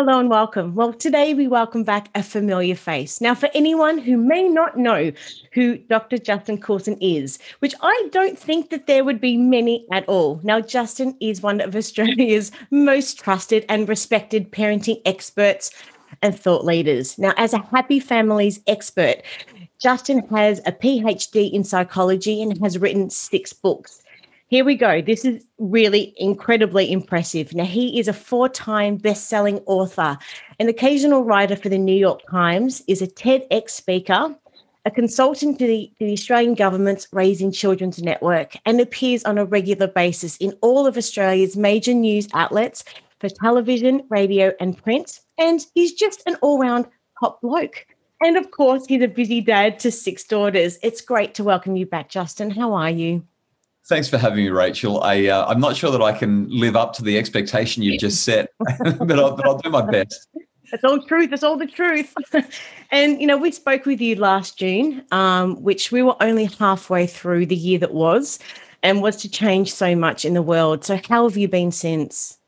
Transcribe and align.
Hello 0.00 0.18
and 0.18 0.30
welcome. 0.30 0.74
Well, 0.74 0.94
today 0.94 1.34
we 1.34 1.46
welcome 1.46 1.84
back 1.84 2.08
a 2.14 2.22
familiar 2.22 2.74
face. 2.74 3.20
Now, 3.20 3.34
for 3.34 3.50
anyone 3.52 3.98
who 3.98 4.16
may 4.16 4.48
not 4.48 4.78
know 4.78 5.12
who 5.52 5.76
Dr. 5.76 6.16
Justin 6.16 6.58
Coulson 6.58 6.96
is, 7.02 7.38
which 7.58 7.74
I 7.82 8.08
don't 8.10 8.38
think 8.38 8.70
that 8.70 8.86
there 8.86 9.04
would 9.04 9.20
be 9.20 9.36
many 9.36 9.84
at 9.92 10.08
all. 10.08 10.40
Now, 10.42 10.58
Justin 10.58 11.14
is 11.20 11.42
one 11.42 11.60
of 11.60 11.76
Australia's 11.76 12.50
most 12.70 13.18
trusted 13.18 13.66
and 13.68 13.90
respected 13.90 14.50
parenting 14.50 15.02
experts 15.04 15.70
and 16.22 16.34
thought 16.34 16.64
leaders. 16.64 17.18
Now, 17.18 17.34
as 17.36 17.52
a 17.52 17.58
happy 17.58 18.00
families 18.00 18.58
expert, 18.66 19.16
Justin 19.82 20.26
has 20.28 20.60
a 20.64 20.72
PhD 20.72 21.52
in 21.52 21.62
psychology 21.62 22.40
and 22.40 22.56
has 22.62 22.78
written 22.78 23.10
six 23.10 23.52
books. 23.52 23.99
Here 24.50 24.64
we 24.64 24.74
go. 24.74 25.00
This 25.00 25.24
is 25.24 25.46
really 25.58 26.12
incredibly 26.16 26.90
impressive. 26.90 27.54
Now, 27.54 27.64
he 27.64 28.00
is 28.00 28.08
a 28.08 28.12
four 28.12 28.48
time 28.48 28.96
best 28.96 29.28
selling 29.28 29.58
author, 29.66 30.18
an 30.58 30.68
occasional 30.68 31.22
writer 31.22 31.54
for 31.54 31.68
the 31.68 31.78
New 31.78 31.94
York 31.94 32.22
Times, 32.28 32.82
is 32.88 33.00
a 33.00 33.06
TEDx 33.06 33.70
speaker, 33.70 34.34
a 34.84 34.90
consultant 34.90 35.60
to 35.60 35.68
the, 35.68 35.92
to 36.00 36.04
the 36.04 36.14
Australian 36.14 36.54
government's 36.54 37.06
Raising 37.12 37.52
Children's 37.52 38.02
Network, 38.02 38.56
and 38.66 38.80
appears 38.80 39.22
on 39.22 39.38
a 39.38 39.44
regular 39.44 39.86
basis 39.86 40.36
in 40.38 40.52
all 40.62 40.84
of 40.84 40.96
Australia's 40.96 41.56
major 41.56 41.94
news 41.94 42.26
outlets 42.34 42.82
for 43.20 43.28
television, 43.28 44.02
radio, 44.08 44.52
and 44.58 44.76
print. 44.76 45.20
And 45.38 45.64
he's 45.76 45.92
just 45.92 46.24
an 46.26 46.34
all 46.42 46.58
round 46.58 46.88
top 47.20 47.40
bloke. 47.40 47.86
And 48.20 48.36
of 48.36 48.50
course, 48.50 48.84
he's 48.86 49.02
a 49.02 49.06
busy 49.06 49.42
dad 49.42 49.78
to 49.78 49.92
six 49.92 50.24
daughters. 50.24 50.76
It's 50.82 51.00
great 51.00 51.34
to 51.34 51.44
welcome 51.44 51.76
you 51.76 51.86
back, 51.86 52.08
Justin. 52.08 52.50
How 52.50 52.72
are 52.72 52.90
you? 52.90 53.22
Thanks 53.88 54.08
for 54.08 54.18
having 54.18 54.44
me, 54.44 54.50
Rachel. 54.50 55.02
I, 55.02 55.26
uh, 55.26 55.46
I'm 55.48 55.60
not 55.60 55.76
sure 55.76 55.90
that 55.90 56.02
I 56.02 56.12
can 56.12 56.48
live 56.48 56.76
up 56.76 56.92
to 56.94 57.02
the 57.02 57.18
expectation 57.18 57.82
you've 57.82 58.00
just 58.00 58.24
set, 58.24 58.50
but, 58.58 59.18
I'll, 59.18 59.34
but 59.36 59.46
I'll 59.46 59.58
do 59.58 59.70
my 59.70 59.82
best. 59.82 60.28
It's 60.72 60.84
all 60.84 61.02
truth. 61.02 61.32
It's 61.32 61.42
all 61.42 61.56
the 61.56 61.66
truth. 61.66 62.14
and, 62.90 63.20
you 63.20 63.26
know, 63.26 63.36
we 63.36 63.50
spoke 63.50 63.86
with 63.86 64.00
you 64.00 64.14
last 64.14 64.58
June, 64.58 65.04
um, 65.10 65.60
which 65.62 65.90
we 65.90 66.02
were 66.02 66.16
only 66.22 66.44
halfway 66.44 67.06
through 67.06 67.46
the 67.46 67.56
year 67.56 67.78
that 67.78 67.92
was 67.92 68.38
and 68.82 69.02
was 69.02 69.16
to 69.16 69.30
change 69.30 69.72
so 69.72 69.96
much 69.96 70.24
in 70.24 70.34
the 70.34 70.42
world. 70.42 70.84
So, 70.84 70.98
how 71.08 71.28
have 71.28 71.36
you 71.36 71.48
been 71.48 71.72
since? 71.72 72.38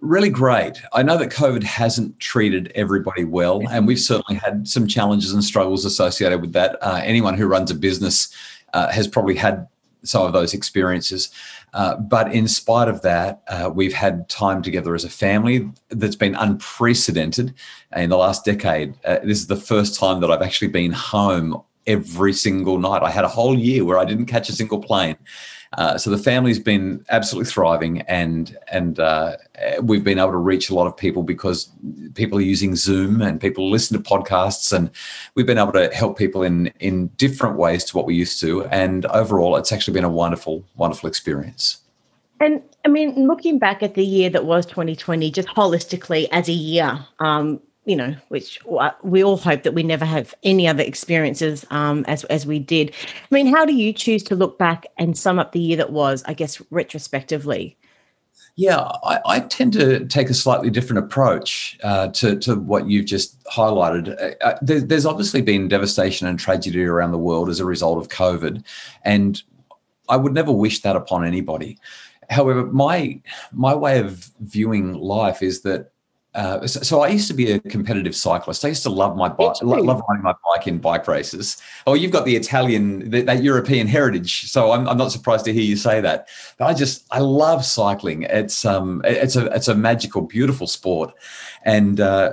Really 0.00 0.30
great. 0.30 0.82
I 0.92 1.04
know 1.04 1.16
that 1.16 1.30
COVID 1.30 1.62
hasn't 1.62 2.18
treated 2.18 2.72
everybody 2.74 3.22
well, 3.22 3.62
and 3.70 3.86
we've 3.86 4.00
certainly 4.00 4.40
had 4.40 4.66
some 4.66 4.88
challenges 4.88 5.32
and 5.32 5.44
struggles 5.44 5.84
associated 5.84 6.40
with 6.40 6.52
that. 6.54 6.76
Uh, 6.82 7.00
anyone 7.04 7.34
who 7.34 7.46
runs 7.46 7.70
a 7.70 7.74
business 7.76 8.34
uh, 8.72 8.90
has 8.90 9.06
probably 9.06 9.36
had 9.36 9.68
some 10.04 10.26
of 10.26 10.32
those 10.32 10.54
experiences. 10.54 11.30
Uh, 11.72 11.96
but 11.96 12.32
in 12.32 12.48
spite 12.48 12.88
of 12.88 13.02
that, 13.02 13.42
uh, 13.48 13.70
we've 13.72 13.92
had 13.92 14.28
time 14.28 14.62
together 14.62 14.94
as 14.94 15.04
a 15.04 15.10
family 15.10 15.70
that's 15.90 16.16
been 16.16 16.34
unprecedented 16.34 17.54
in 17.96 18.10
the 18.10 18.16
last 18.16 18.44
decade. 18.44 18.94
Uh, 19.04 19.18
this 19.24 19.38
is 19.38 19.46
the 19.46 19.56
first 19.56 19.98
time 19.98 20.20
that 20.20 20.30
I've 20.30 20.42
actually 20.42 20.68
been 20.68 20.92
home 20.92 21.62
every 21.86 22.32
single 22.32 22.78
night. 22.78 23.02
I 23.02 23.10
had 23.10 23.24
a 23.24 23.28
whole 23.28 23.58
year 23.58 23.84
where 23.84 23.98
I 23.98 24.04
didn't 24.04 24.26
catch 24.26 24.48
a 24.48 24.52
single 24.52 24.80
plane. 24.80 25.16
Uh, 25.78 25.96
so 25.96 26.10
the 26.10 26.18
family's 26.18 26.58
been 26.58 27.04
absolutely 27.08 27.50
thriving, 27.50 28.02
and 28.02 28.56
and 28.70 29.00
uh, 29.00 29.36
we've 29.82 30.04
been 30.04 30.18
able 30.18 30.32
to 30.32 30.36
reach 30.36 30.68
a 30.68 30.74
lot 30.74 30.86
of 30.86 30.96
people 30.96 31.22
because 31.22 31.70
people 32.14 32.38
are 32.38 32.42
using 32.42 32.76
Zoom 32.76 33.22
and 33.22 33.40
people 33.40 33.70
listen 33.70 33.96
to 33.96 34.10
podcasts, 34.10 34.72
and 34.72 34.90
we've 35.34 35.46
been 35.46 35.58
able 35.58 35.72
to 35.72 35.92
help 35.94 36.18
people 36.18 36.42
in 36.42 36.66
in 36.80 37.06
different 37.16 37.56
ways 37.56 37.84
to 37.84 37.96
what 37.96 38.04
we 38.04 38.14
used 38.14 38.38
to. 38.40 38.66
And 38.66 39.06
overall, 39.06 39.56
it's 39.56 39.72
actually 39.72 39.94
been 39.94 40.04
a 40.04 40.10
wonderful, 40.10 40.64
wonderful 40.76 41.08
experience. 41.08 41.78
And 42.40 42.60
I 42.84 42.88
mean, 42.88 43.26
looking 43.26 43.58
back 43.58 43.82
at 43.82 43.94
the 43.94 44.04
year 44.04 44.28
that 44.30 44.44
was 44.44 44.66
2020, 44.66 45.30
just 45.30 45.48
holistically 45.48 46.28
as 46.32 46.48
a 46.48 46.52
year, 46.52 46.98
um, 47.20 47.60
you 47.84 47.96
know, 47.96 48.14
which 48.28 48.60
we 49.02 49.24
all 49.24 49.36
hope 49.36 49.64
that 49.64 49.74
we 49.74 49.82
never 49.82 50.04
have 50.04 50.34
any 50.44 50.68
other 50.68 50.82
experiences 50.82 51.66
um, 51.70 52.04
as 52.06 52.24
as 52.24 52.46
we 52.46 52.58
did. 52.58 52.94
I 53.30 53.34
mean, 53.34 53.46
how 53.46 53.64
do 53.64 53.74
you 53.74 53.92
choose 53.92 54.22
to 54.24 54.36
look 54.36 54.58
back 54.58 54.86
and 54.98 55.18
sum 55.18 55.38
up 55.38 55.52
the 55.52 55.60
year 55.60 55.76
that 55.78 55.90
was? 55.90 56.22
I 56.26 56.34
guess 56.34 56.62
retrospectively. 56.70 57.76
Yeah, 58.54 58.80
I, 59.02 59.20
I 59.24 59.40
tend 59.40 59.72
to 59.74 60.04
take 60.06 60.28
a 60.28 60.34
slightly 60.34 60.68
different 60.68 61.04
approach 61.04 61.78
uh, 61.82 62.08
to 62.08 62.38
to 62.40 62.54
what 62.56 62.88
you've 62.88 63.06
just 63.06 63.42
highlighted. 63.44 64.10
Uh, 64.20 64.44
uh, 64.44 64.58
there, 64.60 64.80
there's 64.80 65.06
obviously 65.06 65.40
been 65.40 65.68
devastation 65.68 66.26
and 66.26 66.38
tragedy 66.38 66.84
around 66.84 67.12
the 67.12 67.18
world 67.18 67.48
as 67.48 67.60
a 67.60 67.64
result 67.64 67.98
of 67.98 68.08
COVID, 68.08 68.62
and 69.04 69.42
I 70.08 70.16
would 70.16 70.34
never 70.34 70.52
wish 70.52 70.82
that 70.82 70.96
upon 70.96 71.24
anybody. 71.24 71.78
However, 72.28 72.66
my 72.66 73.20
my 73.52 73.74
way 73.74 73.98
of 73.98 74.30
viewing 74.40 74.94
life 74.94 75.42
is 75.42 75.62
that 75.62 75.91
uh, 76.34 76.66
so, 76.66 76.80
so, 76.80 77.00
I 77.02 77.08
used 77.08 77.28
to 77.28 77.34
be 77.34 77.52
a 77.52 77.60
competitive 77.60 78.16
cyclist. 78.16 78.64
I 78.64 78.68
used 78.68 78.82
to 78.84 78.90
love 78.90 79.16
my 79.16 79.28
bike, 79.28 79.56
love 79.62 80.02
riding 80.08 80.22
my 80.22 80.34
bike 80.44 80.66
in 80.66 80.78
bike 80.78 81.06
races. 81.06 81.60
Oh, 81.86 81.92
you've 81.92 82.10
got 82.10 82.24
the 82.24 82.36
Italian, 82.36 83.10
the, 83.10 83.20
that 83.22 83.42
European 83.42 83.86
heritage. 83.86 84.50
So 84.50 84.72
I'm, 84.72 84.88
I'm, 84.88 84.96
not 84.96 85.12
surprised 85.12 85.44
to 85.44 85.52
hear 85.52 85.62
you 85.62 85.76
say 85.76 86.00
that. 86.00 86.28
But 86.56 86.66
I 86.66 86.74
just, 86.74 87.06
I 87.10 87.18
love 87.18 87.66
cycling. 87.66 88.22
It's 88.22 88.64
um, 88.64 89.02
it's 89.04 89.36
a, 89.36 89.46
it's 89.54 89.68
a 89.68 89.74
magical, 89.74 90.22
beautiful 90.22 90.66
sport. 90.66 91.12
And 91.64 92.00
uh, 92.00 92.32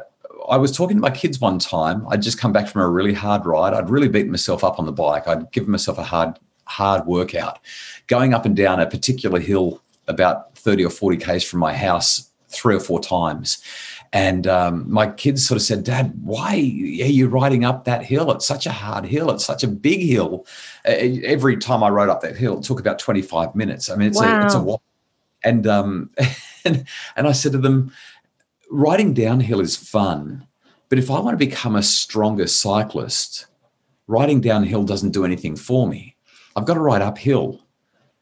I 0.50 0.56
was 0.56 0.72
talking 0.72 0.96
to 0.96 1.02
my 1.02 1.12
kids 1.12 1.42
one 1.42 1.60
time. 1.60 2.08
I'd 2.08 2.22
just 2.22 2.40
come 2.40 2.54
back 2.54 2.70
from 2.70 2.82
a 2.82 2.88
really 2.88 3.14
hard 3.14 3.46
ride. 3.46 3.74
I'd 3.74 3.90
really 3.90 4.08
beaten 4.08 4.32
myself 4.32 4.64
up 4.64 4.80
on 4.80 4.86
the 4.86 4.94
bike. 4.94 5.28
I'd 5.28 5.52
given 5.52 5.72
myself 5.72 5.98
a 5.98 6.04
hard, 6.04 6.40
hard 6.64 7.06
workout, 7.06 7.60
going 8.08 8.34
up 8.34 8.46
and 8.46 8.56
down 8.56 8.80
a 8.80 8.86
particular 8.86 9.42
hill 9.42 9.82
about 10.08 10.58
30 10.58 10.86
or 10.86 10.90
40 10.90 11.18
k's 11.18 11.44
from 11.44 11.60
my 11.60 11.74
house 11.74 12.29
three 12.50 12.76
or 12.76 12.80
four 12.80 13.00
times. 13.00 13.64
And 14.12 14.48
um, 14.48 14.92
my 14.92 15.08
kids 15.12 15.48
sort 15.48 15.58
of 15.58 15.62
said, 15.62 15.84
Dad, 15.84 16.14
why 16.24 16.54
are 16.54 16.56
you 16.58 17.28
riding 17.28 17.64
up 17.64 17.86
that 17.86 18.04
hill? 18.04 18.32
It's 18.32 18.46
such 18.46 18.66
a 18.66 18.72
hard 18.72 19.06
hill. 19.06 19.30
It's 19.30 19.46
such 19.46 19.64
a 19.64 19.68
big 19.68 20.02
hill. 20.02 20.48
Uh, 20.86 20.94
every 21.24 21.58
time 21.58 21.84
I 21.84 21.90
rode 21.90 22.10
up 22.10 22.22
that 22.22 22.36
hill, 22.36 22.58
it 22.58 22.64
took 22.64 22.80
about 22.80 22.98
25 22.98 23.56
minutes. 23.56 23.90
I 23.90 23.96
mean, 23.96 24.08
it's 24.08 24.20
wow. 24.20 24.42
a, 24.42 24.46
it's 24.46 24.56
a 24.56 24.60
walk. 24.60 24.82
And, 25.44 25.68
um, 25.68 26.10
and, 26.66 26.86
and 27.16 27.28
I 27.28 27.32
said 27.34 27.52
to 27.52 27.60
them, 27.60 27.92
riding 28.72 29.14
downhill 29.14 29.62
is 29.62 29.76
fun. 29.76 30.48
But 30.90 30.98
if 30.98 31.12
I 31.12 31.20
want 31.20 31.40
to 31.40 31.46
become 31.46 31.76
a 31.76 31.84
stronger 31.84 32.48
cyclist, 32.48 33.46
riding 34.08 34.42
downhill 34.42 34.84
doesn't 34.84 35.12
do 35.12 35.24
anything 35.24 35.56
for 35.56 35.88
me. 35.88 36.16
I've 36.56 36.66
got 36.66 36.74
to 36.74 36.80
ride 36.80 37.04
uphill. 37.04 37.62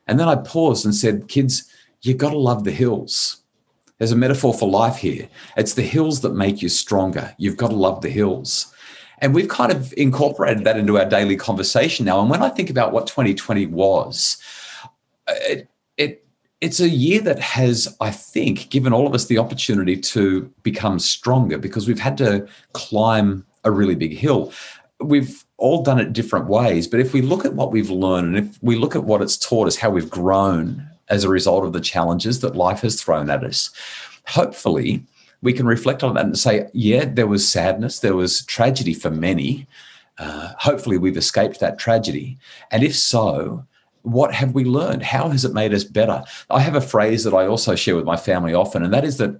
And 0.05 0.19
then 0.19 0.27
I 0.27 0.35
paused 0.35 0.83
and 0.83 0.93
said, 0.93 1.29
kids, 1.29 1.63
you've 2.01 2.17
got 2.17 2.31
to 2.31 2.37
love 2.37 2.65
the 2.65 2.71
hills 2.71 3.41
there's 3.97 4.11
a 4.11 4.15
metaphor 4.15 4.53
for 4.53 4.69
life 4.69 4.97
here. 4.97 5.27
It's 5.55 5.73
the 5.73 5.81
hills 5.81 6.21
that 6.21 6.33
make 6.33 6.61
you 6.61 6.69
stronger. 6.69 7.33
You've 7.37 7.57
got 7.57 7.69
to 7.69 7.75
love 7.75 8.01
the 8.01 8.09
hills. 8.09 8.73
And 9.19 9.33
we've 9.33 9.49
kind 9.49 9.71
of 9.71 9.93
incorporated 9.97 10.63
that 10.65 10.77
into 10.77 10.99
our 10.99 11.05
daily 11.05 11.35
conversation 11.35 12.05
now. 12.05 12.19
And 12.19 12.29
when 12.29 12.43
I 12.43 12.49
think 12.49 12.69
about 12.69 12.91
what 12.91 13.07
2020 13.07 13.65
was, 13.67 14.37
it, 15.27 15.67
it 15.97 16.23
it's 16.61 16.79
a 16.79 16.89
year 16.89 17.21
that 17.21 17.39
has, 17.39 17.95
I 17.99 18.11
think, 18.11 18.69
given 18.69 18.93
all 18.93 19.07
of 19.07 19.13
us 19.13 19.25
the 19.25 19.37
opportunity 19.39 19.97
to 19.97 20.51
become 20.63 20.99
stronger 20.99 21.57
because 21.57 21.87
we've 21.87 21.99
had 21.99 22.17
to 22.19 22.47
climb 22.73 23.45
a 23.63 23.71
really 23.71 23.95
big 23.95 24.15
hill. 24.15 24.51
We've 24.99 25.43
all 25.57 25.83
done 25.83 25.99
it 25.99 26.13
different 26.13 26.47
ways, 26.47 26.87
but 26.87 26.99
if 26.99 27.13
we 27.13 27.21
look 27.21 27.45
at 27.45 27.53
what 27.53 27.71
we've 27.71 27.89
learned 27.89 28.35
and 28.35 28.47
if 28.47 28.57
we 28.61 28.75
look 28.75 28.95
at 28.95 29.03
what 29.03 29.21
it's 29.21 29.37
taught 29.37 29.67
us, 29.67 29.75
how 29.75 29.89
we've 29.89 30.09
grown 30.09 30.87
as 31.09 31.23
a 31.23 31.29
result 31.29 31.65
of 31.65 31.73
the 31.73 31.81
challenges 31.81 32.39
that 32.41 32.55
life 32.55 32.81
has 32.81 33.01
thrown 33.01 33.29
at 33.29 33.43
us. 33.43 33.71
Hopefully, 34.27 35.03
we 35.41 35.53
can 35.53 35.65
reflect 35.65 36.03
on 36.03 36.15
that 36.15 36.25
and 36.25 36.37
say, 36.37 36.67
yeah, 36.73 37.05
there 37.05 37.27
was 37.27 37.47
sadness, 37.47 37.99
there 37.99 38.15
was 38.15 38.45
tragedy 38.45 38.93
for 38.93 39.09
many. 39.09 39.67
Uh, 40.17 40.53
hopefully, 40.57 40.97
we've 40.97 41.17
escaped 41.17 41.59
that 41.59 41.79
tragedy. 41.79 42.37
And 42.71 42.83
if 42.83 42.95
so, 42.95 43.65
what 44.01 44.33
have 44.33 44.53
we 44.53 44.63
learned? 44.63 45.03
How 45.03 45.29
has 45.29 45.45
it 45.45 45.53
made 45.53 45.73
us 45.73 45.83
better? 45.83 46.23
I 46.49 46.61
have 46.61 46.75
a 46.75 46.81
phrase 46.81 47.23
that 47.23 47.33
I 47.33 47.45
also 47.45 47.75
share 47.75 47.95
with 47.95 48.05
my 48.05 48.17
family 48.17 48.53
often, 48.53 48.83
and 48.83 48.93
that 48.93 49.05
is 49.05 49.17
that 49.17 49.39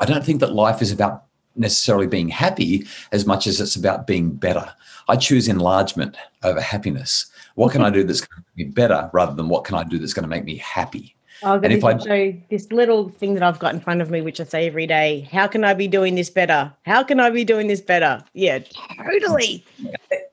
I 0.00 0.04
don't 0.04 0.24
think 0.24 0.40
that 0.40 0.54
life 0.54 0.82
is 0.82 0.90
about 0.90 1.24
necessarily 1.54 2.06
being 2.06 2.28
happy 2.28 2.86
as 3.12 3.26
much 3.26 3.46
as 3.46 3.60
it's 3.60 3.76
about 3.76 4.06
being 4.06 4.30
better. 4.30 4.72
I 5.08 5.16
choose 5.16 5.48
enlargement 5.48 6.16
over 6.42 6.60
happiness. 6.60 7.26
What 7.54 7.72
can 7.72 7.82
I 7.82 7.90
do 7.90 8.04
that's 8.04 8.20
going 8.20 8.42
to 8.42 8.48
make 8.56 8.66
me 8.68 8.72
better 8.72 9.10
rather 9.12 9.34
than 9.34 9.48
what 9.48 9.64
can 9.64 9.76
I 9.76 9.84
do 9.84 9.98
that's 9.98 10.12
going 10.12 10.24
to 10.24 10.28
make 10.28 10.44
me 10.44 10.56
happy? 10.56 11.16
Oh, 11.44 11.54
and 11.54 11.72
if 11.72 11.82
I 11.84 11.98
show 11.98 12.32
this 12.50 12.70
little 12.70 13.08
thing 13.08 13.34
that 13.34 13.42
I've 13.42 13.58
got 13.58 13.74
in 13.74 13.80
front 13.80 14.00
of 14.00 14.10
me, 14.10 14.20
which 14.20 14.40
I 14.40 14.44
say 14.44 14.66
every 14.66 14.86
day, 14.86 15.28
how 15.32 15.48
can 15.48 15.64
I 15.64 15.74
be 15.74 15.88
doing 15.88 16.14
this 16.14 16.30
better? 16.30 16.72
How 16.82 17.02
can 17.02 17.18
I 17.18 17.30
be 17.30 17.44
doing 17.44 17.66
this 17.66 17.80
better? 17.80 18.22
Yeah, 18.32 18.60
totally. 18.96 19.64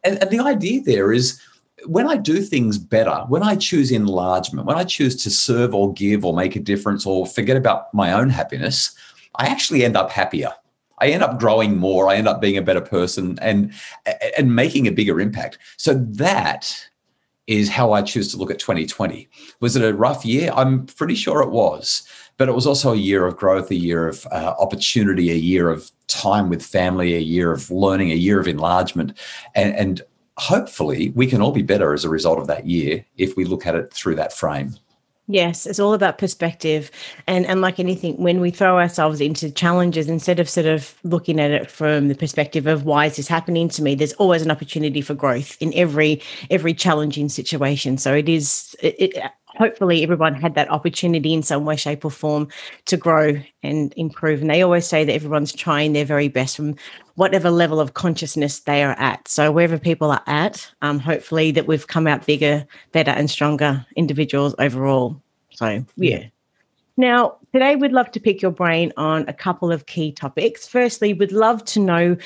And, 0.03 0.21
and 0.21 0.29
the 0.29 0.39
idea 0.39 0.81
there 0.81 1.11
is 1.11 1.41
when 1.85 2.07
I 2.07 2.17
do 2.17 2.41
things 2.41 2.77
better, 2.77 3.25
when 3.27 3.41
I 3.41 3.55
choose 3.55 3.91
enlargement, 3.91 4.67
when 4.67 4.77
I 4.77 4.83
choose 4.83 5.15
to 5.23 5.31
serve 5.31 5.73
or 5.73 5.93
give 5.93 6.25
or 6.25 6.33
make 6.33 6.55
a 6.55 6.59
difference 6.59 7.05
or 7.05 7.25
forget 7.25 7.57
about 7.57 7.91
my 7.93 8.11
own 8.11 8.29
happiness, 8.29 8.93
I 9.35 9.47
actually 9.47 9.83
end 9.85 9.97
up 9.97 10.11
happier. 10.11 10.51
I 10.99 11.07
end 11.07 11.23
up 11.23 11.39
growing 11.39 11.77
more. 11.77 12.09
I 12.09 12.17
end 12.17 12.27
up 12.27 12.41
being 12.41 12.57
a 12.57 12.61
better 12.61 12.81
person 12.81 13.39
and 13.41 13.73
and 14.37 14.55
making 14.55 14.85
a 14.87 14.91
bigger 14.91 15.19
impact. 15.19 15.57
So 15.77 15.93
that 15.93 16.89
is 17.49 17.67
how 17.67 17.93
I 17.93 18.03
choose 18.03 18.31
to 18.31 18.37
look 18.37 18.51
at 18.51 18.59
2020. 18.59 19.27
Was 19.59 19.75
it 19.75 19.83
a 19.83 19.91
rough 19.91 20.23
year? 20.23 20.51
I'm 20.55 20.85
pretty 20.85 21.15
sure 21.15 21.41
it 21.41 21.49
was, 21.49 22.07
but 22.37 22.47
it 22.47 22.53
was 22.53 22.67
also 22.67 22.93
a 22.93 22.97
year 22.97 23.25
of 23.25 23.37
growth, 23.37 23.71
a 23.71 23.75
year 23.75 24.07
of 24.07 24.27
uh, 24.27 24.53
opportunity, 24.59 25.31
a 25.31 25.35
year 25.35 25.71
of 25.71 25.89
time 26.05 26.47
with 26.47 26.63
family, 26.63 27.15
a 27.15 27.19
year 27.19 27.51
of 27.51 27.71
learning, 27.71 28.11
a 28.11 28.15
year 28.15 28.39
of 28.39 28.47
enlargement, 28.47 29.17
and, 29.55 29.75
and 29.75 30.03
hopefully 30.37 31.11
we 31.15 31.25
can 31.25 31.41
all 31.41 31.51
be 31.51 31.63
better 31.63 31.91
as 31.91 32.05
a 32.05 32.09
result 32.09 32.37
of 32.37 32.45
that 32.45 32.67
year 32.67 33.03
if 33.17 33.35
we 33.35 33.45
look 33.45 33.65
at 33.65 33.73
it 33.73 33.91
through 33.91 34.13
that 34.15 34.31
frame. 34.31 34.75
Yes, 35.31 35.67
it's 35.67 35.79
all 35.79 35.93
about 35.93 36.17
perspective. 36.17 36.89
And 37.27 37.45
and 37.45 37.61
like 37.61 37.79
anything, 37.79 38.15
when 38.17 38.41
we 38.41 38.49
throw 38.49 38.79
ourselves 38.79 39.21
into 39.21 39.51
challenges, 39.51 40.09
instead 40.09 40.39
of 40.39 40.49
sort 40.49 40.65
of 40.65 40.95
looking 41.03 41.39
at 41.39 41.51
it 41.51 41.69
from 41.69 42.07
the 42.07 42.15
perspective 42.15 42.65
of 42.65 42.83
why 42.83 43.05
is 43.05 43.17
this 43.17 43.27
happening 43.27 43.69
to 43.69 43.83
me, 43.83 43.93
there's 43.93 44.13
always 44.13 44.41
an 44.41 44.49
opportunity 44.49 45.01
for 45.01 45.13
growth 45.13 45.55
in 45.61 45.71
every 45.75 46.19
every 46.49 46.73
challenging 46.73 47.29
situation. 47.29 47.99
So 47.99 48.11
it 48.15 48.27
is 48.27 48.75
it, 48.81 49.15
hopefully 49.59 50.01
everyone 50.01 50.33
had 50.33 50.55
that 50.55 50.71
opportunity 50.71 51.33
in 51.33 51.43
some 51.43 51.65
way, 51.65 51.75
shape, 51.75 52.05
or 52.05 52.11
form 52.11 52.47
to 52.85 52.97
grow 52.97 53.39
and 53.61 53.93
improve. 53.97 54.41
And 54.41 54.49
they 54.49 54.61
always 54.61 54.87
say 54.87 55.03
that 55.03 55.13
everyone's 55.13 55.51
trying 55.51 55.93
their 55.93 56.05
very 56.05 56.29
best 56.29 56.55
from 56.55 56.75
whatever 57.15 57.51
level 57.51 57.79
of 57.81 57.93
consciousness 57.93 58.61
they 58.61 58.83
are 58.83 58.95
at. 58.97 59.27
So 59.27 59.51
wherever 59.51 59.77
people 59.77 60.11
are 60.11 60.23
at, 60.25 60.71
um, 60.81 60.97
hopefully 60.97 61.51
that 61.51 61.67
we've 61.67 61.87
come 61.87 62.07
out 62.07 62.25
bigger, 62.25 62.65
better, 62.93 63.11
and 63.11 63.29
stronger 63.29 63.85
individuals 63.95 64.55
overall. 64.57 65.21
So 65.51 65.85
yeah. 65.97 66.27
Now, 66.99 67.37
today 67.53 67.77
we'd 67.77 67.93
love 67.93 68.11
to 68.11 68.19
pick 68.19 68.41
your 68.41 68.51
brain 68.51 68.91
on 68.97 69.23
a 69.29 69.33
couple 69.33 69.71
of 69.71 69.85
key 69.85 70.11
topics. 70.11 70.67
Firstly, 70.67 71.13
we'd 71.13 71.31
love 71.31 71.63
to 71.65 71.79
know 71.79 72.17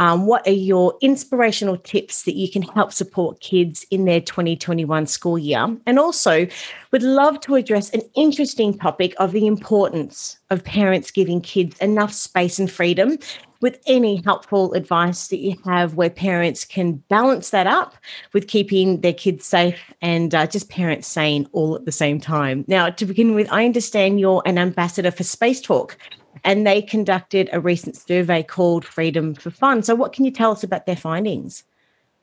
um, 0.00 0.26
what 0.26 0.46
are 0.48 0.52
your 0.52 0.94
inspirational 1.02 1.76
tips 1.76 2.22
that 2.22 2.34
you 2.34 2.50
can 2.50 2.62
help 2.62 2.90
support 2.90 3.40
kids 3.40 3.84
in 3.90 4.06
their 4.06 4.22
2021 4.22 5.06
school 5.06 5.38
year? 5.38 5.76
And 5.84 5.98
also, 5.98 6.46
would 6.90 7.02
love 7.02 7.38
to 7.40 7.54
address 7.54 7.90
an 7.90 8.00
interesting 8.16 8.76
topic 8.78 9.14
of 9.18 9.32
the 9.32 9.46
importance 9.46 10.38
of 10.48 10.64
parents 10.64 11.10
giving 11.10 11.42
kids 11.42 11.78
enough 11.80 12.14
space 12.14 12.58
and 12.58 12.70
freedom 12.70 13.18
with 13.60 13.78
any 13.86 14.22
helpful 14.24 14.72
advice 14.72 15.28
that 15.28 15.36
you 15.36 15.54
have 15.66 15.94
where 15.94 16.08
parents 16.08 16.64
can 16.64 16.94
balance 17.10 17.50
that 17.50 17.66
up 17.66 17.94
with 18.32 18.48
keeping 18.48 19.02
their 19.02 19.12
kids 19.12 19.44
safe 19.44 19.78
and 20.00 20.34
uh, 20.34 20.46
just 20.46 20.70
parents 20.70 21.08
sane 21.08 21.46
all 21.52 21.76
at 21.76 21.84
the 21.84 21.92
same 21.92 22.18
time. 22.18 22.64
Now, 22.68 22.88
to 22.88 23.04
begin 23.04 23.34
with, 23.34 23.52
I 23.52 23.66
understand 23.66 24.18
you're 24.18 24.42
an 24.46 24.56
ambassador 24.56 25.10
for 25.10 25.24
Space 25.24 25.60
Talk 25.60 25.98
and 26.44 26.66
they 26.66 26.82
conducted 26.82 27.48
a 27.52 27.60
recent 27.60 27.96
survey 27.96 28.42
called 28.42 28.84
Freedom 28.84 29.34
for 29.34 29.50
Fun. 29.50 29.82
So, 29.82 29.94
what 29.94 30.12
can 30.12 30.24
you 30.24 30.30
tell 30.30 30.52
us 30.52 30.64
about 30.64 30.86
their 30.86 30.96
findings? 30.96 31.64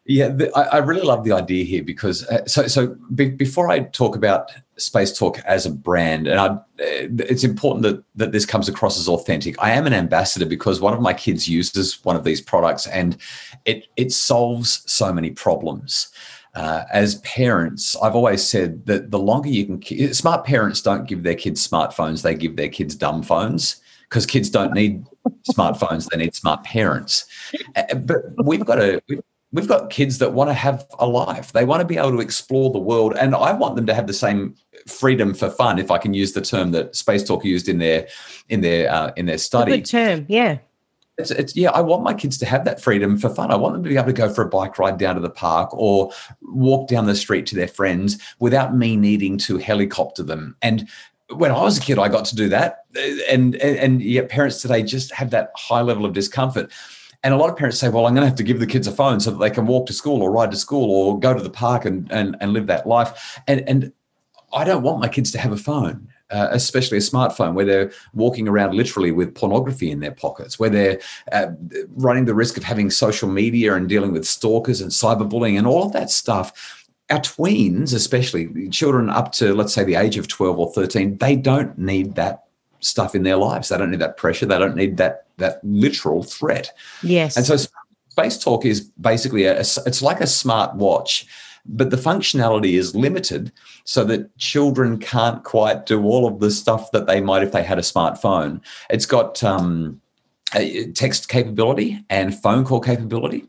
Yeah, 0.10 0.30
the, 0.30 0.50
I, 0.58 0.62
I, 0.62 0.78
really 0.78 1.02
love 1.02 1.26
the 1.26 1.34
idea 1.34 1.66
here 1.66 1.84
because 1.84 2.26
uh, 2.28 2.46
so 2.46 2.66
so 2.68 2.96
be, 3.14 3.28
before 3.28 3.70
I 3.70 3.82
talk 3.82 4.16
about 4.16 4.54
Space 4.78 5.18
Talk 5.18 5.40
as 5.40 5.66
a 5.66 5.70
brand, 5.70 6.28
and 6.28 6.40
I, 6.40 6.48
uh, 6.48 6.62
it's 6.80 7.44
important 7.44 7.84
that 7.84 8.02
that 8.16 8.32
this 8.32 8.46
comes 8.46 8.70
across 8.70 8.98
as 8.98 9.10
authentic. 9.10 9.62
I 9.62 9.72
am 9.72 9.86
an 9.86 9.92
ambassador 9.92 10.46
because 10.46 10.80
one 10.80 10.94
of 10.94 11.02
my 11.02 11.14
kids 11.14 11.50
uses 11.50 12.04
one 12.06 12.16
of 12.16 12.24
these 12.24 12.40
products, 12.40 12.88
and 12.88 13.18
it 13.66 13.88
it 13.98 14.14
solves 14.14 14.82
so 14.90 15.12
many 15.12 15.30
problems. 15.30 16.08
Uh, 16.56 16.86
as 16.90 17.16
parents, 17.16 17.98
I've 18.02 18.16
always 18.16 18.48
said 18.48 18.86
that 18.86 19.12
the 19.12 19.20
longer 19.20 19.50
you 19.50 19.78
can, 19.78 20.14
smart 20.14 20.46
parents 20.46 20.82
don't 20.82 21.06
give 21.06 21.24
their 21.24 21.36
kids 21.36 21.68
smartphones; 21.68 22.22
they 22.22 22.34
give 22.34 22.56
their 22.56 22.70
kids 22.70 22.96
dumb 22.96 23.24
phones 23.24 23.82
because 24.10 24.26
kids 24.26 24.50
don't 24.50 24.74
need 24.74 25.06
smartphones; 25.50 26.08
they 26.10 26.18
need 26.18 26.36
smart 26.36 26.64
parents. 26.64 27.26
Uh, 27.76 27.96
but 27.96 28.22
we've 28.44 28.66
got 28.66 28.76
to. 28.76 29.02
We've, 29.54 29.68
got 29.68 29.90
kids 29.90 30.18
that 30.18 30.34
want 30.34 30.50
to 30.50 30.54
have 30.54 30.86
a 31.00 31.08
life. 31.08 31.54
They 31.54 31.64
want 31.64 31.80
to 31.80 31.88
be 31.88 31.98
able 31.98 32.12
to 32.12 32.20
explore 32.20 32.70
the 32.70 32.80
world, 32.80 33.16
and 33.18 33.34
I 33.34 33.54
want 33.54 33.78
them 33.78 33.86
to 33.86 33.94
have 33.94 34.06
the 34.06 34.14
same 34.14 34.56
freedom 34.88 35.34
for 35.34 35.50
fun, 35.50 35.80
if 35.80 35.90
I 35.90 35.98
can 35.98 36.14
use 36.14 36.34
the 36.34 36.42
term 36.42 36.72
that 36.72 36.96
Space 36.96 37.24
Talk 37.24 37.46
used 37.46 37.70
in 37.70 37.78
their 37.78 38.08
in 38.50 38.62
their 38.62 38.92
uh, 38.92 39.12
in 39.16 39.26
their 39.26 39.38
study. 39.38 39.78
good 39.78 39.86
term, 39.86 40.26
yeah. 40.28 40.60
It's, 41.18 41.32
it's, 41.32 41.56
yeah, 41.56 41.72
I 41.72 41.82
want 41.82 42.04
my 42.04 42.14
kids 42.14 42.38
to 42.40 42.46
have 42.46 42.64
that 42.66 42.80
freedom 42.80 43.18
for 43.18 43.30
fun. 43.30 43.50
I 43.50 43.56
want 43.56 43.74
them 43.74 43.84
to 43.84 43.90
be 43.90 43.98
able 43.98 44.08
to 44.08 44.14
go 44.14 44.32
for 44.32 44.44
a 44.44 44.50
bike 44.50 44.78
ride 44.78 45.00
down 45.00 45.16
to 45.16 45.22
the 45.22 45.32
park 45.32 45.74
or 45.74 46.12
walk 46.42 46.88
down 46.88 47.08
the 47.08 47.16
street 47.16 47.48
to 47.48 47.56
their 47.56 47.68
friends 47.68 48.20
without 48.40 48.76
me 48.76 48.96
needing 48.96 49.40
to 49.40 49.58
helicopter 49.58 50.22
them. 50.22 50.56
And 50.62 50.88
when 51.30 51.52
I 51.52 51.62
was 51.62 51.78
a 51.78 51.82
kid, 51.82 52.00
I 52.00 52.08
got 52.08 52.26
to 52.26 52.36
do 52.36 52.50
that, 52.50 52.86
and 53.30 53.56
and, 53.56 53.78
and 53.78 54.02
yet 54.02 54.30
parents 54.30 54.62
today 54.62 54.84
just 54.84 55.12
have 55.14 55.30
that 55.32 55.52
high 55.56 55.82
level 55.82 56.06
of 56.06 56.14
discomfort. 56.14 56.72
And 57.24 57.34
a 57.34 57.38
lot 57.38 57.50
of 57.50 57.58
parents 57.58 57.80
say, 57.80 57.90
"Well, 57.90 58.06
I'm 58.06 58.14
going 58.14 58.24
to 58.24 58.28
have 58.28 58.38
to 58.38 58.44
give 58.44 58.60
the 58.60 58.68
kids 58.68 58.88
a 58.88 58.92
phone 58.92 59.20
so 59.20 59.32
that 59.32 59.38
they 59.38 59.50
can 59.50 59.68
walk 59.68 59.88
to 59.88 59.94
school 59.94 60.22
or 60.22 60.32
ride 60.32 60.52
to 60.52 60.58
school 60.58 60.90
or 60.90 61.20
go 61.20 61.34
to 61.34 61.44
the 61.44 61.50
park 61.50 61.86
and 61.86 62.10
and, 62.12 62.38
and 62.40 62.54
live 62.54 62.68
that 62.68 62.88
life." 62.88 63.40
And 63.48 63.68
and 63.68 63.92
I 64.54 64.64
don't 64.64 64.84
want 64.84 65.00
my 65.00 65.10
kids 65.10 65.32
to 65.34 65.38
have 65.40 65.52
a 65.52 65.58
phone. 65.58 66.08
Uh, 66.30 66.50
especially 66.52 66.98
a 66.98 67.00
smartphone, 67.00 67.54
where 67.54 67.64
they're 67.64 67.90
walking 68.14 68.50
around 68.50 68.74
literally 68.74 69.14
with 69.14 69.34
pornography 69.34 69.90
in 69.90 70.02
their 70.02 70.12
pockets, 70.12 70.60
where 70.60 70.70
they're 70.70 71.00
uh, 71.32 71.48
running 71.96 72.26
the 72.26 72.34
risk 72.34 72.58
of 72.58 72.66
having 72.66 72.90
social 72.90 73.30
media 73.30 73.74
and 73.76 73.88
dealing 73.88 74.12
with 74.12 74.28
stalkers 74.28 74.82
and 74.82 74.92
cyberbullying 74.92 75.58
and 75.58 75.66
all 75.66 75.86
of 75.86 75.94
that 75.94 76.10
stuff 76.10 76.77
our 77.10 77.20
tweens, 77.20 77.94
especially 77.94 78.70
children 78.70 79.10
up 79.10 79.32
to, 79.34 79.54
let's 79.54 79.74
say, 79.74 79.84
the 79.84 79.96
age 79.96 80.18
of 80.18 80.28
12 80.28 80.60
or 80.60 80.72
13, 80.74 81.18
they 81.18 81.36
don't 81.36 81.78
need 81.78 82.16
that 82.16 82.46
stuff 82.80 83.16
in 83.16 83.24
their 83.24 83.38
lives. 83.38 83.70
They 83.70 83.78
don't 83.78 83.92
need 83.92 84.02
that 84.02 84.18
pressure. 84.18 84.46
They 84.46 84.60
don't 84.60 84.76
need 84.76 84.98
that 84.98 85.26
that 85.38 85.60
literal 85.64 86.24
threat. 86.24 86.72
Yes. 87.04 87.38
And 87.38 87.46
so 87.46 87.56
Space 88.10 88.40
Talk 88.40 88.66
is 88.66 88.82
basically 89.00 89.46
a, 89.46 89.60
it's 89.60 90.02
like 90.02 90.20
a 90.20 90.28
smart 90.28 90.76
watch, 90.76 91.28
but 91.66 91.92
the 91.92 91.98
functionality 91.98 92.74
is 92.74 92.96
limited 92.96 93.52
so 93.84 94.04
that 94.06 94.36
children 94.40 94.98
can't 94.98 95.44
quite 95.44 95.86
do 95.86 96.04
all 96.04 96.28
of 96.28 96.40
the 96.40 96.50
stuff 96.50 96.92
that 96.92 97.06
they 97.06 97.22
might 97.22 97.44
if 97.44 97.52
they 97.52 97.64
had 97.64 97.78
a 97.78 97.84
smartphone. 97.84 98.62
It's 98.90 99.06
got 99.06 99.44
um, 99.44 100.02
text 100.96 101.30
capability 101.30 102.04
and 102.10 102.38
phone 102.38 102.66
call 102.66 102.80
capability 102.80 103.48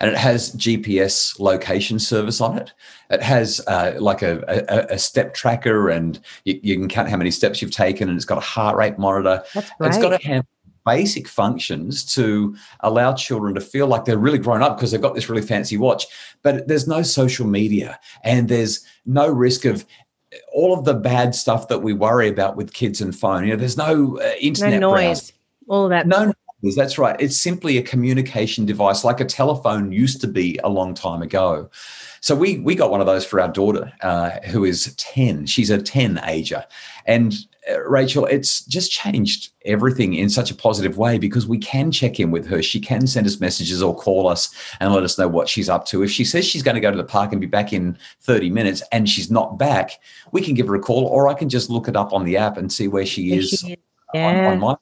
and 0.00 0.10
it 0.10 0.16
has 0.16 0.54
GPS 0.56 1.38
location 1.38 1.98
service 1.98 2.40
on 2.40 2.58
it. 2.58 2.72
It 3.10 3.22
has 3.22 3.60
uh, 3.66 3.96
like 3.98 4.22
a, 4.22 4.42
a, 4.48 4.94
a, 4.94 4.98
step 4.98 5.34
tracker, 5.34 5.90
and 5.90 6.18
you, 6.44 6.58
you, 6.62 6.76
can 6.76 6.88
count 6.88 7.10
how 7.10 7.18
many 7.18 7.30
steps 7.30 7.60
you've 7.60 7.70
taken, 7.70 8.08
and 8.08 8.16
it's 8.16 8.24
got 8.24 8.38
a 8.38 8.42
heart 8.42 8.76
rate 8.76 8.98
monitor. 8.98 9.42
That's 9.54 9.70
It's 9.80 9.98
got 9.98 10.22
have 10.22 10.46
basic 10.86 11.28
functions 11.28 12.02
to 12.14 12.56
allow 12.80 13.12
children 13.12 13.54
to 13.54 13.60
feel 13.60 13.86
like 13.86 14.06
they're 14.06 14.18
really 14.18 14.38
grown 14.38 14.62
up 14.62 14.76
because 14.76 14.90
they've 14.90 15.00
got 15.00 15.14
this 15.14 15.28
really 15.28 15.42
fancy 15.42 15.76
watch. 15.76 16.06
But 16.42 16.66
there's 16.66 16.88
no 16.88 17.02
social 17.02 17.46
media, 17.46 18.00
and 18.24 18.48
there's 18.48 18.84
no 19.04 19.28
risk 19.28 19.66
of 19.66 19.84
all 20.52 20.78
of 20.78 20.84
the 20.84 20.94
bad 20.94 21.34
stuff 21.34 21.68
that 21.68 21.80
we 21.80 21.92
worry 21.92 22.28
about 22.28 22.56
with 22.56 22.72
kids 22.72 23.00
and 23.00 23.14
phone. 23.14 23.44
You 23.44 23.50
know, 23.50 23.56
there's 23.56 23.76
no 23.76 24.18
uh, 24.18 24.32
internet 24.40 24.80
no 24.80 24.94
noise. 24.94 25.32
All 25.68 25.88
that. 25.88 26.06
No 26.06 26.32
that's 26.62 26.98
right. 26.98 27.16
It's 27.18 27.36
simply 27.36 27.78
a 27.78 27.82
communication 27.82 28.66
device, 28.66 29.04
like 29.04 29.20
a 29.20 29.24
telephone 29.24 29.92
used 29.92 30.20
to 30.20 30.26
be 30.26 30.58
a 30.62 30.68
long 30.68 30.94
time 30.94 31.22
ago. 31.22 31.70
So 32.20 32.34
we 32.34 32.58
we 32.58 32.74
got 32.74 32.90
one 32.90 33.00
of 33.00 33.06
those 33.06 33.24
for 33.24 33.40
our 33.40 33.48
daughter, 33.48 33.92
uh, 34.02 34.30
who 34.46 34.64
is 34.64 34.94
ten. 34.96 35.46
She's 35.46 35.70
a 35.70 35.80
ten 35.80 36.20
ager, 36.24 36.64
and 37.06 37.34
uh, 37.70 37.82
Rachel, 37.84 38.26
it's 38.26 38.64
just 38.64 38.90
changed 38.90 39.52
everything 39.64 40.14
in 40.14 40.30
such 40.30 40.50
a 40.50 40.54
positive 40.54 40.96
way 40.96 41.18
because 41.18 41.46
we 41.46 41.58
can 41.58 41.90
check 41.90 42.18
in 42.18 42.30
with 42.30 42.46
her. 42.46 42.62
She 42.62 42.80
can 42.80 43.06
send 43.06 43.26
us 43.26 43.40
messages 43.40 43.82
or 43.82 43.94
call 43.94 44.28
us 44.28 44.54
and 44.80 44.92
let 44.92 45.02
us 45.02 45.18
know 45.18 45.28
what 45.28 45.48
she's 45.48 45.68
up 45.68 45.84
to. 45.86 46.02
If 46.02 46.10
she 46.10 46.24
says 46.24 46.46
she's 46.46 46.62
going 46.62 46.76
to 46.76 46.80
go 46.80 46.90
to 46.90 46.96
the 46.96 47.04
park 47.04 47.32
and 47.32 47.40
be 47.40 47.46
back 47.46 47.72
in 47.72 47.98
30 48.22 48.50
minutes 48.50 48.82
and 48.92 49.08
she's 49.08 49.30
not 49.30 49.58
back, 49.58 50.00
we 50.32 50.40
can 50.40 50.54
give 50.54 50.68
her 50.68 50.74
a 50.74 50.80
call 50.80 51.04
or 51.06 51.28
I 51.28 51.34
can 51.34 51.48
just 51.48 51.68
look 51.68 51.88
it 51.88 51.96
up 51.96 52.12
on 52.12 52.24
the 52.24 52.36
app 52.38 52.56
and 52.56 52.72
see 52.72 52.88
where 52.88 53.06
she 53.06 53.34
is, 53.34 53.50
she 53.50 53.72
is. 53.72 53.78
Yeah. 54.14 54.48
On, 54.48 54.54
on 54.54 54.58
my 54.58 54.76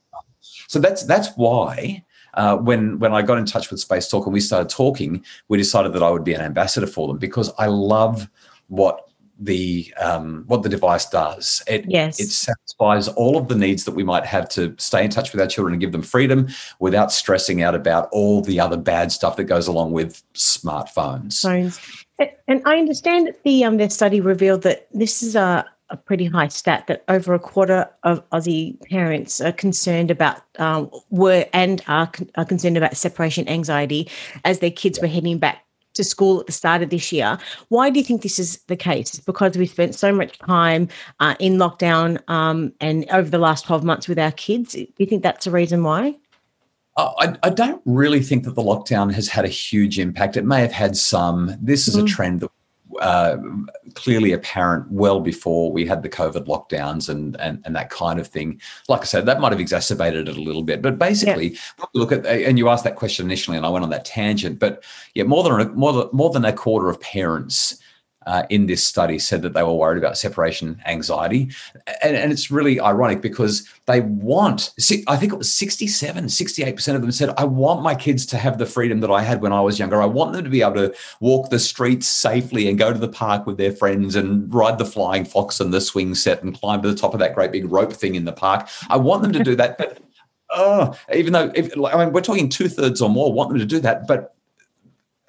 so 0.68 0.78
that's 0.78 1.02
that's 1.02 1.30
why 1.36 2.04
uh, 2.34 2.56
when 2.56 2.98
when 2.98 3.12
I 3.12 3.22
got 3.22 3.38
in 3.38 3.46
touch 3.46 3.70
with 3.70 3.80
Space 3.80 4.08
Talk 4.08 4.26
and 4.26 4.32
we 4.32 4.40
started 4.40 4.68
talking, 4.68 5.24
we 5.48 5.58
decided 5.58 5.92
that 5.94 6.02
I 6.02 6.10
would 6.10 6.24
be 6.24 6.34
an 6.34 6.40
ambassador 6.40 6.86
for 6.86 7.08
them 7.08 7.18
because 7.18 7.50
I 7.58 7.66
love 7.66 8.28
what 8.68 9.08
the 9.38 9.92
um, 10.00 10.44
what 10.46 10.62
the 10.62 10.68
device 10.68 11.08
does. 11.08 11.62
It 11.66 11.86
yes. 11.88 12.20
it 12.20 12.28
satisfies 12.28 13.08
all 13.08 13.38
of 13.38 13.48
the 13.48 13.54
needs 13.54 13.84
that 13.84 13.94
we 13.94 14.04
might 14.04 14.26
have 14.26 14.48
to 14.50 14.74
stay 14.78 15.04
in 15.04 15.10
touch 15.10 15.32
with 15.32 15.40
our 15.40 15.46
children 15.46 15.72
and 15.72 15.80
give 15.80 15.92
them 15.92 16.02
freedom 16.02 16.48
without 16.80 17.12
stressing 17.12 17.62
out 17.62 17.74
about 17.74 18.08
all 18.12 18.42
the 18.42 18.60
other 18.60 18.76
bad 18.76 19.10
stuff 19.10 19.36
that 19.36 19.44
goes 19.44 19.68
along 19.68 19.92
with 19.92 20.22
smartphones. 20.34 21.40
Phones. 21.42 21.80
And 22.48 22.62
I 22.66 22.78
understand 22.78 23.28
that 23.28 23.42
the 23.44 23.64
um, 23.64 23.76
their 23.78 23.90
study 23.90 24.20
revealed 24.20 24.62
that 24.62 24.88
this 24.92 25.22
is 25.22 25.34
a 25.34 25.64
a 25.90 25.96
pretty 25.96 26.26
high 26.26 26.48
stat 26.48 26.86
that 26.86 27.04
over 27.08 27.34
a 27.34 27.38
quarter 27.38 27.88
of 28.02 28.28
Aussie 28.30 28.80
parents 28.88 29.40
are 29.40 29.52
concerned 29.52 30.10
about 30.10 30.42
um, 30.58 30.90
were 31.10 31.46
and 31.52 31.82
are, 31.88 32.10
are 32.36 32.44
concerned 32.44 32.76
about 32.76 32.96
separation 32.96 33.48
anxiety 33.48 34.08
as 34.44 34.58
their 34.58 34.70
kids 34.70 35.00
were 35.00 35.06
heading 35.06 35.38
back 35.38 35.64
to 35.94 36.04
school 36.04 36.40
at 36.40 36.46
the 36.46 36.52
start 36.52 36.82
of 36.82 36.90
this 36.90 37.12
year. 37.12 37.38
Why 37.68 37.90
do 37.90 37.98
you 37.98 38.04
think 38.04 38.22
this 38.22 38.38
is 38.38 38.58
the 38.68 38.76
case? 38.76 39.14
It's 39.14 39.24
because 39.24 39.56
we 39.56 39.66
spent 39.66 39.94
so 39.94 40.12
much 40.12 40.38
time 40.38 40.88
uh, 41.20 41.34
in 41.38 41.54
lockdown 41.54 42.18
um, 42.28 42.72
and 42.80 43.04
over 43.10 43.28
the 43.28 43.38
last 43.38 43.66
12 43.66 43.84
months 43.84 44.08
with 44.08 44.18
our 44.18 44.32
kids. 44.32 44.72
Do 44.72 44.86
you 44.98 45.06
think 45.06 45.22
that's 45.22 45.46
a 45.46 45.50
reason 45.50 45.82
why? 45.82 46.16
I, 46.96 47.36
I, 47.44 47.50
don't 47.50 47.80
really 47.84 48.20
think 48.20 48.42
that 48.42 48.56
the 48.56 48.62
lockdown 48.62 49.12
has 49.14 49.28
had 49.28 49.44
a 49.44 49.48
huge 49.48 50.00
impact. 50.00 50.36
It 50.36 50.44
may 50.44 50.60
have 50.60 50.72
had 50.72 50.96
some. 50.96 51.56
This 51.60 51.86
is 51.86 51.96
mm. 51.96 52.02
a 52.02 52.06
trend 52.06 52.40
that 52.40 52.50
uh, 53.00 53.36
clearly 53.94 54.32
apparent 54.32 54.90
well 54.90 55.20
before 55.20 55.72
we 55.72 55.86
had 55.86 56.02
the 56.02 56.08
COVID 56.08 56.46
lockdowns 56.46 57.08
and, 57.08 57.36
and 57.40 57.62
and 57.64 57.76
that 57.76 57.90
kind 57.90 58.18
of 58.18 58.26
thing. 58.26 58.60
Like 58.88 59.02
I 59.02 59.04
said, 59.04 59.26
that 59.26 59.40
might 59.40 59.52
have 59.52 59.60
exacerbated 59.60 60.28
it 60.28 60.36
a 60.36 60.40
little 60.40 60.62
bit. 60.62 60.82
But 60.82 60.98
basically, 60.98 61.50
yeah. 61.50 61.84
look 61.94 62.12
at 62.12 62.26
and 62.26 62.58
you 62.58 62.68
asked 62.68 62.84
that 62.84 62.96
question 62.96 63.26
initially, 63.26 63.56
and 63.56 63.66
I 63.66 63.68
went 63.68 63.84
on 63.84 63.90
that 63.90 64.04
tangent. 64.04 64.58
But 64.58 64.84
yeah, 65.14 65.24
more 65.24 65.42
than 65.42 65.60
a, 65.60 65.68
more 65.70 65.92
than, 65.92 66.08
more 66.12 66.30
than 66.30 66.44
a 66.44 66.52
quarter 66.52 66.88
of 66.88 67.00
parents 67.00 67.80
uh, 68.28 68.42
in 68.50 68.66
this 68.66 68.86
study 68.86 69.18
said 69.18 69.40
that 69.40 69.54
they 69.54 69.62
were 69.62 69.72
worried 69.72 69.96
about 69.96 70.18
separation 70.18 70.78
anxiety. 70.84 71.50
And, 72.02 72.14
and 72.14 72.30
it's 72.30 72.50
really 72.50 72.78
ironic 72.78 73.22
because 73.22 73.66
they 73.86 74.02
want, 74.02 74.74
I 75.06 75.16
think 75.16 75.32
it 75.32 75.38
was 75.38 75.52
67, 75.54 76.26
68% 76.26 76.94
of 76.94 77.00
them 77.00 77.10
said, 77.10 77.30
I 77.38 77.44
want 77.44 77.82
my 77.82 77.94
kids 77.94 78.26
to 78.26 78.36
have 78.36 78.58
the 78.58 78.66
freedom 78.66 79.00
that 79.00 79.10
I 79.10 79.22
had 79.22 79.40
when 79.40 79.54
I 79.54 79.62
was 79.62 79.78
younger. 79.78 80.02
I 80.02 80.06
want 80.06 80.34
them 80.34 80.44
to 80.44 80.50
be 80.50 80.60
able 80.60 80.74
to 80.74 80.94
walk 81.20 81.48
the 81.48 81.58
streets 81.58 82.06
safely 82.06 82.68
and 82.68 82.78
go 82.78 82.92
to 82.92 82.98
the 82.98 83.08
park 83.08 83.46
with 83.46 83.56
their 83.56 83.72
friends 83.72 84.14
and 84.14 84.52
ride 84.52 84.76
the 84.76 84.84
flying 84.84 85.24
fox 85.24 85.58
and 85.58 85.72
the 85.72 85.80
swing 85.80 86.14
set 86.14 86.42
and 86.42 86.54
climb 86.54 86.82
to 86.82 86.90
the 86.90 86.98
top 86.98 87.14
of 87.14 87.20
that 87.20 87.34
great 87.34 87.50
big 87.50 87.72
rope 87.72 87.94
thing 87.94 88.14
in 88.14 88.26
the 88.26 88.32
park. 88.32 88.68
I 88.90 88.98
want 88.98 89.22
them 89.22 89.32
to 89.32 89.42
do 89.42 89.56
that. 89.56 89.78
But 89.78 90.00
oh, 90.50 90.94
even 91.14 91.32
though, 91.32 91.50
if, 91.54 91.72
I 91.82 92.04
mean, 92.04 92.12
we're 92.12 92.20
talking 92.20 92.50
two 92.50 92.68
thirds 92.68 93.00
or 93.00 93.08
more 93.08 93.32
want 93.32 93.48
them 93.48 93.58
to 93.58 93.64
do 93.64 93.80
that. 93.80 94.06
But 94.06 94.34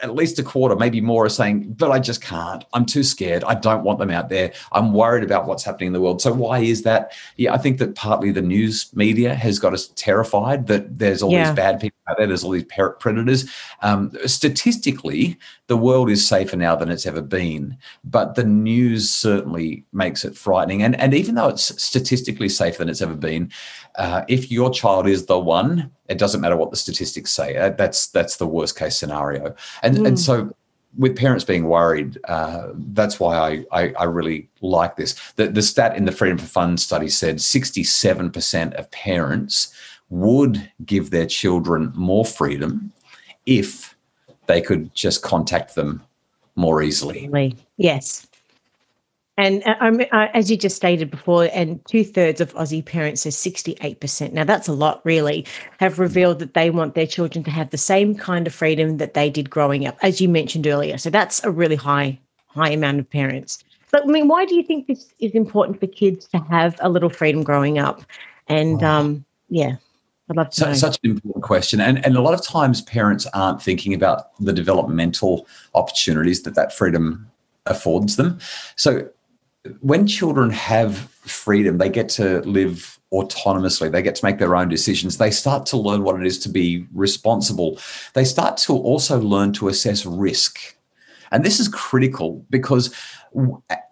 at 0.01 0.15
least 0.15 0.39
a 0.39 0.44
quarter, 0.44 0.75
maybe 0.75 1.01
more, 1.01 1.25
are 1.25 1.29
saying, 1.29 1.74
but 1.74 1.91
I 1.91 2.00
just 2.00 2.22
can't. 2.22 2.63
I'm 2.74 2.86
too 2.86 3.03
scared. 3.03 3.44
I 3.44 3.56
don't 3.56 3.84
want 3.84 4.00
them 4.00 4.10
out 4.10 4.29
there. 4.29 4.53
I'm 4.72 4.94
worried 4.94 5.24
about 5.24 5.46
what's 5.46 5.63
happening 5.63 5.88
in 5.88 5.94
the 5.94 6.01
world. 6.01 6.22
So, 6.22 6.32
why 6.32 6.60
is 6.60 6.84
that? 6.84 7.13
Yeah, 7.38 7.53
I 7.53 7.58
think 7.58 7.79
that 7.79 7.96
partly 7.96 8.32
the 8.32 8.41
news 8.41 8.89
media 8.94 9.36
has 9.36 9.60
got 9.60 9.74
us 9.74 9.88
terrified 9.96 10.68
that 10.68 11.00
there's 11.00 11.22
all 11.22 11.32
yeah. 11.32 11.48
these 11.48 11.56
bad 11.56 11.79
people 11.79 11.99
out 12.09 12.17
there, 12.17 12.27
there's 12.27 12.43
all 12.43 12.51
these 12.51 12.63
parrot 12.65 12.99
predators. 12.99 13.49
Um, 13.81 14.11
statistically, 14.25 15.37
the 15.67 15.77
world 15.77 16.09
is 16.09 16.27
safer 16.27 16.57
now 16.57 16.75
than 16.75 16.89
it's 16.89 17.05
ever 17.05 17.21
been, 17.21 17.77
but 18.03 18.35
the 18.35 18.43
news 18.43 19.09
certainly 19.09 19.85
makes 19.93 20.25
it 20.25 20.35
frightening. 20.35 20.83
And, 20.83 20.99
and 20.99 21.13
even 21.13 21.35
though 21.35 21.49
it's 21.49 21.81
statistically 21.81 22.49
safer 22.49 22.79
than 22.79 22.89
it's 22.89 23.01
ever 23.01 23.15
been, 23.15 23.51
uh, 23.95 24.23
if 24.27 24.51
your 24.51 24.71
child 24.71 25.07
is 25.07 25.25
the 25.25 25.39
one, 25.39 25.91
it 26.07 26.17
doesn't 26.17 26.41
matter 26.41 26.57
what 26.57 26.71
the 26.71 26.77
statistics 26.77 27.31
say. 27.31 27.55
Uh, 27.55 27.69
that's 27.69 28.07
that's 28.07 28.37
the 28.37 28.47
worst 28.47 28.77
case 28.77 28.97
scenario. 28.97 29.55
And 29.83 29.97
mm. 29.97 30.07
and 30.07 30.19
so 30.19 30.55
with 30.97 31.15
parents 31.15 31.45
being 31.45 31.65
worried, 31.65 32.17
uh, 32.23 32.69
that's 32.73 33.19
why 33.19 33.37
I, 33.37 33.65
I, 33.71 33.93
I 33.93 34.03
really 34.05 34.49
like 34.61 34.95
this. 34.95 35.15
The 35.35 35.47
the 35.47 35.61
stat 35.61 35.95
in 35.95 36.05
the 36.05 36.11
Freedom 36.11 36.37
for 36.37 36.47
Fun 36.47 36.77
study 36.77 37.09
said 37.09 37.41
sixty 37.41 37.83
seven 37.83 38.31
percent 38.31 38.73
of 38.73 38.89
parents 38.89 39.73
would 40.09 40.71
give 40.85 41.11
their 41.11 41.25
children 41.25 41.91
more 41.95 42.25
freedom 42.25 42.91
if 43.45 43.95
they 44.47 44.61
could 44.61 44.93
just 44.93 45.21
contact 45.21 45.75
them 45.75 46.01
more 46.55 46.81
easily. 46.81 47.27
Yes. 47.77 48.27
And 49.37 49.63
um, 49.79 50.01
as 50.11 50.51
you 50.51 50.57
just 50.57 50.75
stated 50.75 51.09
before, 51.09 51.47
and 51.53 51.79
two 51.85 52.03
thirds 52.03 52.41
of 52.41 52.53
Aussie 52.55 52.83
parents, 52.83 53.21
so 53.21 53.29
68%, 53.29 54.33
now 54.33 54.43
that's 54.43 54.67
a 54.67 54.73
lot 54.73 54.99
really, 55.05 55.45
have 55.79 55.97
revealed 55.97 56.39
that 56.39 56.55
they 56.55 56.69
want 56.69 56.93
their 56.93 57.07
children 57.07 57.41
to 57.45 57.51
have 57.51 57.69
the 57.69 57.77
same 57.77 58.15
kind 58.15 58.47
of 58.47 58.53
freedom 58.53 58.97
that 58.97 59.13
they 59.13 59.29
did 59.29 59.49
growing 59.49 59.87
up, 59.87 59.97
as 60.01 60.19
you 60.19 60.27
mentioned 60.27 60.67
earlier. 60.67 60.97
So 60.97 61.09
that's 61.09 61.41
a 61.45 61.51
really 61.51 61.77
high, 61.77 62.19
high 62.47 62.71
amount 62.71 62.99
of 62.99 63.09
parents. 63.09 63.63
But 63.91 64.03
I 64.03 64.07
mean, 64.07 64.27
why 64.27 64.45
do 64.45 64.55
you 64.55 64.63
think 64.63 64.87
this 64.87 65.13
is 65.19 65.31
important 65.31 65.79
for 65.79 65.87
kids 65.87 66.27
to 66.27 66.39
have 66.49 66.75
a 66.81 66.89
little 66.89 67.09
freedom 67.09 67.43
growing 67.43 67.79
up? 67.79 68.01
And 68.47 68.83
um, 68.83 69.23
yeah. 69.47 69.77
I'd 70.29 70.38
love 70.38 70.50
to 70.51 70.55
so, 70.55 70.74
Such 70.74 71.00
an 71.03 71.12
important 71.12 71.43
question. 71.43 71.81
And, 71.81 72.05
and 72.05 72.15
a 72.15 72.21
lot 72.21 72.33
of 72.33 72.43
times 72.43 72.81
parents 72.81 73.25
aren't 73.33 73.62
thinking 73.62 73.93
about 73.93 74.36
the 74.39 74.53
developmental 74.53 75.48
opportunities 75.74 76.43
that 76.43 76.55
that 76.55 76.74
freedom 76.74 77.29
affords 77.65 78.15
them. 78.15 78.39
So 78.75 79.09
when 79.81 80.07
children 80.07 80.50
have 80.51 80.98
freedom, 80.98 81.77
they 81.77 81.89
get 81.89 82.09
to 82.09 82.41
live 82.41 83.00
autonomously. 83.12 83.91
They 83.91 84.01
get 84.01 84.15
to 84.15 84.25
make 84.25 84.38
their 84.38 84.55
own 84.55 84.69
decisions. 84.69 85.17
They 85.17 85.31
start 85.31 85.65
to 85.67 85.77
learn 85.77 86.03
what 86.03 86.19
it 86.19 86.25
is 86.25 86.38
to 86.39 86.50
be 86.50 86.86
responsible. 86.93 87.79
They 88.13 88.24
start 88.24 88.57
to 88.57 88.74
also 88.74 89.19
learn 89.19 89.51
to 89.53 89.67
assess 89.67 90.05
risk. 90.05 90.59
And 91.31 91.43
this 91.43 91.59
is 91.59 91.67
critical 91.67 92.45
because 92.50 92.93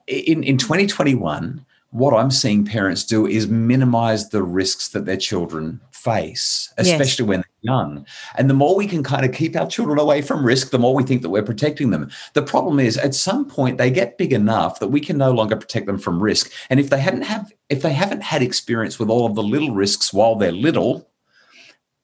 in, 0.07 0.43
in 0.43 0.57
2021, 0.57 1.65
what 1.91 2.13
I'm 2.13 2.31
seeing 2.31 2.65
parents 2.65 3.03
do 3.03 3.25
is 3.25 3.47
minimize 3.47 4.29
the 4.29 4.43
risks 4.43 4.89
that 4.89 5.05
their 5.05 5.17
children 5.17 5.79
face, 5.97 6.71
especially 6.77 7.23
yes. 7.23 7.27
when 7.27 7.39
they're 7.39 7.73
young. 7.73 8.05
And 8.37 8.49
the 8.49 8.53
more 8.53 8.75
we 8.75 8.87
can 8.87 9.03
kind 9.03 9.25
of 9.25 9.33
keep 9.33 9.55
our 9.55 9.67
children 9.67 9.99
away 9.99 10.21
from 10.21 10.45
risk, 10.45 10.69
the 10.69 10.79
more 10.79 10.93
we 10.93 11.03
think 11.03 11.21
that 11.21 11.29
we're 11.29 11.43
protecting 11.43 11.89
them. 11.89 12.09
The 12.33 12.43
problem 12.43 12.79
is 12.79 12.97
at 12.97 13.15
some 13.15 13.45
point 13.45 13.77
they 13.77 13.91
get 13.91 14.17
big 14.17 14.33
enough 14.33 14.79
that 14.79 14.89
we 14.89 15.01
can 15.01 15.17
no 15.17 15.31
longer 15.31 15.55
protect 15.55 15.87
them 15.87 15.97
from 15.97 16.21
risk. 16.21 16.51
And 16.69 16.79
if 16.79 16.89
they 16.89 16.99
hadn't 16.99 17.23
have 17.23 17.51
if 17.69 17.81
they 17.81 17.93
haven't 17.93 18.23
had 18.23 18.41
experience 18.41 18.97
with 18.99 19.09
all 19.09 19.25
of 19.25 19.35
the 19.35 19.43
little 19.43 19.71
risks 19.71 20.13
while 20.13 20.35
they're 20.35 20.51
little, 20.51 21.09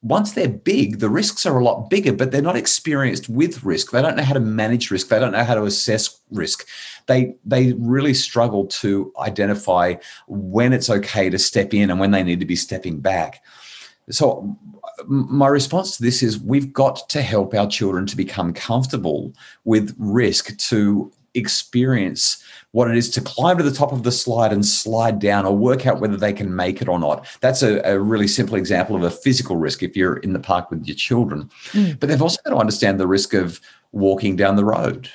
once 0.02 0.34
they're 0.34 0.50
big, 0.50 1.00
the 1.00 1.10
risks 1.10 1.46
are 1.46 1.58
a 1.58 1.64
lot 1.64 1.90
bigger, 1.90 2.12
but 2.12 2.32
they're 2.32 2.42
not 2.42 2.58
experienced 2.58 3.30
with 3.30 3.64
risk. 3.64 3.92
They 3.92 4.02
don't 4.02 4.18
know 4.18 4.24
how 4.24 4.34
to 4.34 4.40
manage 4.42 4.92
risk. 4.92 5.08
They 5.08 5.20
don't 5.20 5.32
know 5.32 5.46
how 5.46 5.56
to 5.56 5.64
assess 5.64 6.20
risk. 6.30 6.68
They 7.08 7.36
they 7.46 7.74
really 7.74 8.14
struggle 8.14 8.68
to 8.68 9.14
identify 9.18 9.96
when 10.28 10.74
it's 10.74 10.90
okay 10.90 11.30
to 11.30 11.40
step 11.40 11.74
in 11.74 11.90
and 11.90 12.00
when 12.00 12.12
they 12.12 12.24
need 12.24 12.42
to 12.42 12.46
be 12.46 12.58
stepping 12.58 13.00
back. 13.00 13.42
So 14.10 14.58
my 15.06 15.48
response 15.48 15.98
to 15.98 16.04
this 16.04 16.22
is 16.22 16.40
we've 16.40 16.74
got 16.74 17.08
to 17.10 17.22
help 17.22 17.54
our 17.54 17.68
children 17.68 18.06
to 18.08 18.18
become 18.18 18.54
comfortable 18.54 19.34
with 19.64 19.96
risk 19.98 20.58
to 20.58 21.12
experience 21.36 22.44
what 22.72 22.90
it 22.90 22.98
is 22.98 23.10
to 23.10 23.22
climb 23.22 23.58
to 23.58 23.64
the 23.64 23.72
top 23.72 23.92
of 23.92 24.04
the 24.04 24.12
slide 24.12 24.54
and 24.54 24.66
slide 24.66 25.20
down 25.20 25.46
or 25.46 25.56
work 25.56 25.88
out 25.88 26.00
whether 26.00 26.18
they 26.18 26.34
can 26.34 26.56
make 26.56 26.82
it 26.82 26.88
or 26.88 27.00
not. 27.00 27.26
That's 27.42 27.64
a, 27.64 27.80
a 27.82 28.00
really 28.00 28.28
simple 28.28 28.56
example 28.56 28.96
of 28.96 29.04
a 29.04 29.12
physical 29.12 29.58
risk 29.58 29.84
if 29.84 29.96
you're 29.96 30.18
in 30.18 30.34
the 30.34 30.40
park 30.40 30.70
with 30.70 30.86
your 30.86 30.96
children. 30.96 31.50
Mm. 31.72 32.00
But 32.00 32.10
they've 32.10 32.22
also 32.22 32.40
got 32.44 32.52
to 32.52 32.58
understand 32.58 33.00
the 33.00 33.08
risk 33.08 33.34
of 33.34 33.60
walking 33.92 34.36
down 34.36 34.56
the 34.56 34.66
road, 34.66 35.10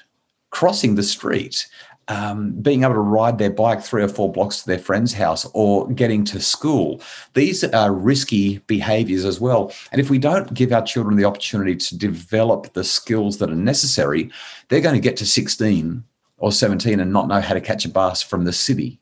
crossing 0.50 0.94
the 0.94 1.02
street, 1.02 1.66
um, 2.08 2.52
being 2.52 2.82
able 2.82 2.94
to 2.94 3.00
ride 3.00 3.38
their 3.38 3.50
bike 3.50 3.82
three 3.82 4.02
or 4.02 4.08
four 4.08 4.32
blocks 4.32 4.62
to 4.62 4.66
their 4.66 4.78
friend's 4.78 5.12
house 5.12 5.46
or 5.52 5.88
getting 5.92 6.24
to 6.24 6.40
school. 6.40 7.00
These 7.34 7.62
are 7.64 7.92
risky 7.92 8.58
behaviors 8.66 9.24
as 9.24 9.40
well. 9.40 9.72
And 9.92 10.00
if 10.00 10.10
we 10.10 10.18
don't 10.18 10.52
give 10.54 10.72
our 10.72 10.82
children 10.82 11.16
the 11.16 11.26
opportunity 11.26 11.76
to 11.76 11.98
develop 11.98 12.72
the 12.72 12.84
skills 12.84 13.38
that 13.38 13.50
are 13.50 13.56
necessary, 13.56 14.30
they're 14.68 14.80
going 14.80 14.94
to 14.94 15.00
get 15.00 15.16
to 15.18 15.26
16 15.26 16.02
or 16.38 16.52
17 16.52 17.00
and 17.00 17.12
not 17.12 17.28
know 17.28 17.40
how 17.40 17.54
to 17.54 17.60
catch 17.60 17.84
a 17.84 17.90
bus 17.90 18.22
from 18.22 18.44
the 18.44 18.52
city 18.52 18.98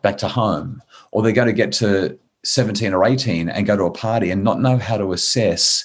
back 0.00 0.16
to 0.18 0.28
home. 0.28 0.82
Or 1.10 1.22
they're 1.22 1.32
going 1.32 1.46
to 1.48 1.52
get 1.52 1.72
to 1.72 2.18
17 2.44 2.94
or 2.94 3.04
18 3.04 3.48
and 3.48 3.66
go 3.66 3.76
to 3.76 3.84
a 3.84 3.90
party 3.90 4.30
and 4.30 4.42
not 4.42 4.60
know 4.60 4.78
how 4.78 4.96
to 4.96 5.12
assess 5.12 5.84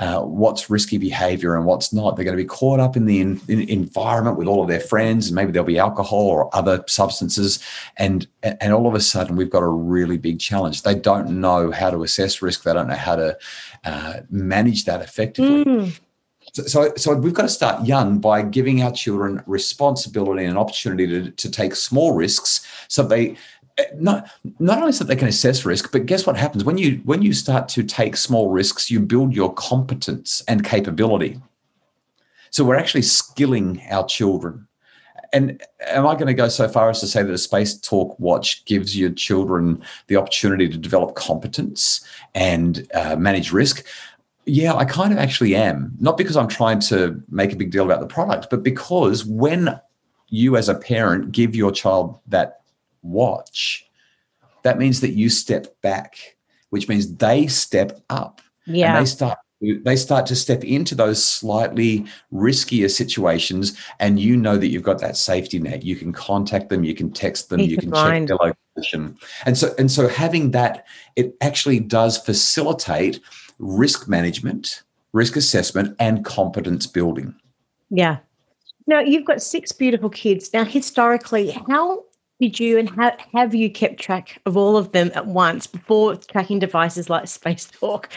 uh, 0.00 0.22
what's 0.22 0.70
risky 0.70 0.96
behavior 0.96 1.54
and 1.54 1.66
what's 1.66 1.92
not. 1.92 2.16
They're 2.16 2.24
going 2.24 2.36
to 2.36 2.42
be 2.42 2.48
caught 2.48 2.80
up 2.80 2.96
in 2.96 3.04
the 3.04 3.20
in, 3.20 3.40
in 3.48 3.60
environment 3.68 4.38
with 4.38 4.48
all 4.48 4.62
of 4.62 4.68
their 4.68 4.80
friends, 4.80 5.28
and 5.28 5.34
maybe 5.34 5.52
there'll 5.52 5.66
be 5.66 5.78
alcohol 5.78 6.26
or 6.26 6.54
other 6.56 6.82
substances, 6.88 7.62
and 7.98 8.26
and 8.42 8.72
all 8.72 8.86
of 8.86 8.94
a 8.94 9.00
sudden 9.00 9.36
we've 9.36 9.50
got 9.50 9.62
a 9.62 9.68
really 9.68 10.16
big 10.16 10.40
challenge. 10.40 10.82
They 10.82 10.94
don't 10.94 11.40
know 11.40 11.70
how 11.70 11.90
to 11.90 12.02
assess 12.02 12.40
risk. 12.40 12.62
They 12.62 12.72
don't 12.72 12.88
know 12.88 12.94
how 12.94 13.16
to 13.16 13.38
uh, 13.84 14.20
manage 14.30 14.86
that 14.86 15.02
effectively. 15.02 15.64
Mm. 15.64 16.00
So, 16.54 16.62
so, 16.64 16.92
so, 16.96 17.14
we've 17.14 17.34
got 17.34 17.42
to 17.42 17.48
start 17.48 17.86
young 17.86 18.18
by 18.18 18.42
giving 18.42 18.82
our 18.82 18.90
children 18.90 19.42
responsibility 19.46 20.44
and 20.44 20.52
an 20.52 20.56
opportunity 20.56 21.06
to, 21.06 21.30
to 21.30 21.50
take 21.50 21.76
small 21.76 22.12
risks 22.12 22.66
so 22.88 23.02
they 23.02 23.36
not 23.96 24.30
not 24.58 24.78
only 24.78 24.92
so 24.92 25.04
they 25.04 25.16
can 25.16 25.28
assess 25.28 25.64
risk, 25.64 25.92
but 25.92 26.06
guess 26.06 26.26
what 26.26 26.36
happens 26.36 26.64
when 26.64 26.78
you 26.78 27.00
when 27.04 27.22
you 27.22 27.32
start 27.32 27.68
to 27.70 27.82
take 27.82 28.16
small 28.16 28.50
risks, 28.50 28.90
you 28.90 29.00
build 29.00 29.34
your 29.34 29.52
competence 29.54 30.42
and 30.48 30.64
capability. 30.64 31.40
So 32.50 32.64
we're 32.64 32.76
actually 32.76 33.02
skilling 33.02 33.80
our 33.90 34.04
children. 34.06 34.66
And 35.32 35.62
am 35.86 36.06
I 36.06 36.14
going 36.14 36.26
to 36.26 36.34
go 36.34 36.48
so 36.48 36.68
far 36.68 36.90
as 36.90 36.98
to 37.00 37.06
say 37.06 37.22
that 37.22 37.32
a 37.32 37.38
Space 37.38 37.78
Talk 37.78 38.18
watch 38.18 38.64
gives 38.64 38.96
your 38.96 39.10
children 39.10 39.80
the 40.08 40.16
opportunity 40.16 40.68
to 40.68 40.76
develop 40.76 41.14
competence 41.14 42.04
and 42.34 42.88
uh, 42.94 43.14
manage 43.14 43.52
risk? 43.52 43.86
Yeah, 44.46 44.74
I 44.74 44.84
kind 44.84 45.12
of 45.12 45.18
actually 45.18 45.54
am. 45.54 45.92
Not 46.00 46.16
because 46.16 46.36
I'm 46.36 46.48
trying 46.48 46.80
to 46.80 47.22
make 47.30 47.52
a 47.52 47.56
big 47.56 47.70
deal 47.70 47.84
about 47.84 48.00
the 48.00 48.06
product, 48.06 48.48
but 48.50 48.64
because 48.64 49.24
when 49.24 49.78
you 50.30 50.56
as 50.56 50.68
a 50.68 50.74
parent 50.74 51.30
give 51.30 51.54
your 51.54 51.70
child 51.70 52.18
that 52.28 52.59
watch, 53.02 53.86
that 54.62 54.78
means 54.78 55.00
that 55.00 55.12
you 55.12 55.28
step 55.28 55.80
back, 55.82 56.36
which 56.70 56.88
means 56.88 57.14
they 57.16 57.46
step 57.46 58.00
up. 58.10 58.40
Yeah. 58.66 58.96
And 58.96 59.04
they 59.04 59.08
start 59.08 59.38
they 59.60 59.96
start 59.96 60.24
to 60.26 60.36
step 60.36 60.64
into 60.64 60.94
those 60.94 61.22
slightly 61.22 62.06
riskier 62.32 62.90
situations, 62.90 63.78
and 63.98 64.18
you 64.18 64.36
know 64.36 64.56
that 64.56 64.68
you've 64.68 64.82
got 64.82 65.00
that 65.00 65.16
safety 65.16 65.58
net. 65.58 65.82
You 65.84 65.96
can 65.96 66.12
contact 66.12 66.70
them, 66.70 66.82
you 66.82 66.94
can 66.94 67.12
text 67.12 67.50
them, 67.50 67.58
Peace 67.58 67.70
you 67.70 67.76
can 67.76 67.90
mind. 67.90 68.28
check 68.28 68.38
their 68.38 68.54
location, 68.76 69.18
and 69.44 69.58
so 69.58 69.74
and 69.78 69.90
so 69.90 70.08
having 70.08 70.52
that, 70.52 70.86
it 71.16 71.36
actually 71.42 71.78
does 71.78 72.16
facilitate 72.16 73.20
risk 73.58 74.08
management, 74.08 74.82
risk 75.12 75.36
assessment, 75.36 75.94
and 75.98 76.24
competence 76.24 76.86
building. 76.86 77.34
Yeah. 77.90 78.18
Now 78.86 79.00
you've 79.00 79.26
got 79.26 79.42
six 79.42 79.72
beautiful 79.72 80.08
kids. 80.08 80.52
Now, 80.54 80.64
historically, 80.64 81.50
how 81.68 82.04
did 82.40 82.58
you 82.58 82.78
and 82.78 82.88
how 82.90 83.12
have 83.34 83.54
you 83.54 83.70
kept 83.70 84.00
track 84.00 84.40
of 84.46 84.56
all 84.56 84.76
of 84.76 84.92
them 84.92 85.10
at 85.14 85.26
once 85.26 85.66
before 85.66 86.16
tracking 86.16 86.58
devices 86.58 87.10
like 87.10 87.28
Space 87.28 87.66
Talk? 87.66 88.08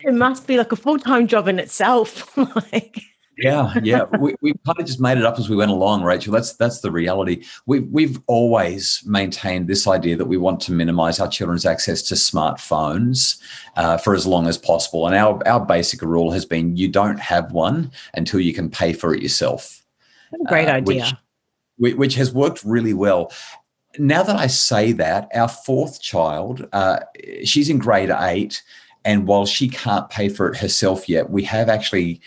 It 0.00 0.14
must 0.14 0.48
be 0.48 0.58
like 0.58 0.72
a 0.72 0.76
full 0.76 0.98
time 0.98 1.28
job 1.28 1.46
in 1.46 1.60
itself. 1.60 2.36
like, 2.36 3.00
Yeah, 3.38 3.72
yeah. 3.82 4.04
we, 4.18 4.34
we 4.42 4.52
kind 4.66 4.80
of 4.80 4.86
just 4.86 5.00
made 5.00 5.16
it 5.16 5.24
up 5.24 5.38
as 5.38 5.48
we 5.48 5.54
went 5.54 5.70
along, 5.70 6.02
Rachel. 6.02 6.32
That's 6.32 6.54
that's 6.54 6.80
the 6.80 6.90
reality. 6.90 7.44
We, 7.66 7.80
we've 7.80 8.20
always 8.26 9.00
maintained 9.06 9.68
this 9.68 9.86
idea 9.86 10.16
that 10.16 10.26
we 10.26 10.36
want 10.36 10.60
to 10.62 10.72
minimize 10.72 11.20
our 11.20 11.28
children's 11.28 11.64
access 11.64 12.02
to 12.02 12.14
smartphones 12.14 13.40
uh, 13.76 13.96
for 13.96 14.14
as 14.14 14.26
long 14.26 14.48
as 14.48 14.58
possible. 14.58 15.06
And 15.06 15.14
our, 15.14 15.40
our 15.46 15.64
basic 15.64 16.02
rule 16.02 16.32
has 16.32 16.44
been 16.44 16.76
you 16.76 16.88
don't 16.88 17.20
have 17.20 17.52
one 17.52 17.92
until 18.14 18.40
you 18.40 18.52
can 18.52 18.68
pay 18.68 18.92
for 18.92 19.14
it 19.14 19.22
yourself. 19.22 19.84
great 20.46 20.68
uh, 20.68 20.72
idea. 20.72 21.04
Which, 21.04 21.12
whi- 21.12 21.18
which 21.82 22.14
has 22.14 22.32
worked 22.32 22.62
really 22.64 22.94
well. 22.94 23.32
Now 23.98 24.22
that 24.22 24.36
I 24.36 24.46
say 24.46 24.92
that, 24.92 25.28
our 25.34 25.48
fourth 25.48 26.00
child, 26.00 26.66
uh, 26.72 27.00
she's 27.44 27.68
in 27.68 27.78
grade 27.78 28.10
eight. 28.10 28.62
And 29.04 29.26
while 29.26 29.46
she 29.46 29.68
can't 29.68 30.08
pay 30.10 30.28
for 30.28 30.48
it 30.48 30.56
herself 30.56 31.08
yet, 31.08 31.28
we 31.28 31.42
have 31.42 31.68
actually 31.68 32.20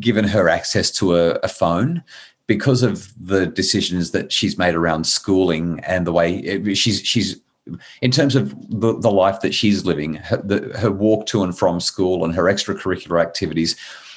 given 0.00 0.24
her 0.24 0.48
access 0.48 0.90
to 0.90 1.16
a, 1.16 1.30
a 1.42 1.48
phone 1.48 2.02
because 2.46 2.82
of 2.82 3.12
the 3.24 3.46
decisions 3.46 4.10
that 4.10 4.32
she's 4.32 4.58
made 4.58 4.74
around 4.74 5.06
schooling 5.06 5.80
and 5.86 6.06
the 6.06 6.12
way 6.12 6.38
it, 6.38 6.76
she's 6.76 7.00
she's 7.02 7.40
in 8.00 8.10
terms 8.10 8.34
of 8.34 8.54
the, 8.70 8.98
the 8.98 9.10
life 9.10 9.40
that 9.40 9.54
she's 9.54 9.84
living 9.84 10.14
her, 10.14 10.38
the, 10.38 10.76
her 10.78 10.90
walk 10.90 11.26
to 11.26 11.42
and 11.42 11.56
from 11.56 11.80
school 11.80 12.24
and 12.24 12.34
her 12.34 12.44
extracurricular 12.44 13.20
activities 13.20 13.76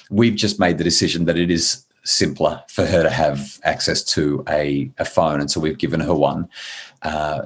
we've 0.10 0.36
just 0.36 0.60
made 0.60 0.78
the 0.78 0.84
decision 0.84 1.26
that 1.26 1.38
it 1.38 1.52
is 1.52 1.86
simpler 2.04 2.64
for 2.68 2.86
her 2.86 3.04
to 3.04 3.10
have 3.10 3.60
access 3.64 4.04
to 4.04 4.44
a, 4.50 4.92
a 4.98 5.06
phone 5.06 5.40
and 5.40 5.52
so 5.52 5.60
we've 5.60 5.78
given 5.78 6.00
her 6.00 6.16
one 6.16 6.48
uh, 7.04 7.44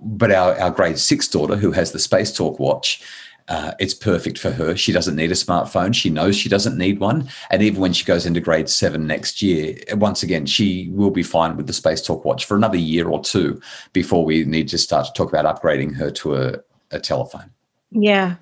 but 0.00 0.30
our, 0.30 0.58
our 0.60 0.70
grade 0.70 0.98
six 0.98 1.28
daughter 1.28 1.56
who 1.56 1.72
has 1.72 1.92
the 1.92 1.98
space 1.98 2.32
talk 2.32 2.58
watch 2.58 3.02
uh, 3.48 3.72
it's 3.78 3.94
perfect 3.94 4.38
for 4.38 4.50
her. 4.50 4.76
She 4.76 4.92
doesn't 4.92 5.16
need 5.16 5.30
a 5.30 5.34
smartphone. 5.34 5.94
She 5.94 6.10
knows 6.10 6.36
she 6.36 6.50
doesn't 6.50 6.76
need 6.76 7.00
one. 7.00 7.28
And 7.50 7.62
even 7.62 7.80
when 7.80 7.94
she 7.94 8.04
goes 8.04 8.26
into 8.26 8.40
grade 8.40 8.68
seven 8.68 9.06
next 9.06 9.40
year, 9.40 9.78
once 9.92 10.22
again, 10.22 10.44
she 10.44 10.90
will 10.92 11.10
be 11.10 11.22
fine 11.22 11.56
with 11.56 11.66
the 11.66 11.72
Space 11.72 12.02
Talk 12.02 12.24
watch 12.24 12.44
for 12.44 12.56
another 12.56 12.76
year 12.76 13.08
or 13.08 13.22
two 13.22 13.60
before 13.94 14.24
we 14.24 14.44
need 14.44 14.68
to 14.68 14.78
start 14.78 15.06
to 15.06 15.12
talk 15.14 15.32
about 15.32 15.46
upgrading 15.46 15.94
her 15.94 16.10
to 16.10 16.36
a, 16.36 16.54
a 16.90 17.00
telephone. 17.00 17.50
Yeah. 17.90 18.36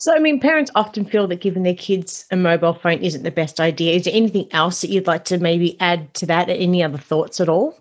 So, 0.00 0.14
I 0.14 0.20
mean, 0.20 0.38
parents 0.38 0.70
often 0.76 1.04
feel 1.04 1.26
that 1.26 1.40
giving 1.40 1.64
their 1.64 1.74
kids 1.74 2.24
a 2.30 2.36
mobile 2.36 2.74
phone 2.74 3.02
isn't 3.02 3.24
the 3.24 3.32
best 3.32 3.58
idea. 3.58 3.94
Is 3.94 4.04
there 4.04 4.14
anything 4.14 4.46
else 4.52 4.80
that 4.80 4.90
you'd 4.90 5.08
like 5.08 5.24
to 5.26 5.38
maybe 5.38 5.78
add 5.80 6.14
to 6.14 6.26
that? 6.26 6.48
Any 6.48 6.84
other 6.84 6.98
thoughts 6.98 7.40
at 7.40 7.48
all? 7.48 7.76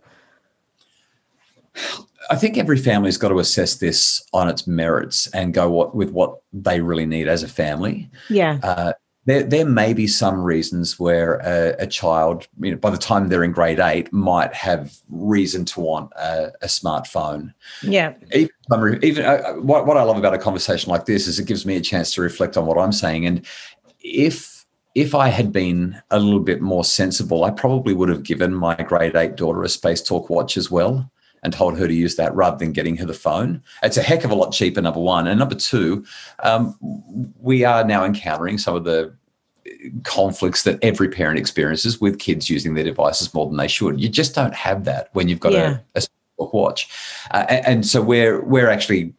I 2.32 2.36
think 2.36 2.58
every 2.58 2.78
family's 2.78 3.18
got 3.18 3.30
to 3.30 3.40
assess 3.40 3.76
this 3.76 4.24
on 4.34 4.50
its 4.50 4.66
merits 4.66 5.28
and 5.28 5.54
go 5.54 5.70
what, 5.70 5.96
with 5.96 6.10
what 6.10 6.42
they 6.52 6.82
really 6.82 7.06
need 7.06 7.28
as 7.28 7.44
a 7.44 7.48
family. 7.48 8.10
Yeah. 8.30 8.60
Uh, 8.64 8.94
there, 9.28 9.44
there 9.44 9.66
may 9.66 9.94
be 9.94 10.08
some 10.08 10.42
reasons 10.42 10.98
where 10.98 11.36
a, 11.44 11.84
a 11.84 11.86
child, 11.86 12.48
you 12.62 12.72
know, 12.72 12.78
by 12.78 12.90
the 12.90 12.98
time 12.98 13.28
they're 13.28 13.44
in 13.44 13.52
grade 13.52 13.78
eight, 13.78 14.12
might 14.14 14.54
have 14.54 14.96
reason 15.10 15.66
to 15.66 15.82
want 15.82 16.14
a, 16.14 16.54
a 16.62 16.68
smartphone. 16.68 17.54
Yeah. 17.84 18.14
Even, 18.34 19.04
even 19.04 19.26
uh, 19.26 19.54
what, 19.56 19.86
what 19.86 19.98
I 19.98 20.04
love 20.04 20.18
about 20.18 20.34
a 20.34 20.38
conversation 20.38 20.90
like 20.90 21.06
this 21.06 21.28
is 21.28 21.40
it 21.40 21.46
gives 21.46 21.66
me 21.66 21.76
a 21.76 21.82
chance 21.82 22.14
to 22.14 22.22
reflect 22.22 22.56
on 22.56 22.66
what 22.66 22.78
I'm 22.78 22.94
saying. 22.94 23.26
And 23.26 23.46
if 24.00 24.66
if 24.96 25.14
I 25.14 25.28
had 25.28 25.52
been 25.52 26.02
a 26.10 26.20
little 26.20 26.40
bit 26.40 26.62
more 26.62 26.84
sensible, 26.84 27.44
I 27.44 27.52
probably 27.52 27.94
would 27.94 28.10
have 28.10 28.24
given 28.24 28.54
my 28.54 28.76
grade 28.76 29.16
eight 29.16 29.36
daughter 29.36 29.62
a 29.62 29.70
Space 29.70 30.02
Talk 30.02 30.30
watch 30.30 30.56
as 30.58 30.72
well 30.72 31.12
and 31.44 31.54
told 31.54 31.78
her 31.78 31.88
to 31.88 31.94
use 31.94 32.16
that 32.16 32.34
rather 32.36 32.58
than 32.58 32.72
getting 32.72 32.98
her 32.98 33.06
the 33.06 33.14
phone. 33.14 33.62
It's 33.84 33.98
a 33.98 34.02
heck 34.02 34.24
of 34.24 34.32
a 34.32 34.36
lot 34.36 34.52
cheaper, 34.52 34.82
number 34.82 35.00
one. 35.00 35.28
And 35.28 35.40
number 35.40 35.56
two, 35.56 36.06
um, 36.40 36.76
we 37.40 37.64
are 37.64 37.84
now 37.84 38.04
encountering 38.04 38.58
some 38.58 38.76
of 38.76 38.84
the 38.84 39.14
conflicts 40.04 40.64
that 40.64 40.80
every 40.82 41.10
parent 41.10 41.38
experiences 41.40 42.00
with 42.02 42.20
kids 42.20 42.50
using 42.50 42.74
their 42.74 42.84
devices 42.84 43.34
more 43.34 43.48
than 43.48 43.58
they 43.58 43.68
should. 43.68 44.00
You 44.00 44.10
just 44.10 44.34
don't 44.34 44.54
have 44.56 44.86
that 44.86 45.10
when 45.14 45.28
you've 45.28 45.40
got 45.40 45.54
Yeah. 45.54 45.80
a, 45.96 46.04
a 46.40 46.46
watch. 46.46 46.90
Uh, 47.32 47.46
and, 47.50 47.66
and 47.68 47.86
so 47.86 48.02
we're 48.02 48.42
we're 48.44 48.70
actually 48.70 49.14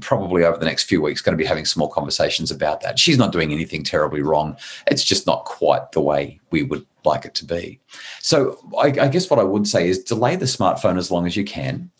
probably 0.00 0.44
over 0.44 0.58
the 0.58 0.64
next 0.66 0.84
few 0.84 1.00
weeks 1.00 1.20
going 1.22 1.32
to 1.32 1.42
be 1.42 1.46
having 1.46 1.64
some 1.64 1.80
more 1.80 1.90
conversations 1.90 2.50
about 2.50 2.80
that. 2.80 2.98
She's 2.98 3.16
not 3.18 3.32
doing 3.32 3.52
anything 3.52 3.84
terribly 3.84 4.20
wrong. 4.20 4.56
It's 4.88 5.04
just 5.04 5.26
not 5.26 5.44
quite 5.44 5.92
the 5.92 6.00
way 6.00 6.40
we 6.50 6.62
would 6.64 6.84
like 7.04 7.24
it 7.24 7.34
to 7.36 7.44
be. 7.44 7.80
So 8.20 8.58
I, 8.78 8.86
I 8.86 9.08
guess 9.08 9.30
what 9.30 9.38
I 9.38 9.44
would 9.44 9.66
say 9.66 9.88
is 9.88 10.02
delay 10.02 10.36
the 10.36 10.44
smartphone 10.46 10.98
as 10.98 11.10
long 11.10 11.26
as 11.26 11.36
you 11.36 11.44
can. 11.44 11.90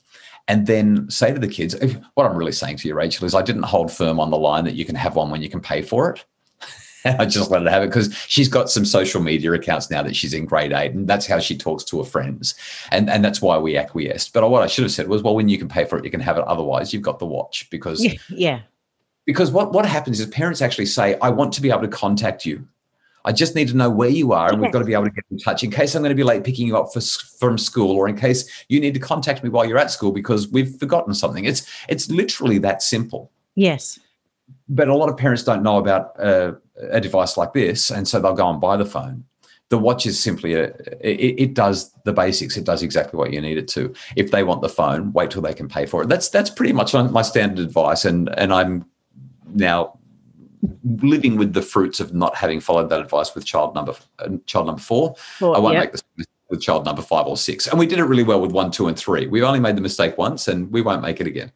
And 0.48 0.66
then 0.66 1.08
say 1.08 1.32
to 1.32 1.38
the 1.38 1.46
kids, 1.48 1.76
what 2.14 2.26
I'm 2.26 2.36
really 2.36 2.52
saying 2.52 2.78
to 2.78 2.88
you, 2.88 2.94
Rachel, 2.94 3.26
is 3.26 3.34
I 3.34 3.42
didn't 3.42 3.62
hold 3.62 3.92
firm 3.92 4.18
on 4.18 4.30
the 4.30 4.36
line 4.38 4.64
that 4.64 4.74
you 4.74 4.84
can 4.84 4.96
have 4.96 5.14
one 5.14 5.30
when 5.30 5.40
you 5.40 5.48
can 5.48 5.60
pay 5.60 5.82
for 5.82 6.10
it. 6.10 6.24
I 7.04 7.26
just 7.26 7.50
let 7.50 7.62
her 7.62 7.70
have 7.70 7.82
it 7.82 7.88
because 7.88 8.14
she's 8.28 8.48
got 8.48 8.70
some 8.70 8.84
social 8.84 9.20
media 9.20 9.52
accounts 9.52 9.90
now 9.90 10.02
that 10.02 10.14
she's 10.14 10.32
in 10.34 10.44
grade 10.44 10.72
eight, 10.72 10.92
and 10.92 11.08
that's 11.08 11.26
how 11.26 11.38
she 11.38 11.56
talks 11.56 11.82
to 11.84 11.98
her 11.98 12.04
friends, 12.04 12.54
and 12.92 13.10
and 13.10 13.24
that's 13.24 13.42
why 13.42 13.58
we 13.58 13.76
acquiesced. 13.76 14.32
But 14.32 14.48
what 14.48 14.62
I 14.62 14.68
should 14.68 14.84
have 14.84 14.92
said 14.92 15.08
was, 15.08 15.22
well, 15.22 15.34
when 15.34 15.48
you 15.48 15.58
can 15.58 15.68
pay 15.68 15.84
for 15.84 15.98
it, 15.98 16.04
you 16.04 16.10
can 16.12 16.20
have 16.20 16.36
it. 16.38 16.44
Otherwise, 16.44 16.92
you've 16.92 17.02
got 17.02 17.18
the 17.18 17.26
watch 17.26 17.68
because 17.70 18.04
Yeah. 18.04 18.12
Yeah. 18.28 18.60
because 19.26 19.50
what 19.50 19.72
what 19.72 19.84
happens 19.84 20.20
is 20.20 20.26
parents 20.26 20.62
actually 20.62 20.86
say, 20.86 21.16
I 21.20 21.30
want 21.30 21.52
to 21.54 21.62
be 21.62 21.70
able 21.70 21.82
to 21.82 21.88
contact 21.88 22.46
you. 22.46 22.66
I 23.24 23.32
just 23.32 23.54
need 23.54 23.68
to 23.68 23.76
know 23.76 23.90
where 23.90 24.08
you 24.08 24.32
are, 24.32 24.50
and 24.50 24.60
we've 24.60 24.72
got 24.72 24.80
to 24.80 24.84
be 24.84 24.94
able 24.94 25.04
to 25.04 25.10
get 25.10 25.24
in 25.30 25.38
touch 25.38 25.62
in 25.62 25.70
case 25.70 25.94
I'm 25.94 26.02
going 26.02 26.10
to 26.10 26.16
be 26.16 26.24
late 26.24 26.44
picking 26.44 26.66
you 26.66 26.76
up 26.76 26.92
for, 26.92 27.00
from 27.00 27.56
school, 27.58 27.92
or 27.96 28.08
in 28.08 28.16
case 28.16 28.64
you 28.68 28.80
need 28.80 28.94
to 28.94 29.00
contact 29.00 29.42
me 29.42 29.48
while 29.50 29.64
you're 29.64 29.78
at 29.78 29.90
school 29.90 30.12
because 30.12 30.48
we've 30.48 30.74
forgotten 30.78 31.14
something. 31.14 31.44
It's 31.44 31.66
it's 31.88 32.10
literally 32.10 32.58
that 32.58 32.82
simple 32.82 33.30
Yes. 33.54 33.98
but 34.68 34.88
a 34.88 34.94
lot 34.94 35.08
of 35.08 35.16
parents 35.16 35.42
don't 35.42 35.62
know 35.62 35.78
about 35.78 36.18
uh, 36.18 36.52
a 36.90 37.00
device 37.00 37.36
like 37.36 37.52
this, 37.52 37.90
and 37.90 38.06
so 38.08 38.18
they'll 38.20 38.34
go 38.34 38.48
and 38.48 38.60
buy 38.60 38.76
the 38.76 38.84
phone. 38.86 39.24
The 39.68 39.78
watch 39.78 40.04
is 40.04 40.20
simply 40.20 40.54
a 40.54 40.64
it, 41.00 41.34
it 41.38 41.54
does 41.54 41.92
the 42.04 42.12
basics. 42.12 42.56
It 42.56 42.64
does 42.64 42.82
exactly 42.82 43.16
what 43.18 43.32
you 43.32 43.40
need 43.40 43.56
it 43.56 43.68
to. 43.68 43.94
If 44.16 44.30
they 44.30 44.44
want 44.44 44.60
the 44.60 44.68
phone, 44.68 45.12
wait 45.12 45.30
till 45.30 45.42
they 45.42 45.54
can 45.54 45.68
pay 45.68 45.86
for 45.86 46.02
it. 46.02 46.08
That's 46.08 46.28
that's 46.28 46.50
pretty 46.50 46.72
much 46.72 46.92
my 46.92 47.22
standard 47.22 47.64
advice, 47.64 48.04
and 48.04 48.28
and 48.38 48.52
I'm 48.52 48.84
now 49.54 49.98
living 50.84 51.36
with 51.36 51.54
the 51.54 51.62
fruits 51.62 52.00
of 52.00 52.14
not 52.14 52.34
having 52.36 52.60
followed 52.60 52.88
that 52.90 53.00
advice 53.00 53.34
with 53.34 53.44
child 53.44 53.74
number 53.74 53.94
uh, 54.20 54.28
child 54.46 54.66
number 54.66 54.80
four. 54.80 55.14
Well, 55.40 55.56
I 55.56 55.58
won't 55.58 55.74
yeah. 55.74 55.80
make 55.80 55.92
this 55.92 56.02
with 56.50 56.60
child 56.60 56.84
number 56.84 57.02
five 57.02 57.26
or 57.26 57.36
six, 57.36 57.66
and 57.66 57.78
we 57.78 57.86
did 57.86 57.98
it 57.98 58.04
really 58.04 58.22
well 58.22 58.40
with 58.40 58.52
one, 58.52 58.70
two, 58.70 58.86
and 58.86 58.96
three. 58.96 59.26
We've 59.26 59.42
only 59.42 59.60
made 59.60 59.76
the 59.76 59.80
mistake 59.80 60.18
once, 60.18 60.48
and 60.48 60.70
we 60.70 60.82
won't 60.82 61.02
make 61.02 61.20
it 61.20 61.26
again. 61.26 61.50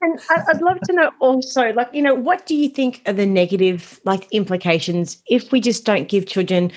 And 0.00 0.20
I- 0.28 0.42
I'd 0.48 0.60
love 0.60 0.80
to 0.82 0.92
know 0.92 1.10
also, 1.20 1.72
like, 1.72 1.88
you 1.92 2.02
know, 2.02 2.14
what 2.14 2.44
do 2.44 2.54
you 2.54 2.68
think 2.68 3.02
are 3.06 3.12
the 3.12 3.26
negative, 3.26 4.00
like, 4.04 4.30
implications 4.32 5.22
if 5.28 5.50
we 5.50 5.60
just 5.60 5.84
don't 5.84 6.08
give 6.08 6.26
children 6.26 6.70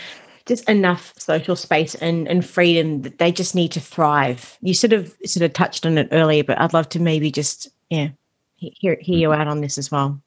just 0.45 0.67
enough 0.69 1.13
social 1.17 1.55
space 1.55 1.93
and, 1.95 2.27
and 2.27 2.45
freedom 2.45 3.01
that 3.01 3.17
they 3.17 3.31
just 3.31 3.53
need 3.53 3.71
to 3.73 3.79
thrive? 3.79 4.57
You 4.61 4.73
sort 4.73 4.93
of 4.93 5.13
sort 5.25 5.43
of 5.43 5.53
touched 5.53 5.85
on 5.85 5.97
it 5.97 6.07
earlier, 6.11 6.43
but 6.43 6.59
I'd 6.59 6.73
love 6.73 6.89
to 6.89 6.99
maybe 6.99 7.31
just, 7.31 7.67
yeah, 7.89 8.09
hear, 8.55 8.97
hear 9.01 9.17
you 9.17 9.33
out 9.33 9.47
on 9.47 9.61
this 9.61 9.77
as 9.77 9.91
well. 9.91 10.21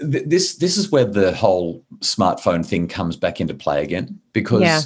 Th- 0.00 0.24
this 0.26 0.56
this 0.56 0.76
is 0.76 0.90
where 0.90 1.04
the 1.04 1.34
whole 1.34 1.84
smartphone 2.00 2.64
thing 2.64 2.88
comes 2.88 3.16
back 3.16 3.40
into 3.40 3.54
play 3.54 3.82
again 3.82 4.18
because 4.32 4.62
Yeah. 4.62 4.80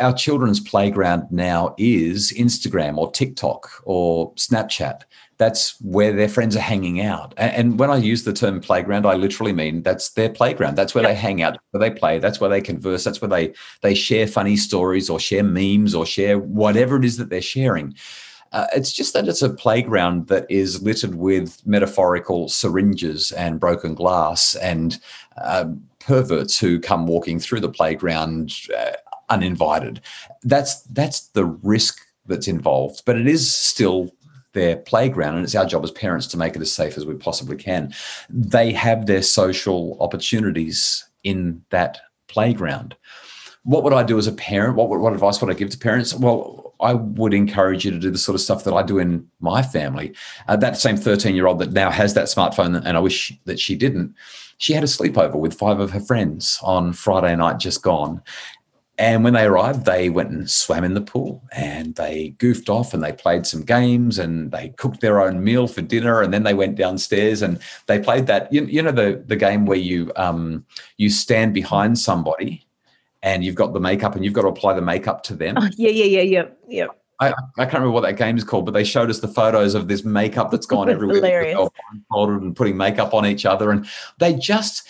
our 0.00 0.12
children's 0.12 0.60
playground 0.60 1.24
now 1.30 1.74
is 1.78 2.32
Instagram 2.36 2.96
or 2.98 3.10
TikTok 3.10 3.68
or 3.84 4.32
Snapchat. 4.34 5.02
That's 5.38 5.80
where 5.80 6.12
their 6.12 6.28
friends 6.28 6.54
are 6.54 6.60
hanging 6.60 7.00
out. 7.00 7.32
And 7.38 7.78
when 7.78 7.90
I 7.90 7.96
use 7.96 8.24
the 8.24 8.32
term 8.34 8.60
playground, 8.60 9.06
I 9.06 9.14
literally 9.14 9.54
mean 9.54 9.82
that's 9.82 10.10
their 10.10 10.28
playground. 10.28 10.76
That's 10.76 10.94
where 10.94 11.02
they 11.04 11.14
hang 11.14 11.40
out, 11.40 11.56
where 11.70 11.80
they 11.80 11.90
play. 11.98 12.18
That's 12.18 12.40
where 12.40 12.50
they 12.50 12.60
converse. 12.60 13.04
That's 13.04 13.22
where 13.22 13.30
they 13.30 13.54
they 13.80 13.94
share 13.94 14.26
funny 14.26 14.56
stories 14.58 15.08
or 15.08 15.18
share 15.18 15.42
memes 15.42 15.94
or 15.94 16.04
share 16.04 16.38
whatever 16.38 16.96
it 16.96 17.06
is 17.06 17.16
that 17.16 17.30
they're 17.30 17.40
sharing. 17.40 17.94
Uh, 18.52 18.66
it's 18.74 18.92
just 18.92 19.12
that 19.12 19.28
it's 19.28 19.42
a 19.42 19.48
playground 19.48 20.26
that 20.28 20.46
is 20.50 20.82
littered 20.82 21.14
with 21.14 21.64
metaphorical 21.66 22.48
syringes 22.48 23.30
and 23.32 23.60
broken 23.60 23.94
glass 23.94 24.54
and 24.56 24.98
um, 25.42 25.82
perverts 26.00 26.58
who 26.58 26.80
come 26.80 27.06
walking 27.06 27.38
through 27.38 27.60
the 27.60 27.68
playground 27.68 28.52
uh, 28.76 28.92
uninvited. 29.28 30.00
That's 30.42 30.82
that's 30.82 31.28
the 31.28 31.44
risk 31.44 32.00
that's 32.26 32.48
involved, 32.48 33.02
but 33.06 33.16
it 33.16 33.26
is 33.26 33.54
still 33.54 34.10
their 34.52 34.76
playground, 34.76 35.36
and 35.36 35.44
it's 35.44 35.54
our 35.54 35.64
job 35.64 35.84
as 35.84 35.92
parents 35.92 36.26
to 36.28 36.36
make 36.36 36.56
it 36.56 36.62
as 36.62 36.72
safe 36.72 36.96
as 36.96 37.06
we 37.06 37.14
possibly 37.14 37.56
can. 37.56 37.94
They 38.28 38.72
have 38.72 39.06
their 39.06 39.22
social 39.22 39.96
opportunities 40.00 41.08
in 41.22 41.62
that 41.70 42.00
playground. 42.26 42.96
What 43.62 43.84
would 43.84 43.92
I 43.92 44.02
do 44.02 44.18
as 44.18 44.26
a 44.26 44.32
parent? 44.32 44.74
What, 44.76 44.88
what 44.88 45.12
advice 45.12 45.40
would 45.40 45.50
I 45.50 45.54
give 45.54 45.70
to 45.70 45.78
parents? 45.78 46.14
Well, 46.14 46.69
I 46.80 46.94
would 46.94 47.34
encourage 47.34 47.84
you 47.84 47.90
to 47.90 47.98
do 47.98 48.10
the 48.10 48.18
sort 48.18 48.34
of 48.34 48.40
stuff 48.40 48.64
that 48.64 48.74
I 48.74 48.82
do 48.82 48.98
in 48.98 49.28
my 49.40 49.62
family. 49.62 50.14
Uh, 50.48 50.56
that 50.56 50.76
same 50.76 50.96
13 50.96 51.34
year 51.34 51.46
old 51.46 51.58
that 51.60 51.72
now 51.72 51.90
has 51.90 52.14
that 52.14 52.26
smartphone, 52.26 52.82
and 52.84 52.96
I 52.96 53.00
wish 53.00 53.32
that 53.44 53.60
she 53.60 53.76
didn't, 53.76 54.14
she 54.58 54.72
had 54.72 54.84
a 54.84 54.86
sleepover 54.86 55.36
with 55.36 55.54
five 55.54 55.80
of 55.80 55.90
her 55.90 56.00
friends 56.00 56.58
on 56.62 56.92
Friday 56.92 57.34
night 57.34 57.58
just 57.58 57.82
gone. 57.82 58.22
And 58.98 59.24
when 59.24 59.32
they 59.32 59.44
arrived, 59.44 59.86
they 59.86 60.10
went 60.10 60.30
and 60.30 60.50
swam 60.50 60.84
in 60.84 60.92
the 60.92 61.00
pool 61.00 61.42
and 61.52 61.94
they 61.94 62.34
goofed 62.36 62.68
off 62.68 62.92
and 62.92 63.02
they 63.02 63.14
played 63.14 63.46
some 63.46 63.62
games 63.62 64.18
and 64.18 64.52
they 64.52 64.74
cooked 64.76 65.00
their 65.00 65.22
own 65.22 65.42
meal 65.42 65.66
for 65.66 65.80
dinner. 65.80 66.20
And 66.20 66.34
then 66.34 66.42
they 66.42 66.52
went 66.52 66.76
downstairs 66.76 67.40
and 67.40 67.58
they 67.86 67.98
played 67.98 68.26
that, 68.26 68.52
you, 68.52 68.66
you 68.66 68.82
know, 68.82 68.92
the, 68.92 69.24
the 69.26 69.36
game 69.36 69.64
where 69.64 69.78
you, 69.78 70.12
um, 70.16 70.66
you 70.98 71.08
stand 71.08 71.54
behind 71.54 71.98
somebody 71.98 72.66
and 73.22 73.44
you've 73.44 73.54
got 73.54 73.72
the 73.72 73.80
makeup 73.80 74.14
and 74.14 74.24
you've 74.24 74.34
got 74.34 74.42
to 74.42 74.48
apply 74.48 74.74
the 74.74 74.82
makeup 74.82 75.22
to 75.24 75.34
them. 75.34 75.56
Oh, 75.58 75.68
yeah, 75.76 75.90
yeah, 75.90 76.04
yeah, 76.04 76.22
yeah, 76.22 76.44
yeah. 76.68 76.86
I, 77.20 77.28
I 77.58 77.64
can't 77.64 77.74
remember 77.74 77.90
what 77.90 78.02
that 78.02 78.16
game 78.16 78.38
is 78.38 78.44
called, 78.44 78.64
but 78.64 78.72
they 78.72 78.84
showed 78.84 79.10
us 79.10 79.20
the 79.20 79.28
photos 79.28 79.74
of 79.74 79.88
this 79.88 80.04
makeup 80.04 80.50
that's 80.50 80.66
gone 80.66 80.88
everywhere. 80.90 81.16
Hilarious. 81.16 81.68
And 82.10 82.56
putting 82.56 82.76
makeup 82.76 83.12
on 83.12 83.26
each 83.26 83.44
other. 83.44 83.70
And 83.70 83.86
they 84.18 84.34
just, 84.34 84.88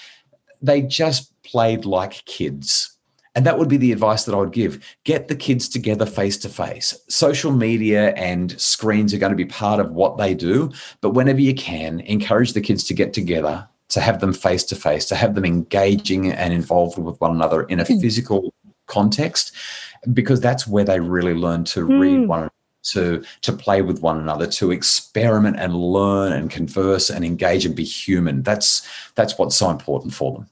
they 0.63 0.83
just 0.83 1.33
played 1.43 1.85
like 1.85 2.25
kids 2.27 2.97
and 3.35 3.47
that 3.47 3.59
would 3.59 3.69
be 3.69 3.77
the 3.77 3.93
advice 3.93 4.25
that 4.25 4.35
I 4.35 4.39
would 4.39 4.53
give. 4.53 4.85
Get 5.05 5.29
the 5.29 5.37
kids 5.37 5.69
together 5.69 6.05
face 6.05 6.37
to 6.39 6.49
face. 6.49 6.99
Social 7.09 7.53
media 7.53 8.13
and 8.15 8.61
screens 8.61 9.15
are 9.15 9.19
going 9.19 9.31
to 9.31 9.37
be 9.37 9.45
part 9.45 9.79
of 9.81 9.93
what 9.93 10.19
they 10.19 10.35
do. 10.35 10.71
But 11.01 11.11
whenever 11.11 11.41
you 11.41 11.55
can, 11.55 12.01
encourage 12.01 12.55
the 12.55 12.61
kids 12.61 12.85
to 12.85 12.95
get 12.95 13.13
together, 13.13 13.69
to 13.91 14.01
have 14.01 14.21
them 14.21 14.33
face 14.33 14.65
to 14.65 14.77
face, 14.77 15.05
to 15.07 15.15
have 15.15 15.35
them 15.35 15.45
engaging 15.45 16.33
and 16.33 16.53
involved 16.53 16.99
with 16.99 17.21
one 17.21 17.33
another 17.33 17.65
in 17.65 17.81
a 17.81 17.85
hmm. 17.85 17.99
physical 18.01 18.55
context, 18.87 19.53
because 20.13 20.41
that's 20.41 20.67
where 20.67 20.85
they 20.85 21.01
really 21.01 21.35
learn 21.35 21.65
to 21.65 21.87
mm. 21.87 22.01
read 22.01 22.27
one 22.27 22.41
another 22.41 22.55
to 22.83 23.23
to 23.43 23.53
play 23.53 23.83
with 23.83 24.01
one 24.01 24.19
another 24.19 24.47
to 24.47 24.71
experiment 24.71 25.57
and 25.59 25.75
learn 25.75 26.33
and 26.33 26.51
converse 26.51 27.11
and 27.11 27.27
engage 27.27 27.67
and 27.67 27.77
be 27.77 27.85
human 27.85 28.43
that's 28.43 28.89
that's 29.17 29.37
what's 29.37 29.55
so 29.55 29.69
important 29.69 30.15
for 30.15 30.33
them 30.33 30.49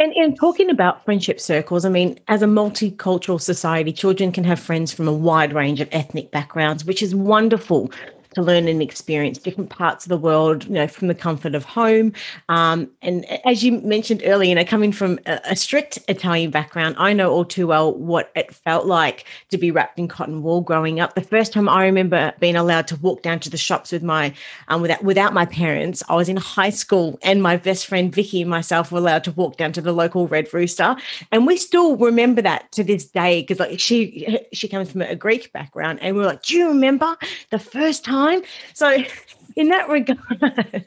and 0.00 0.12
in 0.14 0.36
talking 0.36 0.70
about 0.70 1.04
friendship 1.04 1.40
circles, 1.40 1.84
I 1.84 1.88
mean, 1.88 2.20
as 2.28 2.40
a 2.40 2.46
multicultural 2.46 3.40
society, 3.40 3.92
children 3.92 4.30
can 4.30 4.44
have 4.44 4.60
friends 4.60 4.92
from 4.92 5.08
a 5.08 5.12
wide 5.12 5.52
range 5.52 5.80
of 5.80 5.88
ethnic 5.90 6.30
backgrounds, 6.30 6.84
which 6.84 7.02
is 7.02 7.16
wonderful 7.16 7.90
to 8.34 8.42
learn 8.42 8.68
and 8.68 8.82
experience 8.82 9.38
different 9.38 9.70
parts 9.70 10.04
of 10.04 10.10
the 10.10 10.16
world, 10.16 10.64
you 10.64 10.72
know, 10.72 10.86
from 10.86 11.08
the 11.08 11.14
comfort 11.14 11.54
of 11.54 11.64
home. 11.64 12.12
Um, 12.48 12.90
and 13.02 13.24
as 13.46 13.64
you 13.64 13.72
mentioned 13.80 14.22
earlier, 14.24 14.50
you 14.50 14.54
know, 14.54 14.64
coming 14.64 14.92
from 14.92 15.18
a, 15.26 15.40
a, 15.44 15.56
strict 15.56 15.98
Italian 16.08 16.50
background, 16.50 16.96
I 16.98 17.12
know 17.12 17.30
all 17.30 17.44
too 17.44 17.66
well 17.66 17.94
what 17.94 18.30
it 18.36 18.54
felt 18.54 18.86
like 18.86 19.24
to 19.50 19.58
be 19.58 19.70
wrapped 19.70 19.98
in 19.98 20.08
cotton 20.08 20.42
wool 20.42 20.60
growing 20.60 21.00
up. 21.00 21.14
The 21.14 21.20
first 21.20 21.52
time 21.52 21.68
I 21.68 21.84
remember 21.84 22.32
being 22.38 22.56
allowed 22.56 22.86
to 22.88 22.96
walk 22.96 23.22
down 23.22 23.40
to 23.40 23.50
the 23.50 23.56
shops 23.56 23.92
with 23.92 24.02
my, 24.02 24.34
um, 24.68 24.82
without 24.82 25.02
without 25.02 25.32
my 25.32 25.46
parents, 25.46 26.02
I 26.08 26.14
was 26.14 26.28
in 26.28 26.36
high 26.36 26.70
school, 26.70 27.18
and 27.22 27.42
my 27.42 27.56
best 27.56 27.86
friend 27.86 28.14
Vicky 28.14 28.42
and 28.42 28.50
myself 28.50 28.92
were 28.92 28.98
allowed 28.98 29.24
to 29.24 29.32
walk 29.32 29.56
down 29.56 29.72
to 29.72 29.80
the 29.80 29.92
local 29.92 30.28
Red 30.28 30.52
Rooster, 30.52 30.96
and 31.32 31.46
we 31.46 31.56
still 31.56 31.96
remember 31.96 32.42
that 32.42 32.70
to 32.72 32.84
this 32.84 33.04
day 33.06 33.42
because 33.42 33.58
like 33.58 33.80
she 33.80 34.38
she 34.52 34.68
comes 34.68 34.90
from 34.92 35.02
a 35.02 35.16
Greek 35.16 35.52
background, 35.52 35.98
and 36.02 36.14
we 36.14 36.22
we're 36.22 36.28
like, 36.28 36.42
do 36.42 36.56
you 36.56 36.68
remember 36.68 37.16
the 37.50 37.58
first 37.58 38.04
time? 38.04 38.17
Time. 38.18 38.42
So, 38.74 39.02
in 39.56 39.68
that 39.68 39.88
regard, 39.88 40.86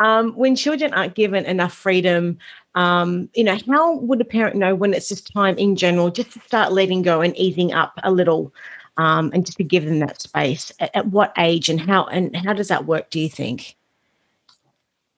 um, 0.00 0.32
when 0.34 0.56
children 0.56 0.92
aren't 0.94 1.14
given 1.14 1.44
enough 1.44 1.74
freedom, 1.74 2.38
um, 2.74 3.28
you 3.34 3.44
know, 3.44 3.58
how 3.68 3.96
would 3.96 4.20
a 4.20 4.24
parent 4.24 4.56
know 4.56 4.74
when 4.74 4.94
it's 4.94 5.08
just 5.08 5.32
time 5.32 5.58
in 5.58 5.76
general 5.76 6.10
just 6.10 6.32
to 6.32 6.40
start 6.40 6.72
letting 6.72 7.02
go 7.02 7.20
and 7.20 7.36
easing 7.36 7.72
up 7.72 7.92
a 8.02 8.10
little, 8.10 8.52
um, 8.96 9.30
and 9.34 9.44
just 9.44 9.58
to 9.58 9.64
give 9.64 9.84
them 9.84 10.00
that 10.00 10.20
space? 10.20 10.72
At, 10.80 10.94
at 10.94 11.06
what 11.08 11.32
age 11.38 11.68
and 11.68 11.80
how 11.80 12.04
and 12.06 12.34
how 12.36 12.52
does 12.52 12.68
that 12.68 12.86
work? 12.86 13.10
Do 13.10 13.20
you 13.20 13.28
think? 13.28 13.76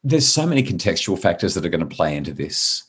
There's 0.06 0.28
so 0.28 0.46
many 0.46 0.62
contextual 0.62 1.18
factors 1.18 1.54
that 1.54 1.64
are 1.64 1.70
going 1.70 1.88
to 1.88 1.96
play 1.96 2.14
into 2.14 2.34
this 2.34 2.84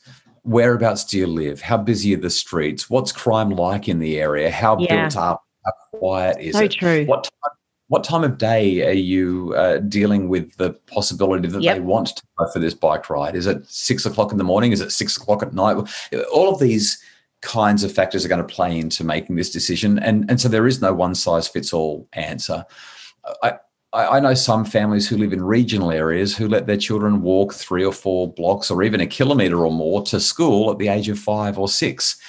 whereabouts 0.46 1.04
do 1.04 1.18
you 1.18 1.26
live? 1.26 1.60
How 1.60 1.76
busy 1.76 2.14
are 2.14 2.20
the 2.20 2.30
streets? 2.30 2.88
What's 2.88 3.12
crime 3.12 3.50
like 3.50 3.88
in 3.88 3.98
the 3.98 4.18
area? 4.18 4.50
How 4.50 4.78
yeah. 4.78 5.02
built 5.02 5.16
up? 5.16 5.44
How 5.64 5.98
quiet 5.98 6.38
is 6.40 6.54
so 6.54 6.62
it? 6.62 6.72
True. 6.72 7.04
What 7.04 7.24
time 7.24 7.55
what 7.88 8.02
time 8.02 8.24
of 8.24 8.38
day 8.38 8.86
are 8.86 8.92
you 8.92 9.54
uh, 9.56 9.78
dealing 9.78 10.28
with 10.28 10.56
the 10.56 10.72
possibility 10.86 11.48
that 11.48 11.62
yep. 11.62 11.76
they 11.76 11.80
want 11.80 12.08
to 12.08 12.22
go 12.38 12.50
for 12.52 12.58
this 12.58 12.74
bike 12.74 13.08
ride? 13.08 13.36
Is 13.36 13.46
it 13.46 13.64
six 13.66 14.04
o'clock 14.06 14.32
in 14.32 14.38
the 14.38 14.44
morning? 14.44 14.72
Is 14.72 14.80
it 14.80 14.90
six 14.90 15.16
o'clock 15.16 15.42
at 15.42 15.54
night? 15.54 15.76
All 16.32 16.52
of 16.52 16.58
these 16.58 17.00
kinds 17.42 17.84
of 17.84 17.92
factors 17.92 18.24
are 18.24 18.28
going 18.28 18.44
to 18.44 18.54
play 18.54 18.78
into 18.78 19.04
making 19.04 19.36
this 19.36 19.50
decision, 19.50 19.98
and 20.00 20.28
and 20.28 20.40
so 20.40 20.48
there 20.48 20.66
is 20.66 20.80
no 20.80 20.92
one 20.92 21.14
size 21.14 21.46
fits 21.46 21.72
all 21.72 22.08
answer. 22.12 22.64
I, 23.42 23.58
I 23.92 24.20
know 24.20 24.34
some 24.34 24.64
families 24.64 25.08
who 25.08 25.16
live 25.16 25.32
in 25.32 25.42
regional 25.42 25.90
areas 25.90 26.36
who 26.36 26.48
let 26.48 26.66
their 26.66 26.76
children 26.76 27.22
walk 27.22 27.54
three 27.54 27.84
or 27.84 27.92
four 27.92 28.32
blocks 28.32 28.70
or 28.70 28.82
even 28.82 29.00
a 29.00 29.06
kilometre 29.06 29.64
or 29.64 29.72
more 29.72 30.02
to 30.02 30.20
school 30.20 30.70
at 30.70 30.78
the 30.78 30.88
age 30.88 31.08
of 31.08 31.18
five 31.18 31.58
or 31.58 31.68
six 31.68 32.20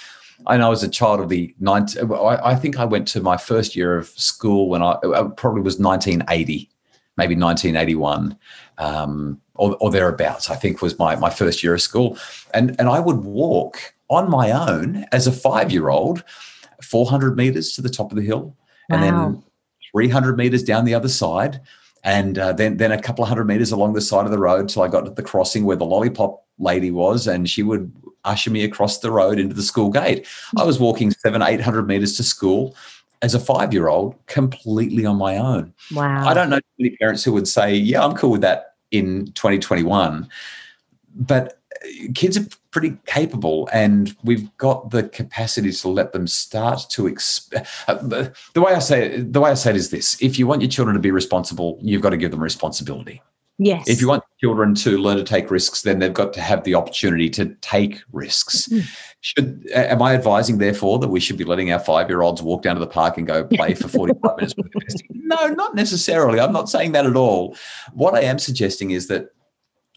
I 0.45 0.57
know 0.57 0.71
as 0.71 0.83
a 0.83 0.87
child 0.87 1.19
of 1.19 1.29
the 1.29 1.53
19, 1.59 2.11
I, 2.11 2.51
I 2.51 2.55
think 2.55 2.79
I 2.79 2.85
went 2.85 3.07
to 3.09 3.21
my 3.21 3.37
first 3.37 3.75
year 3.75 3.97
of 3.97 4.07
school 4.09 4.69
when 4.69 4.83
I, 4.83 4.97
I 5.15 5.23
probably 5.35 5.61
was 5.61 5.79
1980, 5.79 6.69
maybe 7.17 7.35
1981. 7.35 8.37
Um, 8.77 9.41
or, 9.55 9.75
or, 9.77 9.89
thereabouts, 9.89 10.51
I 10.51 10.55
think 10.55 10.83
was 10.83 10.99
my, 10.99 11.15
my 11.15 11.31
first 11.31 11.63
year 11.63 11.73
of 11.73 11.81
school. 11.81 12.15
And, 12.53 12.75
and 12.77 12.87
I 12.87 12.99
would 12.99 13.23
walk 13.23 13.95
on 14.07 14.29
my 14.29 14.51
own 14.51 15.05
as 15.11 15.25
a 15.25 15.31
five 15.31 15.71
year 15.71 15.89
old, 15.89 16.23
400 16.83 17.35
meters 17.35 17.71
to 17.73 17.81
the 17.81 17.89
top 17.89 18.11
of 18.11 18.17
the 18.17 18.23
hill, 18.23 18.55
and 18.89 19.01
then 19.01 19.43
300 19.93 20.37
meters 20.37 20.61
down 20.61 20.85
the 20.85 20.93
other 20.93 21.09
side. 21.09 21.59
And 22.03 22.37
uh, 22.37 22.53
then, 22.53 22.77
then 22.77 22.91
a 22.91 23.01
couple 23.01 23.23
of 23.23 23.29
hundred 23.29 23.45
meters 23.45 23.71
along 23.71 23.93
the 23.93 24.01
side 24.01 24.25
of 24.25 24.31
the 24.31 24.37
road 24.37 24.69
till 24.69 24.83
I 24.83 24.87
got 24.87 25.05
to 25.05 25.11
the 25.11 25.23
crossing 25.23 25.65
where 25.65 25.75
the 25.75 25.85
lollipop 25.85 26.45
lady 26.59 26.91
was, 26.91 27.27
and 27.27 27.49
she 27.49 27.63
would 27.63 27.91
usher 28.27 28.51
me 28.51 28.63
across 28.63 28.99
the 28.99 29.11
road 29.11 29.39
into 29.39 29.55
the 29.55 29.63
school 29.63 29.89
gate. 29.89 30.27
I 30.57 30.63
was 30.63 30.79
walking 30.79 31.11
seven, 31.11 31.41
800 31.41 31.87
meters 31.87 32.15
to 32.17 32.23
school 32.23 32.75
as 33.21 33.33
a 33.33 33.39
five 33.39 33.73
year 33.73 33.87
old 33.87 34.15
completely 34.27 35.05
on 35.05 35.17
my 35.17 35.37
own. 35.37 35.73
Wow. 35.93 36.27
I 36.27 36.33
don't 36.33 36.49
know 36.49 36.59
many 36.77 36.95
parents 36.97 37.23
who 37.23 37.33
would 37.33 37.47
say, 37.47 37.73
yeah, 37.73 38.03
I'm 38.03 38.15
cool 38.15 38.31
with 38.31 38.41
that 38.41 38.75
in 38.91 39.31
2021. 39.33 40.29
But 41.15 41.59
uh, 41.83 41.87
kids 42.13 42.37
are 42.37 42.45
pretty 42.69 42.95
capable 43.07 43.67
and 43.73 44.15
we've 44.23 44.55
got 44.57 44.91
the 44.91 45.03
capacity 45.09 45.71
to 45.71 45.87
let 45.87 46.13
them 46.13 46.27
start 46.27 46.81
to 46.89 47.03
exp- 47.03 47.65
uh, 47.87 48.29
the 48.53 48.61
way 48.61 48.73
i 48.73 48.79
say 48.79 49.07
it, 49.07 49.33
the 49.33 49.41
way 49.41 49.49
i 49.49 49.55
say 49.55 49.71
it 49.71 49.75
is 49.75 49.89
this 49.89 50.21
if 50.21 50.37
you 50.37 50.45
want 50.45 50.61
your 50.61 50.69
children 50.69 50.93
to 50.93 50.99
be 50.99 51.09
responsible 51.09 51.79
you've 51.81 52.03
got 52.03 52.11
to 52.11 52.17
give 52.17 52.29
them 52.29 52.43
responsibility 52.43 53.19
Yes. 53.57 53.89
If 53.89 54.01
you 54.01 54.07
want 54.07 54.23
children 54.39 54.75
to 54.75 54.97
learn 54.97 55.17
to 55.17 55.23
take 55.23 55.49
risks, 55.49 55.81
then 55.81 55.99
they've 55.99 56.13
got 56.13 56.33
to 56.33 56.41
have 56.41 56.63
the 56.63 56.75
opportunity 56.75 57.29
to 57.31 57.55
take 57.61 58.01
risks. 58.11 58.67
Mm-hmm. 58.67 58.87
Should 59.21 59.67
am 59.73 60.01
I 60.01 60.13
advising, 60.13 60.59
therefore, 60.59 60.99
that 60.99 61.07
we 61.07 61.19
should 61.19 61.37
be 61.37 61.43
letting 61.43 61.71
our 61.71 61.79
five-year-olds 61.79 62.41
walk 62.41 62.61
down 62.61 62.75
to 62.75 62.79
the 62.79 62.87
park 62.87 63.17
and 63.17 63.25
go 63.25 63.43
play 63.43 63.73
for 63.73 63.87
45 63.87 64.37
minutes? 64.37 65.01
No, 65.09 65.47
not 65.47 65.75
necessarily. 65.75 66.39
I'm 66.39 66.53
not 66.53 66.69
saying 66.69 66.91
that 66.91 67.05
at 67.05 67.15
all. 67.15 67.55
What 67.93 68.13
I 68.13 68.21
am 68.21 68.39
suggesting 68.39 68.91
is 68.91 69.07
that 69.07 69.29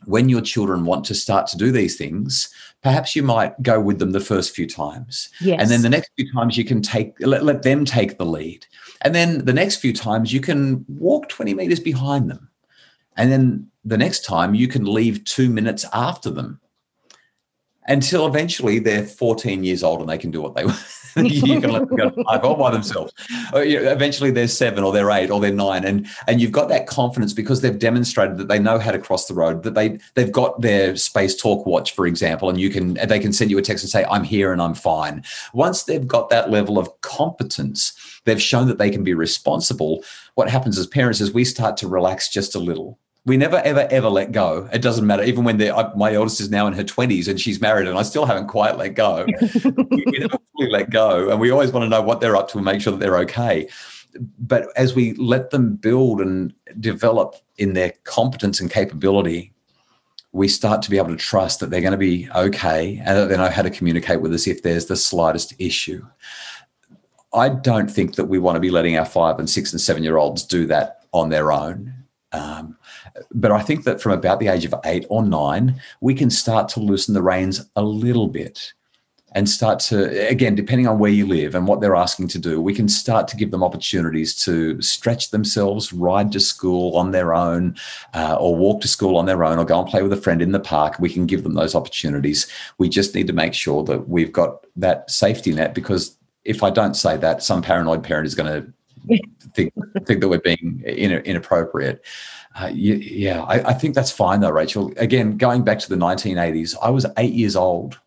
when 0.07 0.31
your 0.31 0.41
children 0.41 0.87
want 0.87 1.05
to 1.05 1.15
start 1.15 1.47
to 1.49 1.59
do 1.59 1.71
these 1.71 1.97
things, 1.97 2.49
perhaps 2.83 3.15
you 3.15 3.23
might 3.23 3.61
go 3.63 3.79
with 3.79 3.99
them 3.99 4.13
the 4.13 4.21
first 4.21 4.55
few 4.55 4.67
times. 4.67 5.29
Yes. 5.41 5.61
And 5.61 5.71
then 5.71 5.83
the 5.83 5.91
next 5.91 6.11
few 6.17 6.33
times 6.33 6.57
you 6.57 6.65
can 6.65 6.81
take 6.81 7.15
let, 7.21 7.45
let 7.45 7.63
them 7.63 7.85
take 7.85 8.17
the 8.17 8.25
lead. 8.25 8.67
And 9.03 9.15
then 9.15 9.45
the 9.45 9.53
next 9.53 9.77
few 9.77 9.93
times 9.93 10.33
you 10.33 10.41
can 10.41 10.87
walk 10.89 11.29
20 11.29 11.53
meters 11.53 11.81
behind 11.81 12.31
them 12.31 12.49
and 13.17 13.31
then 13.31 13.70
the 13.85 13.99
next 13.99 14.25
time 14.25 14.55
you 14.55 14.69
can 14.69 14.85
leave 14.85 15.25
two 15.25 15.49
minutes 15.49 15.85
after 15.93 16.31
them 16.31 16.61
until 17.89 18.27
eventually 18.27 18.79
they're 18.79 19.05
14 19.05 19.65
years 19.65 19.83
old 19.83 20.01
and 20.01 20.09
they 20.09 20.19
can 20.19 20.31
do 20.31 20.41
what 20.41 20.55
they 20.55 20.65
want. 20.67 20.79
you 21.17 21.61
can 21.61 21.71
let 21.71 21.89
them 21.89 21.97
go 21.97 22.13
all 22.43 22.55
by 22.59 22.71
themselves. 22.71 23.13
Or, 23.53 23.65
you 23.65 23.83
know, 23.83 23.91
eventually 23.91 24.31
they're 24.31 24.47
seven 24.47 24.85
or 24.85 24.93
they're 24.93 25.11
eight 25.11 25.31
or 25.31 25.41
they're 25.41 25.53
nine. 25.53 25.85
And, 25.85 26.07
and 26.29 26.41
you've 26.41 26.53
got 26.53 26.69
that 26.69 26.87
confidence 26.87 27.33
because 27.33 27.63
they've 27.63 27.79
demonstrated 27.79 28.37
that 28.37 28.47
they 28.49 28.61
know 28.61 28.79
how 28.79 28.93
to 28.93 28.99
cross 28.99 29.27
the 29.27 29.35
road, 29.35 29.65
that 29.65 29.75
they, 29.75 29.99
they've 30.15 30.31
got 30.31 30.61
their 30.61 30.95
space 30.95 31.35
talk 31.35 31.67
watch, 31.67 31.95
for 31.95 32.07
example, 32.07 32.49
and 32.49 32.61
you 32.61 32.71
can, 32.71 32.95
they 32.95 33.19
can 33.19 33.33
send 33.33 33.51
you 33.51 33.59
a 33.59 33.63
text 33.63 33.83
and 33.83 33.91
say, 33.91 34.05
I'm 34.05 34.25
here 34.25 34.53
and 34.53 34.63
I'm 34.63 34.75
fine. 34.75 35.25
Once 35.53 35.83
they've 35.83 36.07
got 36.07 36.31
that 36.31 36.51
level 36.51 36.79
of 36.79 37.01
competence, 37.01 38.21
they've 38.25 38.41
shown 38.41 38.69
that 38.69 38.79
they 38.79 38.91
can 38.91 39.03
be 39.03 39.15
responsible. 39.15 40.05
What 40.35 40.49
happens 40.49 40.79
as 40.79 40.87
parents 40.87 41.21
is 41.21 41.33
we 41.33 41.45
start 41.45 41.77
to 41.79 41.89
relax 41.89 42.29
just 42.29 42.55
a 42.55 42.61
little 42.61 43.01
we 43.27 43.37
never 43.37 43.59
ever 43.59 43.87
ever 43.91 44.09
let 44.09 44.33
go 44.33 44.69
it 44.73 44.81
doesn't 44.81 45.07
matter 45.07 45.23
even 45.23 45.45
when 45.45 45.59
they're 45.59 45.75
my 45.97 46.15
eldest 46.15 46.41
is 46.41 46.51
now 46.51 46.67
in 46.67 46.73
her 46.73 46.85
20s 46.85 47.29
and 47.29 47.41
she's 47.41 47.61
married 47.61 47.87
and 47.87 47.99
i 47.99 48.03
still 48.03 48.25
haven't 48.25 48.47
quite 48.47 48.77
let 48.77 48.95
go 48.95 49.27
we, 49.65 50.05
we 50.07 50.19
never 50.19 50.39
fully 50.53 50.71
let 50.71 50.91
go 50.91 51.31
and 51.31 51.39
we 51.39 51.51
always 51.51 51.71
want 51.71 51.85
to 51.85 51.89
know 51.89 52.03
what 52.03 52.21
they're 52.21 52.37
up 52.37 52.49
to 52.49 52.59
and 52.59 52.65
make 52.65 52.81
sure 52.81 52.93
that 52.93 52.99
they're 52.99 53.19
okay 53.19 53.69
but 54.39 54.69
as 54.77 54.95
we 54.95 55.15
let 55.15 55.51
them 55.51 55.77
build 55.77 56.21
and 56.21 56.55
develop 56.79 57.37
in 57.59 57.75
their 57.75 57.93
competence 58.05 58.61
and 58.61 58.71
capability, 58.71 59.53
we 60.33 60.49
start 60.49 60.83
to 60.83 60.91
be 60.91 60.99
able 60.99 61.09
to 61.09 61.17
trust 61.17 61.61
that 61.61 61.71
they're 61.71 61.81
going 61.81 61.93
to 61.93 61.99
be 61.99 62.29
okay 62.35 63.01
and 63.05 63.17
that 63.17 63.29
they 63.29 63.37
know 63.37 63.51
how 63.51 63.63
to 63.63 63.71
communicate 63.71 64.21
with 64.21 64.33
us 64.33 64.47
if 64.47 64.63
there's 64.63 64.87
the 64.87 64.97
slightest 64.97 65.55
issue. 65.59 66.05
I 67.33 67.49
don't 67.49 67.91
think 67.91 68.17
that 68.17 68.27
we 68.27 68.39
want 68.39 68.57
to 68.57 68.61
be 68.61 68.71
letting 68.71 68.97
our 68.97 69.05
five 69.05 69.39
and 69.39 69.49
six 69.49 69.73
and 69.73 69.81
seven 69.81 70.03
year 70.03 70.17
olds 70.17 70.45
do 70.45 70.67
that 70.67 71.05
on 71.13 71.29
their 71.29 71.53
own. 71.53 71.93
Um, 72.33 72.77
but 73.33 73.53
I 73.53 73.61
think 73.61 73.85
that 73.85 74.01
from 74.01 74.13
about 74.13 74.41
the 74.41 74.49
age 74.49 74.65
of 74.65 74.75
eight 74.85 75.07
or 75.09 75.25
nine, 75.25 75.81
we 76.01 76.15
can 76.15 76.31
start 76.31 76.69
to 76.71 76.81
loosen 76.81 77.15
the 77.15 77.23
reins 77.23 77.69
a 77.77 77.83
little 77.83 78.29
bit 78.29 78.73
and 79.33 79.49
start 79.49 79.79
to, 79.79 80.29
again, 80.29 80.55
depending 80.55 80.89
on 80.89 80.99
where 80.99 81.11
you 81.11 81.27
live 81.27 81.55
and 81.55 81.67
what 81.69 81.81
they're 81.81 81.95
asking 81.95 82.27
to 82.29 82.39
do, 82.39 82.61
we 82.61 82.75
can 82.75 82.89
start 82.89 83.29
to 83.29 83.37
give 83.37 83.53
them 83.53 83.63
opportunities 83.63 84.35
to 84.45 84.81
stretch 84.83 85.31
themselves, 85.31 85.93
ride 85.93 86.33
to 86.33 86.41
school 86.41 86.97
on 86.97 87.13
their 87.13 87.33
own, 87.33 87.77
uh, 88.15 88.37
or 88.41 88.57
walk 88.57 88.81
to 88.81 88.89
school 88.89 89.17
on 89.17 89.27
their 89.27 89.45
own, 89.45 89.59
or 89.59 89.65
go 89.65 89.81
and 89.81 89.89
play 89.89 90.03
with 90.03 90.13
a 90.13 90.17
friend 90.17 90.43
in 90.43 90.53
the 90.53 90.61
park. 90.61 90.99
We 90.99 91.11
can 91.11 91.27
give 91.27 91.45
them 91.45 91.55
those 91.55 91.77
opportunities. 91.77 92.49
We 92.79 92.89
just 92.89 93.15
need 93.15 93.29
to 93.29 93.33
make 93.33 93.55
sure 93.55 93.85
that 93.85 94.09
we've 94.09 94.33
got 94.33 94.67
that 94.77 95.09
safety 95.11 95.53
net 95.53 95.75
because 95.75 96.17
if 96.45 96.63
I 96.63 96.71
don't 96.71 96.95
say 96.95 97.17
that, 97.19 97.43
some 97.43 97.63
paranoid 97.63 98.03
parent 98.03 98.27
is 98.27 98.35
going 98.35 98.53
to 98.53 98.73
think, 99.55 99.73
think 100.07 100.21
that 100.21 100.29
we're 100.29 100.41
being 100.41 100.83
inappropriate. 100.85 102.05
Uh, 102.55 102.71
yeah, 102.75 103.43
I, 103.43 103.71
I 103.71 103.73
think 103.75 103.95
that's 103.95 104.11
fine 104.11 104.41
though, 104.41 104.51
Rachel. 104.51 104.93
Again, 104.97 105.37
going 105.37 105.63
back 105.63 105.79
to 105.81 105.89
the 105.89 105.97
1980s, 105.97 106.77
I 106.83 106.91
was 106.91 107.07
eight 107.17 107.33
years 107.33 107.57
old 107.57 108.01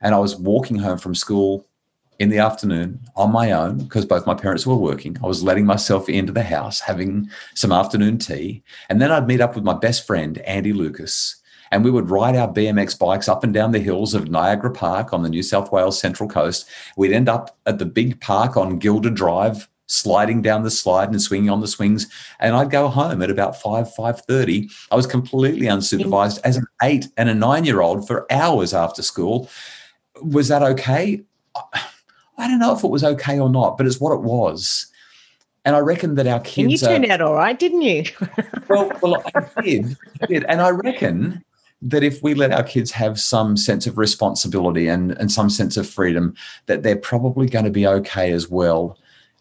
and 0.00 0.14
I 0.14 0.18
was 0.18 0.36
walking 0.36 0.78
home 0.78 0.98
from 0.98 1.14
school 1.14 1.66
in 2.18 2.30
the 2.30 2.38
afternoon 2.38 3.00
on 3.14 3.30
my 3.30 3.52
own 3.52 3.78
because 3.78 4.04
both 4.04 4.26
my 4.26 4.34
parents 4.34 4.66
were 4.66 4.74
working. 4.74 5.16
I 5.22 5.26
was 5.26 5.42
letting 5.42 5.66
myself 5.66 6.08
into 6.08 6.32
the 6.32 6.42
house, 6.42 6.80
having 6.80 7.30
some 7.54 7.70
afternoon 7.72 8.18
tea. 8.18 8.62
And 8.88 9.00
then 9.00 9.12
I'd 9.12 9.28
meet 9.28 9.40
up 9.40 9.54
with 9.54 9.64
my 9.64 9.74
best 9.74 10.06
friend, 10.06 10.38
Andy 10.38 10.72
Lucas. 10.72 11.36
And 11.70 11.84
we 11.84 11.90
would 11.90 12.10
ride 12.10 12.34
our 12.34 12.48
BMX 12.48 12.98
bikes 12.98 13.28
up 13.28 13.44
and 13.44 13.52
down 13.52 13.72
the 13.72 13.78
hills 13.78 14.14
of 14.14 14.30
Niagara 14.30 14.70
Park 14.70 15.12
on 15.12 15.22
the 15.22 15.28
New 15.28 15.42
South 15.42 15.70
Wales 15.70 16.00
Central 16.00 16.28
Coast. 16.28 16.68
We'd 16.96 17.12
end 17.12 17.28
up 17.28 17.58
at 17.66 17.78
the 17.78 17.84
big 17.84 18.20
park 18.20 18.56
on 18.56 18.78
Gilda 18.78 19.10
Drive, 19.10 19.68
sliding 19.88 20.40
down 20.40 20.62
the 20.62 20.70
slide 20.70 21.10
and 21.10 21.20
swinging 21.20 21.50
on 21.50 21.60
the 21.60 21.66
swings. 21.66 22.06
And 22.38 22.54
I'd 22.54 22.70
go 22.70 22.88
home 22.88 23.20
at 23.20 23.30
about 23.30 23.60
5, 23.60 23.90
5.30. 23.98 24.70
I 24.90 24.96
was 24.96 25.06
completely 25.06 25.66
unsupervised 25.66 26.38
as 26.44 26.56
an 26.56 26.66
eight 26.82 27.08
and 27.16 27.28
a 27.28 27.34
nine-year-old 27.34 28.06
for 28.06 28.30
hours 28.30 28.72
after 28.72 29.02
school 29.02 29.50
was 30.22 30.48
that 30.48 30.62
okay? 30.62 31.22
I 31.54 32.48
don't 32.48 32.58
know 32.58 32.74
if 32.74 32.84
it 32.84 32.90
was 32.90 33.04
okay 33.04 33.38
or 33.38 33.50
not, 33.50 33.76
but 33.76 33.86
it's 33.86 34.00
what 34.00 34.12
it 34.12 34.20
was. 34.20 34.86
And 35.64 35.74
I 35.74 35.80
reckon 35.80 36.14
that 36.14 36.26
our 36.26 36.40
kids. 36.40 36.58
And 36.58 36.72
you 36.72 36.78
turned 36.78 37.06
are, 37.06 37.12
out 37.12 37.20
all 37.20 37.34
right, 37.34 37.58
didn't 37.58 37.82
you? 37.82 38.04
well, 38.68 38.90
well, 39.02 39.22
I 39.34 39.62
did, 39.62 39.96
I 40.22 40.26
did. 40.26 40.44
And 40.44 40.62
I 40.62 40.70
reckon 40.70 41.44
that 41.82 42.02
if 42.02 42.22
we 42.22 42.34
let 42.34 42.52
our 42.52 42.62
kids 42.62 42.90
have 42.92 43.20
some 43.20 43.56
sense 43.56 43.86
of 43.86 43.98
responsibility 43.98 44.88
and, 44.88 45.12
and 45.12 45.30
some 45.30 45.50
sense 45.50 45.76
of 45.76 45.88
freedom, 45.88 46.34
that 46.66 46.82
they're 46.82 46.96
probably 46.96 47.48
going 47.48 47.64
to 47.64 47.70
be 47.70 47.86
okay 47.86 48.32
as 48.32 48.48
well. 48.48 48.98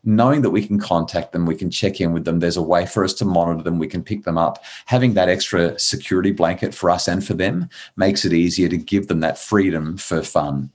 Knowing 0.08 0.42
that 0.42 0.52
we 0.52 0.66
can 0.66 0.80
contact 0.80 1.34
them, 1.34 1.46
we 1.46 1.54
can 1.54 1.70
check 1.70 2.00
in 2.00 2.14
with 2.14 2.24
them, 2.24 2.40
there's 2.40 2.56
a 2.56 2.62
way 2.62 2.86
for 2.86 3.04
us 3.04 3.14
to 3.14 3.26
monitor 3.26 3.62
them, 3.62 3.78
we 3.78 3.88
can 3.88 4.02
pick 4.02 4.24
them 4.24 4.38
up. 4.38 4.64
Having 4.86 5.16
that 5.16 5.28
extra 5.28 5.78
security 5.78 6.32
blanket 6.32 6.74
for 6.74 6.90
us 6.90 7.10
and 7.10 7.28
for 7.28 7.34
them 7.34 7.70
makes 7.98 8.24
it 8.24 8.32
easier 8.32 8.70
to 8.70 8.78
give 8.78 9.10
them 9.10 9.20
that 9.20 9.38
freedom 9.38 9.98
for 9.98 10.24
fun. 10.24 10.72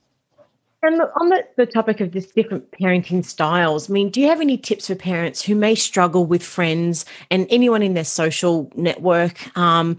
And 0.83 1.01
on 1.19 1.29
the, 1.29 1.43
the 1.55 1.65
topic 1.65 1.99
of 1.99 2.11
this 2.11 2.27
different 2.27 2.69
parenting 2.71 3.25
styles, 3.25 3.89
I 3.89 3.93
mean, 3.93 4.11
do 4.11 4.21
you 4.21 4.27
have 4.27 4.39
any 4.39 4.57
tips 4.57 4.87
for 4.87 4.95
parents 4.95 5.41
who 5.41 5.55
may 5.55 5.73
struggle 5.73 6.25
with 6.25 6.43
friends 6.43 7.03
and 7.31 7.47
anyone 7.49 7.81
in 7.81 7.95
their 7.95 8.03
social 8.03 8.69
network 8.75 9.57
um, 9.57 9.97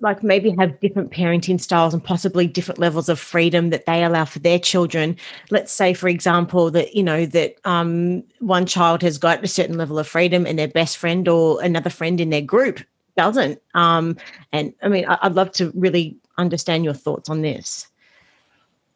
like 0.00 0.22
maybe 0.22 0.54
have 0.58 0.78
different 0.80 1.10
parenting 1.10 1.60
styles 1.60 1.94
and 1.94 2.02
possibly 2.02 2.46
different 2.46 2.78
levels 2.78 3.08
of 3.08 3.18
freedom 3.18 3.70
that 3.70 3.86
they 3.86 4.04
allow 4.04 4.24
for 4.24 4.38
their 4.38 4.58
children. 4.58 5.16
Let's 5.50 5.72
say 5.72 5.94
for 5.94 6.08
example 6.08 6.70
that 6.70 6.94
you 6.94 7.02
know 7.02 7.26
that 7.26 7.56
um, 7.64 8.22
one 8.38 8.66
child 8.66 9.02
has 9.02 9.18
got 9.18 9.44
a 9.44 9.48
certain 9.48 9.76
level 9.78 9.98
of 9.98 10.06
freedom 10.06 10.46
and 10.46 10.58
their 10.58 10.68
best 10.68 10.96
friend 10.96 11.28
or 11.28 11.62
another 11.62 11.90
friend 11.90 12.20
in 12.20 12.30
their 12.30 12.42
group 12.42 12.80
doesn't. 13.16 13.60
Um, 13.74 14.16
and 14.52 14.72
i 14.82 14.88
mean 14.88 15.04
i'd 15.06 15.34
love 15.34 15.52
to 15.52 15.72
really 15.74 16.16
understand 16.38 16.84
your 16.84 16.94
thoughts 16.94 17.28
on 17.28 17.42
this 17.42 17.86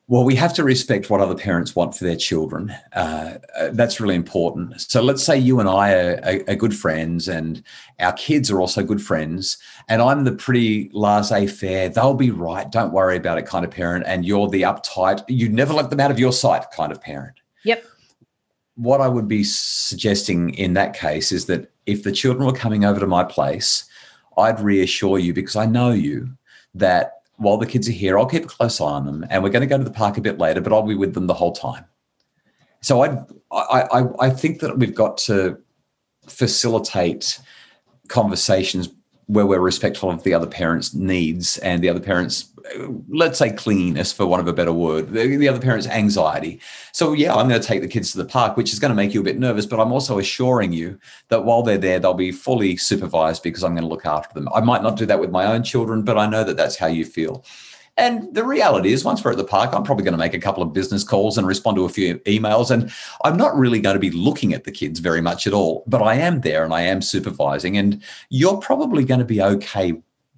well, 0.07 0.25
we 0.25 0.35
have 0.35 0.53
to 0.55 0.65
respect 0.65 1.09
what 1.09 1.23
other 1.23 1.35
parents 1.35 1.75
want 1.75 1.97
for 1.97 2.05
their 2.05 2.17
children. 2.17 2.75
Uh, 2.93 3.39
uh, 3.57 3.71
that's 3.73 4.01
really 4.01 4.15
important. 4.15 4.79
So 4.79 5.03
let's 5.03 5.25
say 5.25 5.39
you 5.39 5.61
and 5.61 5.69
I 5.69 5.95
are, 5.95 6.21
are, 6.25 6.41
are, 6.49 6.57
good 6.57 6.77
friends, 6.77 7.27
and 7.27 7.63
our 8.01 8.13
kids 8.13 8.51
are 8.51 8.61
also 8.61 8.83
good 8.83 9.01
friends, 9.01 9.57
and 9.89 10.03
I'm 10.03 10.25
the 10.25 10.33
pretty 10.33 10.91
laissez-faire, 10.93 11.89
they'll 11.89 12.13
be 12.13 12.31
right, 12.31 12.71
don't 12.71 12.93
worry 12.93 13.17
about 13.17 13.39
it 13.39 13.47
kind 13.47 13.65
of 13.65 13.71
parent, 13.71 14.05
and 14.07 14.27
you're 14.27 14.49
the 14.49 14.63
uptight, 14.63 15.25
you 15.27 15.49
never 15.49 15.73
let 15.73 15.89
them 15.89 16.01
out 16.01 16.11
of 16.11 16.19
your 16.19 16.33
sight 16.33 16.71
kind 16.71 16.93
of 16.93 17.01
parent. 17.01 17.37
Yep. 17.65 17.85
What 18.75 19.01
I 19.01 19.09
would 19.09 19.29
be 19.29 19.43
suggesting 19.43 20.51
in 20.55 20.75
that 20.75 20.93
case 20.93 21.33
is 21.33 21.47
that 21.47 21.73
if 21.87 22.03
the 22.03 22.13
children 22.13 22.45
were 22.45 22.53
coming 22.53 22.85
over 22.85 23.01
to 23.01 23.07
my 23.07 23.25
place, 23.25 23.85
I'd 24.37 24.61
reassure 24.61 25.19
you 25.19 25.33
because 25.33 25.57
I 25.57 25.65
know 25.65 25.93
you 25.93 26.29
that 26.75 27.14
while 27.37 27.57
the 27.57 27.67
kids 27.67 27.89
are 27.89 27.93
here, 27.93 28.19
I'll 28.19 28.27
keep 28.27 28.45
a 28.45 28.49
close 28.49 28.81
eye 28.81 28.85
on 28.85 29.07
them, 29.07 29.27
and 29.31 29.43
we're 29.43 29.51
going 29.51 29.61
to 29.63 29.67
go 29.67 29.79
to 29.79 29.85
the 29.85 29.91
park 29.91 30.17
a 30.17 30.21
bit 30.21 30.39
later, 30.39 30.61
but 30.61 30.73
I'll 30.73 30.83
be 30.83 30.95
with 30.95 31.15
them 31.15 31.27
the 31.27 31.35
whole 31.35 31.53
time. 31.53 31.85
So 32.81 33.03
I, 33.03 33.25
I, 33.51 34.05
I 34.21 34.31
think 34.31 34.61
that 34.61 34.79
we've 34.79 34.95
got 34.95 35.17
to 35.19 35.59
facilitate 36.27 37.41
conversations 38.09 38.89
where 39.27 39.47
we're 39.47 39.61
respectful 39.61 40.11
of 40.11 40.23
the 40.23 40.35
other 40.35 40.47
parent's 40.47 40.95
needs 40.95 41.59
and 41.59 41.83
the 41.83 41.89
other 41.89 42.01
parent's 42.01 42.51
let's 43.09 43.39
say 43.39 43.51
cleanness 43.51 44.11
for 44.13 44.25
want 44.27 44.41
of 44.41 44.49
a 44.49 44.53
better 44.53 44.73
word 44.73 45.11
the, 45.13 45.37
the 45.37 45.49
other 45.49 45.61
parent's 45.61 45.87
anxiety. 45.87 46.61
So 46.93 47.13
yeah 47.13 47.35
i'm 47.35 47.49
going 47.49 47.61
to 47.61 47.67
take 47.67 47.83
the 47.83 47.89
kids 47.89 48.13
to 48.13 48.19
the 48.19 48.25
park 48.25 48.57
which 48.57 48.73
is 48.73 48.79
going 48.79 48.91
to 48.91 48.95
make 48.95 49.15
you 49.15 49.21
a 49.21 49.25
bit 49.25 49.39
nervous 49.39 49.67
but 49.67 49.81
i'm 49.81 49.93
also 49.93 50.19
assuring 50.19 50.73
you 50.73 50.99
that 51.29 51.45
while 51.45 51.63
they're 51.63 51.79
there 51.79 51.99
they'll 51.99 52.15
be 52.15 52.33
fully 52.33 52.77
supervised 52.77 53.43
because 53.43 53.63
i'm 53.63 53.75
going 53.75 53.83
to 53.83 53.89
look 53.89 54.07
after 54.07 54.35
them. 54.35 54.49
I 54.55 54.61
might 54.61 54.83
not 54.83 54.97
do 54.97 55.07
that 55.07 55.21
with 55.21 55.31
my 55.31 55.47
own 55.47 55.63
children 55.63 56.03
but 56.03 56.19
i 56.19 56.27
know 56.27 56.45
that 56.45 56.57
that's 56.57 56.77
how 56.77 56.87
you 56.87 57.05
feel 57.05 57.45
and 57.97 58.35
the 58.35 58.45
reality 58.45 58.93
is, 58.93 59.05
once 59.05 59.25
we're 59.25 59.33
at 59.33 59.37
the 59.37 59.45
park, 59.45 59.73
I'm 59.73 59.85
probably 59.85 60.05
going 60.05 60.13
to 60.13 60.19
make 60.19 60.35
a 60.35 60.41
couple 60.41 60.63
of 60.63 60.73
business 60.73 61.05
calls 61.05 61.39
and 61.39 61.47
respond 61.47 61.77
to 61.77 61.85
a 61.85 61.89
few 61.89 62.19
emails. 62.21 62.71
And 62.71 62.93
I'm 63.25 63.37
not 63.37 63.57
really 63.57 63.81
going 63.81 63.95
to 63.95 64.01
be 64.01 64.11
looking 64.11 64.53
at 64.53 64.65
the 64.65 64.73
kids 64.73 64.99
very 64.99 65.21
much 65.21 65.47
at 65.47 65.53
all, 65.53 65.85
but 65.87 66.03
I 66.03 66.15
am 66.15 66.41
there 66.41 66.65
and 66.65 66.75
I 66.75 66.81
am 66.81 67.01
supervising. 67.01 67.77
And 67.77 68.03
you're 68.31 68.57
probably 68.57 69.05
going 69.05 69.21
to 69.21 69.27
be 69.27 69.41
okay 69.41 69.95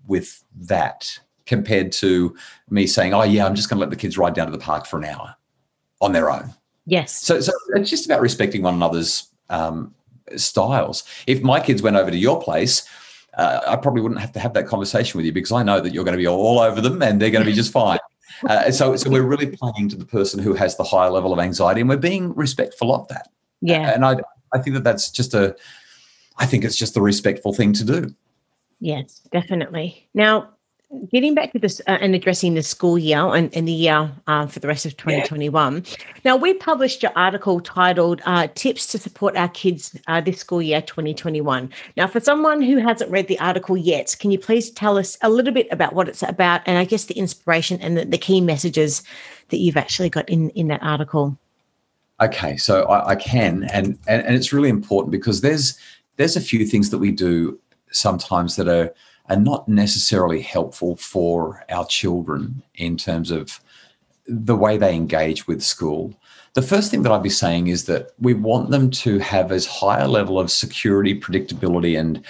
with 0.07 0.45
that 0.55 1.19
compared 1.47 1.93
to 1.93 2.37
me 2.69 2.87
saying, 2.87 3.15
oh, 3.15 3.23
yeah, 3.23 3.47
I'm 3.47 3.55
just 3.55 3.71
going 3.71 3.79
to 3.79 3.81
let 3.81 3.91
the 3.91 3.97
kids 3.97 4.19
ride 4.19 4.35
down 4.35 4.47
to 4.47 4.53
the 4.53 4.59
park 4.59 4.85
for 4.87 4.99
an 4.99 5.05
hour 5.05 5.35
on 6.03 6.13
their 6.13 6.31
own. 6.31 6.53
Yes. 6.85 7.23
So, 7.23 7.41
so 7.41 7.53
it's 7.71 7.89
just 7.89 8.05
about 8.05 8.21
respecting 8.21 8.63
one 8.63 8.75
another's 8.75 9.31
um, 9.49 9.95
styles. 10.37 11.05
If 11.27 11.43
my 11.43 11.61
kids 11.61 11.83
went 11.83 11.97
over 11.97 12.11
to 12.11 12.17
your 12.17 12.41
place, 12.41 12.87
uh, 13.37 13.61
I 13.67 13.77
probably 13.77 14.03
wouldn't 14.03 14.21
have 14.21 14.33
to 14.33 14.41
have 14.41 14.55
that 14.55 14.67
conversation 14.67 15.19
with 15.19 15.27
you 15.27 15.33
because 15.33 15.53
I 15.53 15.63
know 15.63 15.81
that 15.81 15.93
you're 15.93 16.05
going 16.05 16.17
to 16.17 16.19
be 16.19 16.27
all 16.27 16.59
over 16.59 16.81
them 16.81 17.03
and 17.03 17.21
they're 17.21 17.31
going 17.31 17.45
to 17.45 17.51
be 17.51 17.57
just 17.57 17.73
fine. 17.73 17.99
Uh, 18.51 18.71
so, 18.71 18.95
so 18.97 19.09
we're 19.09 19.23
really 19.23 19.47
playing 19.47 19.89
to 19.89 19.97
the 19.97 20.05
person 20.05 20.39
who 20.39 20.53
has 20.53 20.77
the 20.77 20.85
higher 20.85 21.09
level 21.09 21.33
of 21.33 21.39
anxiety, 21.39 21.81
and 21.81 21.89
we're 21.89 21.97
being 21.97 22.35
respectful 22.35 22.95
of 22.95 23.09
that. 23.09 23.31
Yeah, 23.63 23.95
and 23.95 24.05
I, 24.05 24.17
I 24.53 24.59
think 24.59 24.75
that 24.75 24.85
that's 24.85 25.11
just 25.11 25.33
a, 25.33 25.57
I 26.37 26.45
think 26.45 26.63
it's 26.63 26.77
just 26.77 26.93
the 26.93 27.01
respectful 27.01 27.55
thing 27.55 27.73
to 27.73 27.85
do. 27.85 28.15
Yes, 28.79 29.23
definitely. 29.33 30.07
Now, 30.13 30.51
getting 31.13 31.35
back 31.35 31.53
to 31.53 31.59
this 31.59 31.81
uh, 31.87 31.99
and 32.01 32.15
addressing 32.15 32.55
the 32.55 32.63
school 32.63 32.99
year 32.99 33.19
and, 33.19 33.55
and 33.55 33.67
the 33.67 33.73
year 33.73 34.13
uh, 34.27 34.47
for 34.47 34.61
the 34.61 34.69
rest 34.69 34.87
of 34.87 34.97
2021. 34.97 35.75
Yeah. 35.75 35.97
Now, 36.25 36.37
we 36.37 36.55
published 36.55 37.03
your 37.03 37.13
article 37.17 37.61
titled 37.61 38.21
uh, 38.27 38.49
Tips 38.55 38.87
to 38.89 38.99
Support 38.99 39.37
Our 39.37 39.49
Kids 39.49 39.99
uh, 40.07 40.21
This 40.21 40.41
School 40.41 40.63
Year 40.63 40.81
2021. 40.81 41.71
Now, 41.97 42.07
for 42.07 42.21
someone 42.21 42.63
who 42.63 42.79
hasn't 42.79 43.11
read 43.11 43.29
the 43.29 43.39
article 43.39 43.77
yet, 43.77 44.17
can 44.19 44.31
you 44.31 44.39
please 44.39 44.71
tell 44.71 44.99
us 44.99 45.17
a 45.23 45.31
little 45.31 45.53
bit 45.53 45.69
about 45.71 45.95
what 45.95 46.09
it's 46.09 46.23
about 46.23 46.63
and 46.67 46.79
I 46.79 46.85
guess 46.85 47.05
the 47.05 47.15
inspiration 47.15 47.81
and 47.81 47.97
the, 47.97 48.05
the 48.05 48.19
key 48.19 48.41
messages 48.41 49.03
that 49.49 49.59
you've 49.59 49.77
actually 49.77 50.11
got 50.11 50.29
in, 50.29 50.51
in 50.51 50.69
that 50.69 50.83
article? 50.83 51.39
Okay, 52.21 52.57
so 52.57 52.85
I, 52.85 53.11
I 53.11 53.15
can, 53.15 53.65
and, 53.75 53.99
and 54.09 54.25
and 54.25 54.35
it's 54.35 54.51
really 54.51 54.71
important 54.71 55.13
because 55.13 55.43
there's 55.43 55.79
there's 56.17 56.35
a 56.35 56.41
few 56.41 56.65
things 56.67 56.89
that 56.89 56.99
we 56.99 57.11
do 57.11 57.61
sometimes 57.91 58.57
that 58.57 58.69
are 58.69 58.95
are 59.29 59.37
not 59.37 59.69
necessarily 59.69 60.41
helpful 60.41 60.97
for 60.97 61.65
our 61.69 61.87
children 61.87 62.63
in 62.75 62.97
terms 62.97 63.31
of 63.31 63.61
the 64.27 64.57
way 64.57 64.77
they 64.77 64.95
engage 64.95 65.47
with 65.47 65.63
school. 65.63 66.15
The 66.55 66.63
first 66.63 66.91
thing 66.91 67.03
that 67.03 67.13
I'd 67.13 67.23
be 67.23 67.29
saying 67.29 67.67
is 67.67 67.85
that 67.85 68.11
we 68.19 68.35
want 68.35 68.71
them 68.71 68.91
to 68.91 69.19
have 69.19 69.53
as 69.53 69.67
high 69.67 70.01
a 70.01 70.09
level 70.09 70.41
of 70.41 70.51
security, 70.51 71.19
predictability, 71.19 71.99
and 71.99 72.25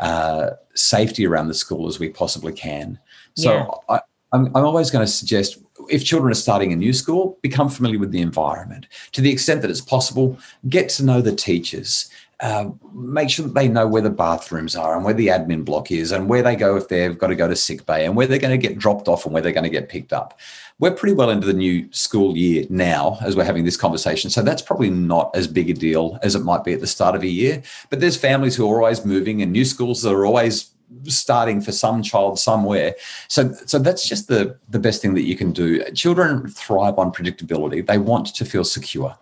uh, 0.00 0.50
safety 0.74 1.26
around 1.26 1.48
the 1.48 1.54
school 1.54 1.86
as 1.86 1.98
we 1.98 2.08
possibly 2.08 2.52
can. 2.52 2.98
So 3.34 3.52
yeah. 3.52 3.66
I, 3.88 4.00
I'm, 4.32 4.46
I'm 4.54 4.64
always 4.64 4.90
going 4.90 5.04
to 5.04 5.10
suggest 5.10 5.58
if 5.88 6.04
children 6.04 6.30
are 6.30 6.34
starting 6.34 6.72
a 6.72 6.76
new 6.76 6.92
school, 6.92 7.38
become 7.40 7.68
familiar 7.68 7.98
with 7.98 8.10
the 8.10 8.20
environment. 8.20 8.86
To 9.12 9.20
the 9.20 9.30
extent 9.30 9.62
that 9.62 9.70
it's 9.70 9.80
possible, 9.80 10.38
get 10.68 10.88
to 10.90 11.04
know 11.04 11.20
the 11.20 11.34
teachers. 11.34 12.10
Uh, 12.40 12.70
make 12.94 13.28
sure 13.28 13.44
that 13.44 13.54
they 13.54 13.66
know 13.66 13.84
where 13.86 14.00
the 14.02 14.08
bathrooms 14.08 14.76
are 14.76 14.94
and 14.94 15.04
where 15.04 15.14
the 15.14 15.26
admin 15.26 15.64
block 15.64 15.90
is 15.90 16.12
and 16.12 16.28
where 16.28 16.40
they 16.42 16.54
go 16.54 16.76
if 16.76 16.86
they've 16.86 17.18
got 17.18 17.26
to 17.26 17.34
go 17.34 17.48
to 17.48 17.56
sick 17.56 17.84
bay 17.84 18.04
and 18.04 18.14
where 18.14 18.28
they're 18.28 18.38
going 18.38 18.58
to 18.58 18.68
get 18.68 18.78
dropped 18.78 19.08
off 19.08 19.24
and 19.24 19.34
where 19.34 19.42
they're 19.42 19.50
going 19.50 19.64
to 19.64 19.70
get 19.70 19.88
picked 19.88 20.12
up. 20.12 20.38
We're 20.78 20.92
pretty 20.92 21.16
well 21.16 21.30
into 21.30 21.48
the 21.48 21.52
new 21.52 21.88
school 21.90 22.36
year 22.36 22.64
now 22.70 23.18
as 23.22 23.34
we're 23.34 23.42
having 23.42 23.64
this 23.64 23.76
conversation. 23.76 24.30
So 24.30 24.42
that's 24.42 24.62
probably 24.62 24.88
not 24.88 25.34
as 25.34 25.48
big 25.48 25.68
a 25.68 25.74
deal 25.74 26.16
as 26.22 26.36
it 26.36 26.44
might 26.44 26.62
be 26.62 26.72
at 26.72 26.80
the 26.80 26.86
start 26.86 27.16
of 27.16 27.24
a 27.24 27.28
year. 27.28 27.60
But 27.90 27.98
there's 27.98 28.16
families 28.16 28.54
who 28.54 28.70
are 28.70 28.82
always 28.82 29.04
moving 29.04 29.42
and 29.42 29.50
new 29.50 29.64
schools 29.64 30.02
that 30.02 30.12
are 30.12 30.24
always 30.24 30.70
starting 31.04 31.60
for 31.60 31.72
some 31.72 32.02
child 32.02 32.38
somewhere. 32.38 32.94
So, 33.26 33.52
so 33.66 33.80
that's 33.80 34.08
just 34.08 34.28
the, 34.28 34.56
the 34.68 34.78
best 34.78 35.02
thing 35.02 35.14
that 35.14 35.22
you 35.22 35.36
can 35.36 35.52
do. 35.52 35.82
Children 35.90 36.48
thrive 36.48 36.98
on 36.98 37.12
predictability. 37.12 37.84
They 37.84 37.98
want 37.98 38.34
to 38.34 38.44
feel 38.44 38.64
secure. 38.64 39.16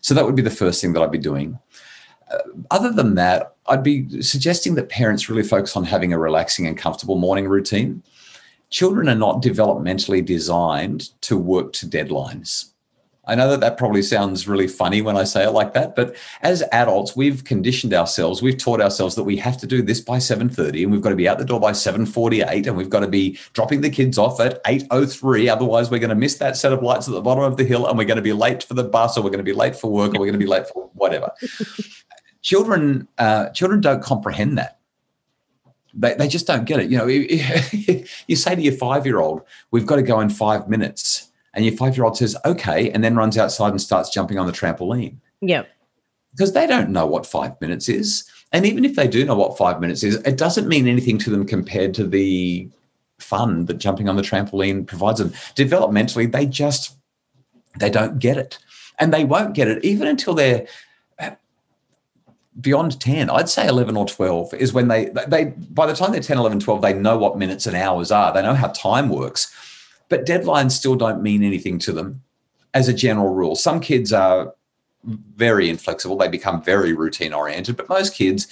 So 0.00 0.14
that 0.14 0.24
would 0.24 0.36
be 0.36 0.42
the 0.42 0.50
first 0.50 0.80
thing 0.80 0.92
that 0.92 1.02
I'd 1.02 1.10
be 1.10 1.18
doing. 1.18 1.58
Other 2.70 2.90
than 2.90 3.14
that, 3.14 3.54
I'd 3.66 3.82
be 3.82 4.22
suggesting 4.22 4.74
that 4.74 4.88
parents 4.88 5.28
really 5.28 5.42
focus 5.42 5.76
on 5.76 5.84
having 5.84 6.12
a 6.12 6.18
relaxing 6.18 6.66
and 6.66 6.76
comfortable 6.76 7.16
morning 7.16 7.48
routine. 7.48 8.02
Children 8.70 9.08
are 9.08 9.14
not 9.14 9.42
developmentally 9.42 10.24
designed 10.24 11.10
to 11.22 11.36
work 11.36 11.72
to 11.74 11.86
deadlines. 11.86 12.70
I 13.26 13.34
know 13.34 13.48
that 13.50 13.60
that 13.60 13.78
probably 13.78 14.02
sounds 14.02 14.46
really 14.46 14.68
funny 14.68 15.00
when 15.00 15.16
I 15.16 15.24
say 15.24 15.44
it 15.44 15.50
like 15.50 15.72
that, 15.74 15.96
but 15.96 16.14
as 16.42 16.62
adults, 16.72 17.16
we've 17.16 17.44
conditioned 17.44 17.94
ourselves, 17.94 18.42
we've 18.42 18.58
taught 18.58 18.80
ourselves 18.80 19.14
that 19.14 19.24
we 19.24 19.36
have 19.38 19.56
to 19.58 19.66
do 19.66 19.82
this 19.82 20.00
by 20.00 20.18
7:30 20.18 20.82
and 20.82 20.92
we've 20.92 21.00
got 21.00 21.10
to 21.10 21.16
be 21.16 21.28
out 21.28 21.38
the 21.38 21.44
door 21.44 21.60
by 21.60 21.72
7:48 21.72 22.66
and 22.66 22.76
we've 22.76 22.90
got 22.90 23.00
to 23.00 23.08
be 23.08 23.38
dropping 23.52 23.80
the 23.80 23.90
kids 23.90 24.18
off 24.18 24.40
at 24.40 24.62
8:03 24.64 25.50
otherwise 25.50 25.90
we're 25.90 25.98
going 25.98 26.10
to 26.10 26.16
miss 26.16 26.36
that 26.36 26.56
set 26.56 26.72
of 26.72 26.82
lights 26.82 27.08
at 27.08 27.14
the 27.14 27.20
bottom 27.20 27.44
of 27.44 27.56
the 27.56 27.64
hill 27.64 27.86
and 27.86 27.96
we're 27.96 28.04
going 28.04 28.16
to 28.16 28.22
be 28.22 28.32
late 28.32 28.62
for 28.62 28.74
the 28.74 28.84
bus 28.84 29.16
or 29.16 29.22
we're 29.22 29.30
going 29.30 29.38
to 29.38 29.44
be 29.44 29.52
late 29.52 29.76
for 29.76 29.90
work 29.90 30.14
or 30.14 30.20
we're 30.20 30.26
going 30.26 30.32
to 30.32 30.38
be 30.38 30.46
late 30.46 30.68
for 30.68 30.90
whatever. 30.94 31.30
Children 32.44 33.08
uh, 33.18 33.48
children 33.48 33.80
don't 33.80 34.02
comprehend 34.02 34.56
that. 34.58 34.78
They, 35.92 36.14
they 36.14 36.28
just 36.28 36.46
don't 36.46 36.64
get 36.64 36.78
it. 36.78 36.90
You 36.90 36.98
know, 36.98 37.06
you 38.26 38.36
say 38.36 38.54
to 38.54 38.60
your 38.60 38.74
5-year-old, 38.74 39.42
we've 39.70 39.86
got 39.86 39.96
to 39.96 40.02
go 40.02 40.20
in 40.20 40.28
5 40.28 40.68
minutes 40.68 41.30
and 41.54 41.64
your 41.64 41.74
five 41.76 41.96
year 41.96 42.04
old 42.04 42.16
says, 42.16 42.36
okay, 42.44 42.90
and 42.90 43.02
then 43.02 43.16
runs 43.16 43.38
outside 43.38 43.70
and 43.70 43.80
starts 43.80 44.10
jumping 44.10 44.38
on 44.38 44.46
the 44.46 44.52
trampoline. 44.52 45.16
Yeah. 45.40 45.62
Because 46.32 46.52
they 46.52 46.66
don't 46.66 46.90
know 46.90 47.06
what 47.06 47.26
five 47.26 47.58
minutes 47.60 47.88
is. 47.88 48.28
And 48.52 48.66
even 48.66 48.84
if 48.84 48.96
they 48.96 49.08
do 49.08 49.24
know 49.24 49.36
what 49.36 49.56
five 49.56 49.80
minutes 49.80 50.02
is, 50.02 50.16
it 50.16 50.36
doesn't 50.36 50.68
mean 50.68 50.86
anything 50.86 51.18
to 51.18 51.30
them 51.30 51.46
compared 51.46 51.94
to 51.94 52.06
the 52.06 52.68
fun 53.18 53.66
that 53.66 53.78
jumping 53.78 54.08
on 54.08 54.16
the 54.16 54.22
trampoline 54.22 54.86
provides 54.86 55.20
them. 55.20 55.30
Developmentally, 55.54 56.30
they 56.30 56.46
just 56.46 56.96
they 57.78 57.90
don't 57.90 58.18
get 58.18 58.36
it. 58.36 58.58
And 58.98 59.12
they 59.12 59.24
won't 59.24 59.54
get 59.54 59.68
it 59.68 59.84
even 59.84 60.06
until 60.06 60.34
they're 60.34 60.66
beyond 62.60 63.00
10 63.00 63.30
i'd 63.30 63.48
say 63.48 63.66
11 63.66 63.96
or 63.96 64.06
12 64.06 64.54
is 64.54 64.72
when 64.72 64.86
they 64.86 65.06
they 65.26 65.46
by 65.70 65.86
the 65.86 65.94
time 65.94 66.12
they're 66.12 66.20
10 66.20 66.38
11 66.38 66.60
12 66.60 66.82
they 66.82 66.92
know 66.92 67.18
what 67.18 67.36
minutes 67.36 67.66
and 67.66 67.76
hours 67.76 68.12
are 68.12 68.32
they 68.32 68.42
know 68.42 68.54
how 68.54 68.68
time 68.68 69.08
works 69.08 69.52
but 70.08 70.26
deadlines 70.26 70.72
still 70.72 70.94
don't 70.94 71.22
mean 71.22 71.42
anything 71.42 71.78
to 71.80 71.92
them 71.92 72.22
as 72.74 72.88
a 72.88 72.92
general 72.92 73.32
rule. 73.32 73.56
Some 73.56 73.80
kids 73.80 74.12
are 74.12 74.54
very 75.04 75.68
inflexible, 75.70 76.16
they 76.16 76.28
become 76.28 76.62
very 76.62 76.92
routine 76.92 77.32
oriented, 77.32 77.76
but 77.76 77.88
most 77.88 78.14
kids, 78.14 78.48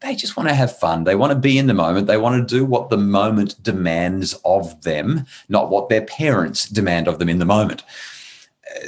they 0.00 0.14
just 0.14 0.36
want 0.36 0.48
to 0.48 0.54
have 0.54 0.78
fun. 0.78 1.04
They 1.04 1.14
want 1.14 1.32
to 1.32 1.38
be 1.38 1.58
in 1.58 1.68
the 1.68 1.74
moment. 1.74 2.06
They 2.06 2.18
want 2.18 2.48
to 2.48 2.54
do 2.54 2.64
what 2.64 2.90
the 2.90 2.98
moment 2.98 3.62
demands 3.62 4.34
of 4.44 4.82
them, 4.82 5.24
not 5.48 5.70
what 5.70 5.88
their 5.88 6.02
parents 6.02 6.68
demand 6.68 7.08
of 7.08 7.18
them 7.18 7.30
in 7.30 7.38
the 7.38 7.46
moment. 7.46 7.82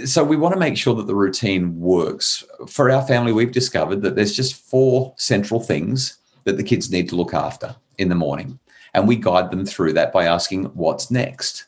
So 0.05 0.25
we 0.25 0.37
want 0.37 0.55
to 0.55 0.61
make 0.61 0.77
sure 0.77 0.95
that 0.97 1.07
the 1.07 1.15
routine 1.15 1.79
works. 1.79 2.45
For 2.69 2.91
our 2.91 3.03
family, 3.07 3.33
we've 3.33 3.53
discovered 3.53 4.03
that 4.03 4.17
there's 4.17 4.35
just 4.35 4.57
four 4.57 5.15
central 5.17 5.61
things 5.61 6.19
that 6.45 6.57
the 6.57 6.65
kids 6.65 6.91
need 6.91 7.09
to 7.11 7.17
look 7.17 7.35
after 7.35 7.77
in 7.99 8.09
the 8.09 8.15
morning. 8.15 8.59
And 8.95 9.07
we 9.07 9.17
guide 9.17 9.51
them 9.51 9.65
through 9.65 9.93
that 9.95 10.13
by 10.13 10.25
asking, 10.25 10.65
what's 10.67 11.11
next? 11.11 11.67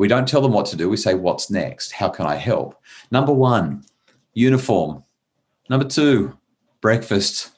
We 0.00 0.08
don't 0.08 0.26
tell 0.26 0.40
them 0.40 0.54
what 0.54 0.64
to 0.66 0.76
do. 0.76 0.88
We 0.88 0.96
say, 0.96 1.12
What's 1.12 1.50
next? 1.50 1.92
How 1.92 2.08
can 2.08 2.24
I 2.24 2.36
help? 2.36 2.80
Number 3.10 3.34
one, 3.34 3.84
uniform. 4.32 5.04
Number 5.68 5.86
two, 5.86 6.38
breakfast. 6.80 7.50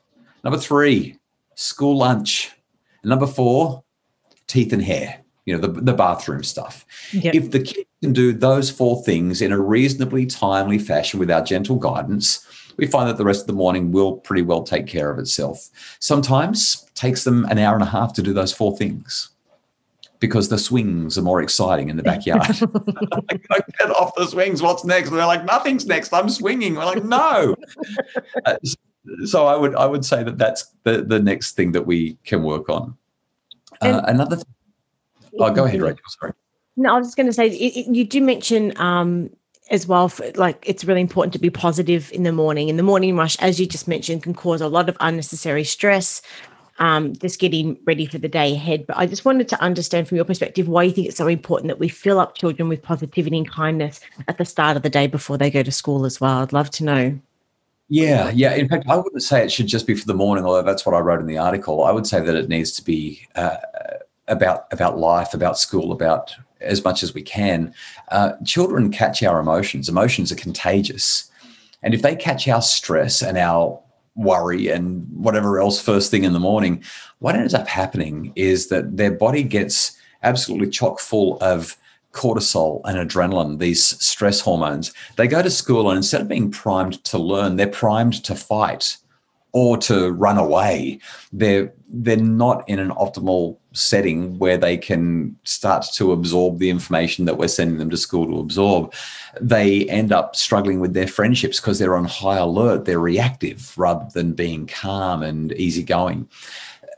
Number 0.42 0.58
three, 0.58 1.20
school 1.54 1.96
lunch. 1.96 2.50
Number 3.04 3.28
four, 3.28 3.84
teeth 4.48 4.72
and 4.72 4.82
hair, 4.82 5.21
you 5.44 5.54
know, 5.56 5.60
the, 5.60 5.80
the 5.80 5.92
bathroom 5.92 6.44
stuff. 6.44 6.86
Yep. 7.12 7.34
If 7.34 7.50
the 7.50 7.60
kid 7.60 7.86
can 8.00 8.12
do 8.12 8.32
those 8.32 8.70
four 8.70 9.02
things 9.02 9.42
in 9.42 9.52
a 9.52 9.60
reasonably 9.60 10.26
timely 10.26 10.78
fashion 10.78 11.18
with 11.18 11.30
our 11.30 11.42
gentle 11.42 11.76
guidance, 11.76 12.46
we 12.76 12.86
find 12.86 13.08
that 13.08 13.18
the 13.18 13.24
rest 13.24 13.42
of 13.42 13.46
the 13.48 13.52
morning 13.52 13.92
will 13.92 14.16
pretty 14.18 14.42
well 14.42 14.62
take 14.62 14.86
care 14.86 15.10
of 15.10 15.18
itself. 15.18 15.68
Sometimes 15.98 16.88
takes 16.94 17.24
them 17.24 17.44
an 17.46 17.58
hour 17.58 17.74
and 17.74 17.82
a 17.82 17.86
half 17.86 18.12
to 18.14 18.22
do 18.22 18.32
those 18.32 18.52
four 18.52 18.76
things 18.76 19.30
because 20.20 20.48
the 20.48 20.58
swings 20.58 21.18
are 21.18 21.22
more 21.22 21.42
exciting 21.42 21.90
in 21.90 21.96
the 21.96 22.02
backyard. 22.02 22.42
like, 23.50 23.66
get 23.78 23.90
off 23.90 24.14
the 24.14 24.26
swings. 24.26 24.62
What's 24.62 24.84
next? 24.84 25.08
And 25.10 25.18
they're 25.18 25.26
like, 25.26 25.44
nothing's 25.44 25.84
next. 25.84 26.12
I'm 26.12 26.28
swinging. 26.28 26.76
We're 26.76 26.84
like, 26.84 27.04
no. 27.04 27.56
uh, 28.44 28.56
so 29.24 29.46
I 29.46 29.56
would 29.56 29.74
I 29.74 29.84
would 29.84 30.04
say 30.04 30.22
that 30.22 30.38
that's 30.38 30.72
the 30.84 31.02
the 31.02 31.18
next 31.18 31.56
thing 31.56 31.72
that 31.72 31.86
we 31.86 32.16
can 32.24 32.44
work 32.44 32.68
on. 32.68 32.96
Uh, 33.80 34.02
another. 34.06 34.36
Th- 34.36 34.46
oh, 35.38 35.50
go 35.52 35.64
ahead, 35.64 35.82
Rachel. 35.82 36.00
Sorry. 36.08 36.32
No, 36.76 36.94
I 36.94 36.98
was 36.98 37.08
just 37.08 37.16
going 37.16 37.26
to 37.26 37.32
say 37.32 37.48
it, 37.48 37.76
it, 37.76 37.94
you 37.94 38.04
do 38.04 38.20
mention 38.22 38.76
um, 38.78 39.30
as 39.70 39.86
well. 39.86 40.08
For, 40.08 40.30
like 40.32 40.62
it's 40.66 40.84
really 40.84 41.00
important 41.00 41.32
to 41.34 41.38
be 41.38 41.50
positive 41.50 42.10
in 42.12 42.22
the 42.22 42.32
morning. 42.32 42.68
In 42.68 42.76
the 42.76 42.82
morning 42.82 43.16
rush, 43.16 43.36
as 43.40 43.60
you 43.60 43.66
just 43.66 43.86
mentioned, 43.86 44.22
can 44.22 44.34
cause 44.34 44.60
a 44.60 44.68
lot 44.68 44.88
of 44.88 44.96
unnecessary 45.00 45.64
stress 45.64 46.22
um, 46.78 47.14
just 47.14 47.38
getting 47.38 47.78
ready 47.84 48.06
for 48.06 48.18
the 48.18 48.28
day 48.28 48.54
ahead. 48.54 48.86
But 48.86 48.96
I 48.96 49.06
just 49.06 49.24
wanted 49.24 49.48
to 49.48 49.62
understand 49.62 50.08
from 50.08 50.16
your 50.16 50.24
perspective 50.24 50.68
why 50.68 50.84
you 50.84 50.92
think 50.92 51.06
it's 51.08 51.16
so 51.16 51.28
important 51.28 51.68
that 51.68 51.78
we 51.78 51.88
fill 51.88 52.18
up 52.18 52.36
children 52.36 52.68
with 52.68 52.82
positivity 52.82 53.38
and 53.38 53.50
kindness 53.50 54.00
at 54.28 54.38
the 54.38 54.44
start 54.44 54.76
of 54.76 54.82
the 54.82 54.90
day 54.90 55.06
before 55.06 55.38
they 55.38 55.50
go 55.50 55.62
to 55.62 55.72
school 55.72 56.04
as 56.04 56.20
well. 56.20 56.38
I'd 56.38 56.52
love 56.52 56.70
to 56.70 56.84
know. 56.84 57.18
Yeah, 57.88 58.30
yeah. 58.30 58.54
In 58.54 58.68
fact, 58.68 58.86
I 58.88 58.96
wouldn't 58.96 59.22
say 59.22 59.44
it 59.44 59.52
should 59.52 59.66
just 59.66 59.86
be 59.86 59.94
for 59.94 60.06
the 60.06 60.14
morning, 60.14 60.44
although 60.44 60.62
that's 60.62 60.86
what 60.86 60.94
I 60.94 61.00
wrote 61.00 61.20
in 61.20 61.26
the 61.26 61.38
article. 61.38 61.84
I 61.84 61.92
would 61.92 62.06
say 62.06 62.20
that 62.20 62.34
it 62.34 62.48
needs 62.48 62.72
to 62.72 62.84
be 62.84 63.26
uh, 63.34 63.56
about 64.28 64.66
about 64.72 64.98
life, 64.98 65.34
about 65.34 65.58
school, 65.58 65.92
about 65.92 66.34
as 66.60 66.84
much 66.84 67.02
as 67.02 67.14
we 67.14 67.22
can. 67.22 67.74
Uh, 68.10 68.32
children 68.44 68.90
catch 68.90 69.22
our 69.22 69.40
emotions. 69.40 69.88
Emotions 69.88 70.30
are 70.30 70.36
contagious, 70.36 71.30
and 71.82 71.94
if 71.94 72.02
they 72.02 72.14
catch 72.14 72.48
our 72.48 72.62
stress 72.62 73.22
and 73.22 73.36
our 73.38 73.80
worry 74.14 74.68
and 74.68 75.06
whatever 75.10 75.58
else 75.58 75.80
first 75.80 76.10
thing 76.10 76.24
in 76.24 76.32
the 76.32 76.40
morning, 76.40 76.82
what 77.20 77.34
ends 77.34 77.54
up 77.54 77.66
happening 77.66 78.32
is 78.36 78.68
that 78.68 78.96
their 78.96 79.10
body 79.10 79.42
gets 79.42 79.96
absolutely 80.22 80.68
chock 80.68 81.00
full 81.00 81.38
of 81.40 81.76
cortisol 82.12 82.82
and 82.84 82.98
adrenaline, 82.98 83.58
these 83.58 83.82
stress 84.04 84.40
hormones. 84.40 84.92
They 85.16 85.26
go 85.26 85.42
to 85.42 85.50
school 85.50 85.90
and 85.90 85.96
instead 85.96 86.20
of 86.20 86.28
being 86.28 86.50
primed 86.50 87.02
to 87.04 87.18
learn, 87.18 87.56
they're 87.56 87.66
primed 87.66 88.22
to 88.24 88.34
fight 88.34 88.98
or 89.52 89.76
to 89.76 90.10
run 90.12 90.38
away. 90.38 90.98
They're 91.32 91.72
they're 91.94 92.16
not 92.16 92.66
in 92.68 92.78
an 92.78 92.90
optimal 92.90 93.58
setting 93.72 94.38
where 94.38 94.56
they 94.56 94.76
can 94.78 95.36
start 95.44 95.84
to 95.94 96.12
absorb 96.12 96.58
the 96.58 96.70
information 96.70 97.26
that 97.26 97.36
we're 97.36 97.48
sending 97.48 97.78
them 97.78 97.90
to 97.90 97.96
school 97.96 98.26
to 98.26 98.40
absorb. 98.40 98.92
They 99.40 99.84
end 99.88 100.10
up 100.10 100.34
struggling 100.34 100.80
with 100.80 100.94
their 100.94 101.06
friendships 101.06 101.60
because 101.60 101.78
they're 101.78 101.96
on 101.96 102.06
high 102.06 102.38
alert, 102.38 102.86
they're 102.86 102.98
reactive 102.98 103.76
rather 103.76 104.06
than 104.14 104.32
being 104.32 104.66
calm 104.66 105.22
and 105.22 105.52
easygoing. 105.52 106.28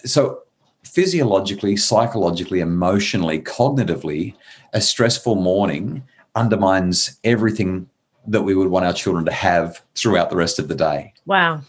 So 0.04 0.42
physiologically, 0.84 1.76
psychologically, 1.76 2.60
emotionally, 2.60 3.40
cognitively, 3.40 4.34
a 4.72 4.80
stressful 4.80 5.34
morning 5.34 6.04
undermines 6.36 7.18
everything 7.24 7.88
that 8.26 8.42
we 8.42 8.54
would 8.54 8.68
want 8.68 8.84
our 8.84 8.92
children 8.92 9.24
to 9.24 9.32
have 9.32 9.82
throughout 9.94 10.30
the 10.30 10.36
rest 10.36 10.58
of 10.58 10.68
the 10.68 10.74
day. 10.74 11.12
Wow. 11.26 11.62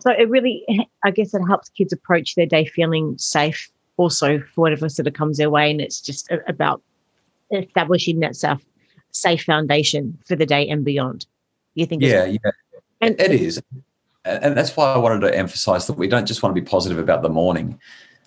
So 0.00 0.10
it 0.10 0.28
really, 0.28 0.64
I 1.04 1.10
guess, 1.10 1.34
it 1.34 1.42
helps 1.42 1.68
kids 1.70 1.92
approach 1.92 2.34
their 2.34 2.46
day 2.46 2.64
feeling 2.64 3.16
safe. 3.18 3.70
Also, 3.96 4.38
for 4.54 4.60
whatever 4.60 4.88
sort 4.88 5.08
of 5.08 5.14
comes 5.14 5.38
their 5.38 5.50
way, 5.50 5.70
and 5.70 5.80
it's 5.80 6.00
just 6.00 6.30
about 6.46 6.80
establishing 7.50 8.20
that 8.20 8.36
safe, 8.36 8.64
safe 9.10 9.42
foundation 9.42 10.16
for 10.24 10.36
the 10.36 10.46
day 10.46 10.68
and 10.68 10.84
beyond. 10.84 11.26
You 11.74 11.84
think? 11.84 12.02
Yeah, 12.02 12.24
yeah, 12.24 12.38
and, 13.00 13.20
it 13.20 13.32
is, 13.32 13.60
and 14.24 14.56
that's 14.56 14.76
why 14.76 14.92
I 14.92 14.98
wanted 14.98 15.26
to 15.26 15.36
emphasize 15.36 15.88
that 15.88 15.94
we 15.94 16.06
don't 16.06 16.26
just 16.26 16.44
want 16.44 16.54
to 16.54 16.60
be 16.60 16.64
positive 16.64 16.98
about 16.98 17.22
the 17.22 17.28
morning. 17.28 17.80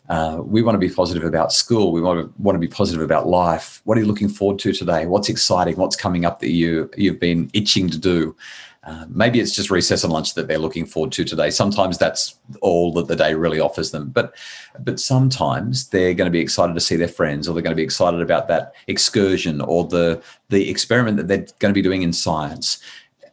Uh, 0.10 0.41
we 0.43 0.62
want 0.62 0.76
to 0.76 0.80
be 0.80 0.93
positive 0.93 1.24
about 1.24 1.54
school. 1.54 1.93
We 1.93 2.02
want 2.02 2.20
to 2.20 2.41
want 2.41 2.56
to 2.56 2.60
be 2.60 2.68
positive 2.68 3.02
about 3.02 3.28
life. 3.28 3.82
What 3.86 3.98
are 3.98 4.02
you 4.02 4.08
looking 4.08 4.28
forward 4.28 4.60
to 4.60 4.74
today? 4.74 5.06
What's 5.06 5.30
exciting? 5.30 5.78
What's 5.78 5.95
coming 5.95 6.26
up 6.26 6.39
that 6.41 6.52
you 6.52 6.89
you've 6.98 7.20
been 7.20 7.50
itching 7.54 7.89
to 7.89 7.98
do? 7.98 8.36
Uh, 8.84 9.06
maybe 9.10 9.40
it's 9.40 9.56
just 9.56 9.70
recess 9.70 10.04
and 10.04 10.12
lunch 10.12 10.34
that 10.34 10.48
they're 10.48 10.58
looking 10.58 10.88
forward 10.88 11.12
to 11.12 11.24
today. 11.24 11.52
Sometimes 11.52 12.00
that's 12.00 12.40
all 12.62 12.92
that 12.94 13.08
the 13.08 13.16
day 13.16 13.36
really 13.36 13.60
offers 13.60 13.92
them. 13.92 14.10
But 14.10 14.36
but 14.80 15.00
sometimes 15.00 15.90
they're 15.90 16.16
going 16.16 16.26
to 16.26 16.32
be 16.32 16.40
excited 16.40 16.74
to 16.74 16.80
see 16.80 16.96
their 16.96 17.08
friends, 17.08 17.48
or 17.48 17.54
they're 17.54 17.62
going 17.62 17.76
to 17.76 17.80
be 17.80 17.84
excited 17.84 18.22
about 18.22 18.48
that 18.48 18.74
excursion 18.88 19.62
or 19.62 19.86
the 19.86 20.22
the 20.50 20.70
experiment 20.70 21.18
that 21.18 21.28
they're 21.28 21.46
going 21.60 21.74
to 21.74 21.78
be 21.78 21.84
doing 21.84 22.02
in 22.02 22.12
science. 22.12 22.80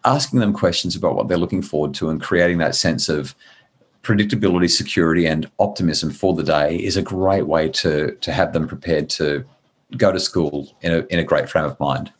Asking 0.04 0.38
them 0.38 0.52
questions 0.52 0.94
about 0.94 1.16
what 1.16 1.28
they're 1.28 1.38
looking 1.38 1.62
forward 1.62 1.94
to 1.94 2.10
and 2.10 2.20
creating 2.20 2.58
that 2.58 2.74
sense 2.74 3.08
of 3.08 3.34
predictability, 4.02 4.70
security, 4.70 5.26
and 5.26 5.50
optimism 5.58 6.10
for 6.10 6.34
the 6.34 6.44
day 6.44 6.76
is 6.76 6.96
a 6.96 7.02
great 7.02 7.46
way 7.46 7.70
to 7.70 8.14
to 8.20 8.32
have 8.32 8.52
them 8.52 8.68
prepared 8.68 9.08
to 9.10 9.46
go 9.96 10.12
to 10.12 10.20
school 10.20 10.76
in 10.82 10.92
a 10.92 10.98
in 11.06 11.18
a 11.18 11.24
great 11.24 11.48
frame 11.48 11.64
of 11.64 11.80
mind. 11.80 12.12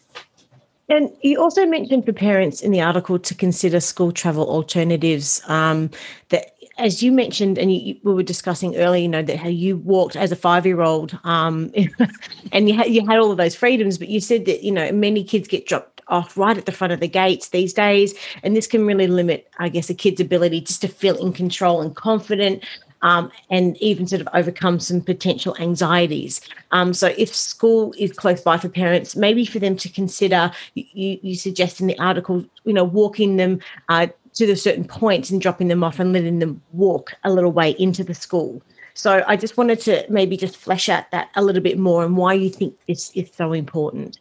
And 0.89 1.11
you 1.23 1.41
also 1.41 1.67
mentioned 1.67 2.07
for 2.07 2.13
parents 2.13 2.63
in 2.63 2.73
the 2.73 2.81
article 2.81 3.19
to 3.19 3.35
consider 3.35 3.81
school 3.81 4.11
travel 4.11 4.49
alternatives. 4.49 5.43
Um, 5.47 5.91
that, 6.31 6.55
as 6.79 7.03
you 7.03 7.13
mentioned, 7.13 7.59
and 7.59 7.73
you, 7.73 7.97
we 8.05 8.15
were 8.15 8.23
discussing 8.23 8.77
earlier, 8.77 9.03
you 9.03 9.09
know 9.09 9.23
that 9.23 9.37
how 9.37 9.49
you 9.49 9.77
walked 9.79 10.17
as 10.17 10.33
a 10.33 10.37
five-year-old, 10.37 11.19
um, 11.25 11.73
and 12.53 12.69
you 12.69 12.83
you 12.85 13.07
had 13.07 13.19
all 13.19 13.31
of 13.31 13.37
those 13.37 13.55
freedoms, 13.55 13.99
but 13.99 14.09
you 14.09 14.21
said 14.21 14.47
that 14.47 14.63
you 14.63 14.73
know 14.73 14.91
many 14.93 15.23
kids 15.25 15.47
get 15.47 15.67
dropped 15.67 16.01
off 16.09 16.39
right 16.39 16.57
at 16.57 16.65
the 16.65 16.73
front 16.73 16.93
of 16.93 17.01
the 17.01 17.09
gates 17.09 17.51
these 17.51 17.75
days, 17.75 18.15
and 18.43 18.57
this 18.57 18.67
can 18.67 18.87
really 18.87 19.09
limit, 19.09 19.51
I 19.59 19.69
guess, 19.69 19.91
a 19.91 19.95
kid's 19.95 20.21
ability 20.21 20.63
just 20.63 20.81
to 20.83 20.89
feel 20.89 21.17
in 21.25 21.33
control 21.33 21.83
and 21.83 21.95
confident 21.95 22.65
um, 23.03 23.31
and 23.51 23.77
even 23.79 24.07
sort 24.07 24.21
of 24.21 24.29
overcome 24.35 24.81
some 24.81 25.01
potential 25.01 25.57
anxieties. 25.59 26.41
Um, 26.73 26.93
so, 26.93 27.15
if 27.17 27.35
school 27.35 27.95
is 27.99 28.13
close 28.13 28.41
by 28.41 28.59
for 28.59 28.69
parents, 28.69 29.17
maybe 29.17 29.45
for 29.45 29.59
them 29.59 29.77
to 29.77 29.89
consider, 29.89 30.51
you, 30.75 31.19
you 31.23 31.35
suggest 31.35 31.81
in 31.81 31.87
the 31.87 31.99
article, 31.99 32.45
you 32.65 32.73
know, 32.73 32.85
walking 32.85 33.37
them 33.37 33.61
uh, 33.89 34.09
to 34.35 34.47
the 34.47 34.57
certain 34.57 34.85
points 34.85 35.31
and 35.31 35.41
dropping 35.41 35.69
them 35.69 35.83
off 35.83 35.99
and 35.99 36.13
letting 36.13 36.39
them 36.39 36.63
walk 36.73 37.15
a 37.25 37.33
little 37.33 37.53
way 37.53 37.71
into 37.73 38.05
the 38.05 38.15
school. 38.15 38.63
So, 38.95 39.25
I 39.27 39.37
just 39.37 39.57
wanted 39.57 39.81
to 39.81 40.05
maybe 40.09 40.37
just 40.37 40.57
flesh 40.57 40.89
out 40.89 41.11
that 41.13 41.31
a 41.37 41.43
little 41.43 41.63
bit 41.63 41.79
more 41.79 42.05
and 42.05 42.17
why 42.17 42.35
you 42.35 42.51
think 42.51 42.77
this 42.87 43.11
is 43.15 43.31
so 43.33 43.53
important. 43.53 44.19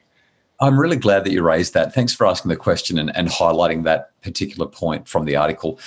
I'm 0.59 0.79
really 0.79 0.95
glad 0.95 1.23
that 1.23 1.31
you 1.31 1.43
raised 1.43 1.75
that. 1.75 1.93
Thanks 1.93 2.13
for 2.13 2.25
asking 2.25 2.49
the 2.49 2.55
question 2.55 2.97
and, 2.97 3.15
and 3.15 3.27
highlighting 3.27 3.83
that 3.83 4.19
particular 4.21 4.67
point 4.67 5.07
from 5.07 5.25
the 5.25 5.35
article. 5.35 5.79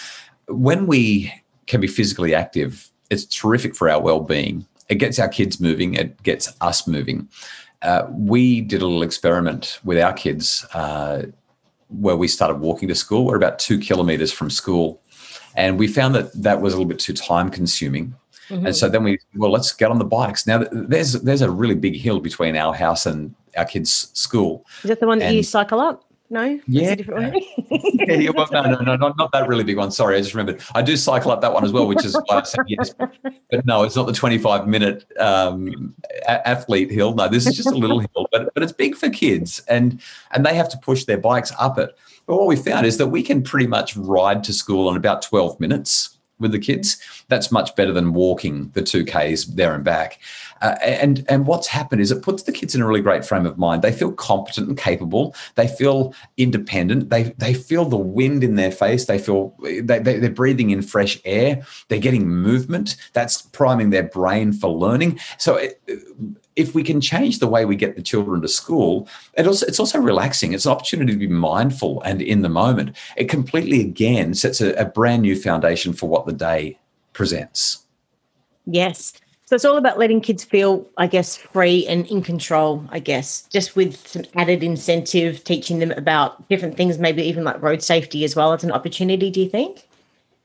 When 0.47 0.87
we 0.87 1.33
can 1.67 1.81
be 1.81 1.87
physically 1.87 2.35
active, 2.35 2.91
it's 3.11 3.25
terrific 3.25 3.75
for 3.75 3.89
our 3.89 4.01
well-being. 4.01 4.67
It 4.89 4.97
gets 4.97 5.19
our 5.19 5.29
kids 5.29 5.61
moving. 5.61 5.95
It 5.95 6.23
gets 6.23 6.53
us 6.61 6.87
moving. 6.87 7.29
Uh, 7.83 8.07
we 8.11 8.61
did 8.61 8.83
a 8.83 8.87
little 8.87 9.03
experiment 9.03 9.81
with 9.85 9.99
our 9.99 10.13
kids 10.13 10.67
uh, 10.75 11.23
where 11.89 12.17
we 12.17 12.29
started 12.29 12.61
walking 12.61 12.89
to 12.89 12.95
school. 12.95 13.25
We're 13.25 13.37
about 13.37 13.59
two 13.59 13.79
kilometers 13.79 14.33
from 14.33 14.51
school, 14.51 15.01
and 15.57 15.79
we 15.79 15.87
found 15.87 16.15
that 16.15 16.33
that 16.43 16.61
was 16.61 16.75
a 16.75 16.77
little 16.77 16.89
bit 16.89 16.99
too 16.99 17.15
time-consuming. 17.15 18.15
Mm-hmm. 18.49 18.67
And 18.67 18.77
so 18.77 18.89
then 18.89 19.05
we 19.05 19.19
well, 19.37 19.53
let's 19.53 19.73
get 19.73 19.91
on 19.91 19.99
the 19.99 20.05
bikes. 20.05 20.47
Now 20.47 20.65
there's 20.73 21.13
there's 21.13 21.41
a 21.41 21.51
really 21.51 21.77
big 21.77 21.97
hill 21.97 22.21
between 22.21 22.57
our 22.57 22.75
house 22.75 23.07
and 23.07 23.35
our 23.57 23.65
kids' 23.65 24.11
school. 24.13 24.67
Is 24.83 24.89
that 24.89 25.01
the 25.01 25.07
one 25.07 25.21
that 25.21 25.27
and, 25.27 25.37
you 25.37 25.43
cycle 25.43 25.81
up? 25.81 26.05
No, 26.33 26.61
yeah, 26.69 26.95
yeah, 26.95 28.31
well, 28.31 28.47
no, 28.53 28.63
no, 28.63 28.79
no, 28.81 28.95
not, 28.95 29.17
not 29.19 29.33
that 29.33 29.49
really 29.49 29.65
big 29.65 29.77
one. 29.77 29.91
Sorry, 29.91 30.17
I 30.17 30.21
just 30.21 30.33
remembered. 30.33 30.63
I 30.77 30.81
do 30.81 30.97
cycle 30.97 31.33
up 31.33 31.41
that 31.41 31.53
one 31.53 31.65
as 31.65 31.73
well, 31.73 31.89
which 31.89 32.05
is 32.05 32.15
why 32.27 32.39
I 32.39 32.43
said 32.45 32.61
yes. 32.69 32.95
But 32.95 33.67
no, 33.67 33.83
it's 33.83 33.97
not 33.97 34.07
the 34.07 34.13
25 34.13 34.69
minute 34.69 35.07
um, 35.19 35.93
athlete 36.29 36.93
hill. 36.93 37.15
No, 37.15 37.27
this 37.27 37.49
is 37.49 37.57
just 37.57 37.69
a 37.69 37.75
little 37.75 37.99
hill, 38.15 38.29
but 38.31 38.55
but 38.55 38.63
it's 38.63 38.71
big 38.71 38.95
for 38.95 39.11
kids, 39.11 39.61
and 39.67 40.01
and 40.31 40.47
they 40.47 40.55
have 40.55 40.69
to 40.69 40.79
push 40.79 41.05
their 41.05 41.19
bikes 41.19 41.53
up 41.59 41.79
it. 41.79 41.99
But 42.27 42.37
what 42.37 42.47
we 42.47 42.55
found 42.55 42.87
is 42.87 42.97
that 42.99 43.09
we 43.09 43.25
can 43.25 43.43
pretty 43.43 43.67
much 43.67 43.97
ride 43.97 44.45
to 44.45 44.53
school 44.53 44.89
in 44.89 44.97
about 44.97 45.23
12 45.23 45.59
minutes 45.59 46.20
with 46.41 46.53
the 46.53 46.59
kids. 46.59 46.97
That's 47.29 47.53
much 47.53 47.77
better 47.77 47.93
than 47.93 48.13
walking 48.13 48.71
the 48.75 48.83
two 48.83 49.05
Ks 49.05 49.45
there 49.45 49.75
and 49.75 49.85
back. 49.85 50.19
Uh, 50.63 50.77
and 50.83 51.25
and 51.29 51.47
what's 51.47 51.67
happened 51.67 52.03
is 52.03 52.11
it 52.11 52.23
puts 52.23 52.43
the 52.43 52.53
kids 52.53 52.75
in 52.75 52.83
a 52.83 52.87
really 52.87 53.01
great 53.01 53.25
frame 53.25 53.47
of 53.47 53.59
mind. 53.59 53.83
They 53.83 53.93
feel 53.93 54.13
competent 54.13 54.69
and 54.69 54.77
capable. 54.77 55.35
They 55.55 55.69
feel 55.69 56.15
independent. 56.37 57.11
They 57.11 57.35
they 57.39 57.55
feel 57.55 57.85
the 57.85 57.97
wind 57.97 58.45
in 58.45 58.57
their 58.57 58.73
face. 58.73 59.07
They 59.07 59.19
feel 59.19 59.55
they, 59.63 59.99
they, 59.99 60.19
they're 60.19 60.31
breathing 60.31 60.71
in 60.71 60.83
fresh 60.83 61.19
air. 61.25 61.65
They're 61.89 61.99
getting 61.99 62.29
movement. 62.29 62.97
That's 63.13 63.43
priming 63.43 63.91
their 63.91 64.03
brain 64.03 64.53
for 64.53 64.69
learning. 64.71 65.19
So 65.39 65.57
it, 65.57 65.81
if 66.57 66.75
we 66.75 66.83
can 66.83 67.01
change 67.01 67.39
the 67.39 67.47
way 67.47 67.65
we 67.65 67.77
get 67.77 67.97
the 67.97 68.03
children 68.03 68.41
to 68.43 68.49
school, 68.49 69.09
it 69.35 69.47
also, 69.47 69.67
it's 69.67 69.81
also 69.81 69.99
relaxing. 69.99 70.53
It's 70.53 70.67
an 70.67 70.73
opportunity 70.73 71.13
to 71.13 71.19
be 71.19 71.29
mindful 71.29 72.03
and 72.03 72.21
in 72.21 72.43
the 72.43 72.49
moment. 72.49 72.97
It 73.17 73.29
completely, 73.29 73.81
again, 73.81 74.35
sets 74.35 74.61
a, 74.61 74.75
a 74.75 74.85
brand 74.85 75.23
new 75.23 75.37
foundation 75.37 75.93
for 75.93 76.09
what 76.09 76.27
the 76.27 76.33
day 76.33 76.79
presents. 77.13 77.87
Yes. 78.67 79.13
So 79.47 79.57
it's 79.57 79.65
all 79.65 79.79
about 79.79 79.99
letting 79.99 80.21
kids 80.21 80.45
feel, 80.45 80.89
I 80.97 81.09
guess, 81.09 81.37
free 81.37 81.85
and 81.89 82.07
in 82.07 82.23
control, 82.23 82.85
I 82.91 83.01
guess, 83.01 83.43
just 83.51 83.75
with 83.75 84.07
some 84.07 84.23
added 84.37 84.63
incentive, 84.63 85.43
teaching 85.43 85.81
them 85.81 85.91
about 85.93 86.49
different 86.49 86.77
things, 86.77 86.99
maybe 86.99 87.25
even 87.25 87.43
like 87.43 87.61
road 87.61 87.83
safety 87.83 88.23
as 88.23 88.37
well 88.37 88.53
as 88.53 88.63
an 88.63 88.71
opportunity, 88.71 89.29
do 89.29 89.41
you 89.41 89.49
think? 89.49 89.89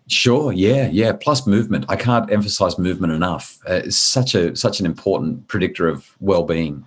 Sure. 0.07 0.51
Yeah. 0.51 0.89
Yeah. 0.91 1.13
Plus 1.13 1.47
movement. 1.47 1.85
I 1.89 1.95
can't 1.95 2.31
emphasize 2.31 2.77
movement 2.77 3.13
enough. 3.13 3.59
Uh, 3.67 3.81
it's 3.85 3.97
such 3.97 4.35
a 4.35 4.55
such 4.55 4.79
an 4.79 4.85
important 4.85 5.47
predictor 5.47 5.87
of 5.87 6.15
well-being. 6.19 6.85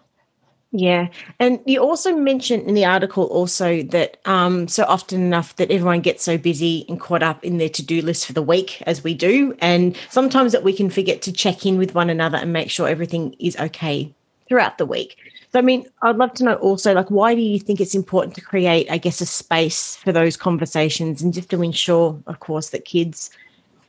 Yeah, 0.70 1.08
and 1.40 1.60
you 1.64 1.80
also 1.80 2.14
mentioned 2.14 2.64
in 2.64 2.74
the 2.74 2.84
article 2.84 3.24
also 3.24 3.82
that 3.84 4.18
um, 4.26 4.68
so 4.68 4.84
often 4.84 5.22
enough 5.22 5.56
that 5.56 5.70
everyone 5.70 6.00
gets 6.00 6.22
so 6.22 6.36
busy 6.36 6.84
and 6.90 7.00
caught 7.00 7.22
up 7.22 7.42
in 7.42 7.56
their 7.56 7.70
to-do 7.70 8.02
list 8.02 8.26
for 8.26 8.34
the 8.34 8.42
week 8.42 8.82
as 8.82 9.02
we 9.02 9.14
do, 9.14 9.56
and 9.60 9.96
sometimes 10.10 10.52
that 10.52 10.64
we 10.64 10.74
can 10.74 10.90
forget 10.90 11.22
to 11.22 11.32
check 11.32 11.64
in 11.64 11.78
with 11.78 11.94
one 11.94 12.10
another 12.10 12.36
and 12.36 12.52
make 12.52 12.70
sure 12.70 12.86
everything 12.86 13.34
is 13.38 13.56
okay 13.56 14.12
throughout 14.46 14.76
the 14.76 14.84
week. 14.84 15.16
So, 15.50 15.58
I 15.58 15.62
mean, 15.62 15.86
I'd 16.02 16.16
love 16.16 16.34
to 16.34 16.44
know 16.44 16.54
also, 16.56 16.92
like, 16.92 17.10
why 17.10 17.34
do 17.34 17.40
you 17.40 17.58
think 17.58 17.80
it's 17.80 17.94
important 17.94 18.34
to 18.34 18.42
create, 18.42 18.90
I 18.90 18.98
guess, 18.98 19.20
a 19.22 19.26
space 19.26 19.96
for 19.96 20.12
those 20.12 20.36
conversations 20.36 21.22
and 21.22 21.32
just 21.32 21.48
to 21.50 21.62
ensure, 21.62 22.20
of 22.26 22.40
course, 22.40 22.70
that 22.70 22.84
kids 22.84 23.30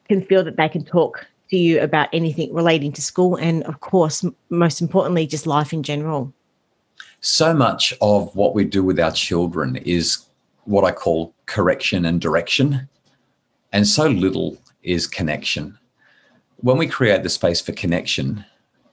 can 0.07 0.21
feel 0.21 0.43
that 0.45 0.55
they 0.55 0.69
can 0.69 0.85
talk 0.85 1.27
to 1.49 1.57
you 1.57 1.81
about 1.81 2.07
anything 2.13 2.53
relating 2.53 2.93
to 2.93 3.01
school 3.01 3.35
and, 3.35 3.63
of 3.63 3.81
course, 3.81 4.23
most 4.49 4.79
importantly, 4.79 5.27
just 5.27 5.45
life 5.45 5.73
in 5.73 5.83
general? 5.83 6.33
So 7.19 7.53
much 7.53 7.93
of 7.99 8.33
what 8.35 8.55
we 8.55 8.63
do 8.63 8.81
with 8.81 8.99
our 8.99 9.11
children 9.11 9.75
is 9.77 10.25
what 10.63 10.85
I 10.85 10.91
call 10.91 11.33
correction 11.45 12.05
and 12.05 12.21
direction, 12.21 12.87
and 13.73 13.85
so 13.85 14.07
little 14.07 14.57
is 14.83 15.07
connection. 15.07 15.77
When 16.57 16.77
we 16.77 16.87
create 16.87 17.23
the 17.23 17.29
space 17.29 17.59
for 17.59 17.73
connection, 17.73 18.45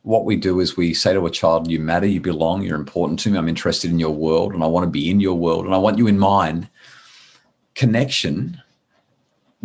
what 0.07 0.25
we 0.25 0.37
do 0.37 0.61
is 0.61 0.77
we 0.77 0.95
say 0.95 1.13
to 1.13 1.27
a 1.27 1.31
child, 1.31 1.69
You 1.69 1.81
matter, 1.81 2.07
you 2.07 2.21
belong, 2.21 2.63
you're 2.63 2.77
important 2.77 3.19
to 3.21 3.31
me, 3.31 3.37
I'm 3.37 3.49
interested 3.49 3.91
in 3.91 3.99
your 3.99 4.15
world, 4.15 4.55
and 4.55 4.63
I 4.63 4.67
want 4.69 4.85
to 4.85 4.91
be 4.91 5.11
in 5.11 5.19
your 5.19 5.35
world, 5.35 5.65
and 5.65 5.75
I 5.75 5.79
want 5.79 5.99
you 5.99 6.07
in 6.07 6.17
mine. 6.17 6.71
Connection 7.75 8.63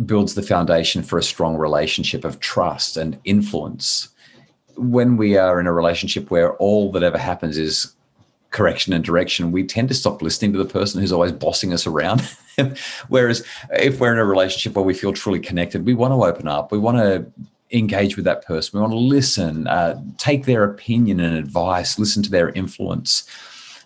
builds 0.04 0.34
the 0.34 0.42
foundation 0.42 1.04
for 1.04 1.16
a 1.16 1.22
strong 1.22 1.56
relationship 1.56 2.24
of 2.24 2.40
trust 2.40 2.96
and 2.96 3.20
influence. 3.22 4.08
When 4.76 5.16
we 5.16 5.36
are 5.36 5.60
in 5.60 5.68
a 5.68 5.72
relationship 5.72 6.28
where 6.28 6.54
all 6.54 6.90
that 6.90 7.04
ever 7.04 7.18
happens 7.18 7.56
is 7.56 7.94
correction 8.50 8.92
and 8.92 9.04
direction, 9.04 9.52
we 9.52 9.62
tend 9.62 9.90
to 9.90 9.94
stop 9.94 10.22
listening 10.22 10.52
to 10.54 10.58
the 10.58 10.64
person 10.64 11.00
who's 11.00 11.12
always 11.12 11.30
bossing 11.30 11.72
us 11.72 11.86
around. 11.86 12.20
Whereas 13.08 13.46
if 13.74 14.00
we're 14.00 14.12
in 14.12 14.18
a 14.18 14.24
relationship 14.24 14.74
where 14.74 14.84
we 14.84 14.92
feel 14.92 15.12
truly 15.12 15.38
connected, 15.38 15.86
we 15.86 15.94
want 15.94 16.10
to 16.10 16.24
open 16.24 16.48
up, 16.48 16.72
we 16.72 16.78
want 16.78 16.98
to 16.98 17.30
engage 17.72 18.16
with 18.16 18.24
that 18.24 18.44
person. 18.44 18.78
We 18.78 18.82
want 18.82 18.92
to 18.92 18.98
listen, 18.98 19.66
uh, 19.66 20.00
take 20.18 20.44
their 20.44 20.64
opinion 20.64 21.20
and 21.20 21.36
advice, 21.36 21.98
listen 21.98 22.22
to 22.22 22.30
their 22.30 22.50
influence. 22.50 23.24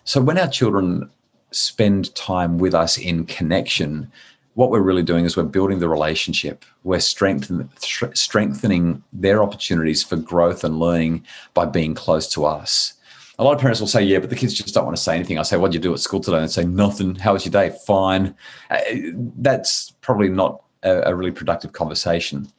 So 0.03 0.21
when 0.21 0.37
our 0.37 0.47
children 0.47 1.09
spend 1.51 2.13
time 2.15 2.57
with 2.57 2.73
us 2.73 2.97
in 2.97 3.25
connection, 3.25 4.11
what 4.55 4.71
we're 4.71 4.81
really 4.81 5.03
doing 5.03 5.23
is 5.25 5.37
we're 5.37 5.43
building 5.43 5.79
the 5.79 5.89
relationship. 5.89 6.65
We're 6.83 6.99
strengthen, 6.99 7.69
strengthening 8.13 9.03
their 9.13 9.43
opportunities 9.43 10.03
for 10.03 10.15
growth 10.15 10.63
and 10.63 10.79
learning 10.79 11.25
by 11.53 11.65
being 11.65 11.93
close 11.93 12.27
to 12.33 12.45
us. 12.45 12.93
A 13.39 13.43
lot 13.43 13.53
of 13.53 13.61
parents 13.61 13.79
will 13.79 13.87
say, 13.87 14.01
"Yeah, 14.01 14.17
but 14.17 14.31
the 14.31 14.35
kids 14.35 14.55
just 14.55 14.73
don't 14.73 14.85
want 14.85 14.97
to 14.97 15.03
say 15.03 15.15
anything." 15.15 15.37
I 15.37 15.43
say, 15.43 15.57
"What 15.57 15.71
did 15.71 15.75
you 15.75 15.89
do 15.89 15.93
at 15.93 15.99
school 15.99 16.19
today?" 16.19 16.37
And 16.37 16.47
they 16.47 16.51
say, 16.51 16.65
"Nothing." 16.65 17.13
How 17.13 17.33
was 17.33 17.45
your 17.45 17.51
day? 17.51 17.77
Fine. 17.85 18.33
Uh, 18.71 18.79
that's 19.37 19.91
probably 20.01 20.29
not 20.29 20.63
a, 20.81 21.11
a 21.11 21.15
really 21.15 21.31
productive 21.31 21.73
conversation 21.73 22.51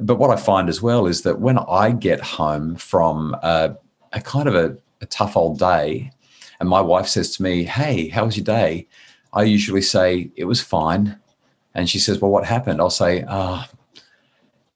but 0.00 0.16
what 0.16 0.30
I 0.30 0.36
find 0.36 0.68
as 0.68 0.82
well 0.82 1.06
is 1.06 1.22
that 1.22 1.40
when 1.40 1.58
I 1.58 1.90
get 1.92 2.20
home 2.20 2.76
from 2.76 3.34
a, 3.42 3.76
a 4.12 4.20
kind 4.20 4.48
of 4.48 4.54
a, 4.54 4.76
a, 5.00 5.06
tough 5.06 5.36
old 5.36 5.58
day, 5.58 6.10
and 6.60 6.68
my 6.68 6.80
wife 6.80 7.06
says 7.06 7.36
to 7.36 7.42
me, 7.42 7.64
Hey, 7.64 8.08
how 8.08 8.24
was 8.24 8.36
your 8.36 8.44
day? 8.44 8.86
I 9.32 9.42
usually 9.42 9.82
say, 9.82 10.30
It 10.36 10.44
was 10.44 10.60
fine. 10.60 11.18
And 11.74 11.88
she 11.88 11.98
says, 11.98 12.20
Well, 12.20 12.30
what 12.30 12.44
happened? 12.44 12.80
I'll 12.80 12.90
say, 12.90 13.24
oh, 13.28 13.64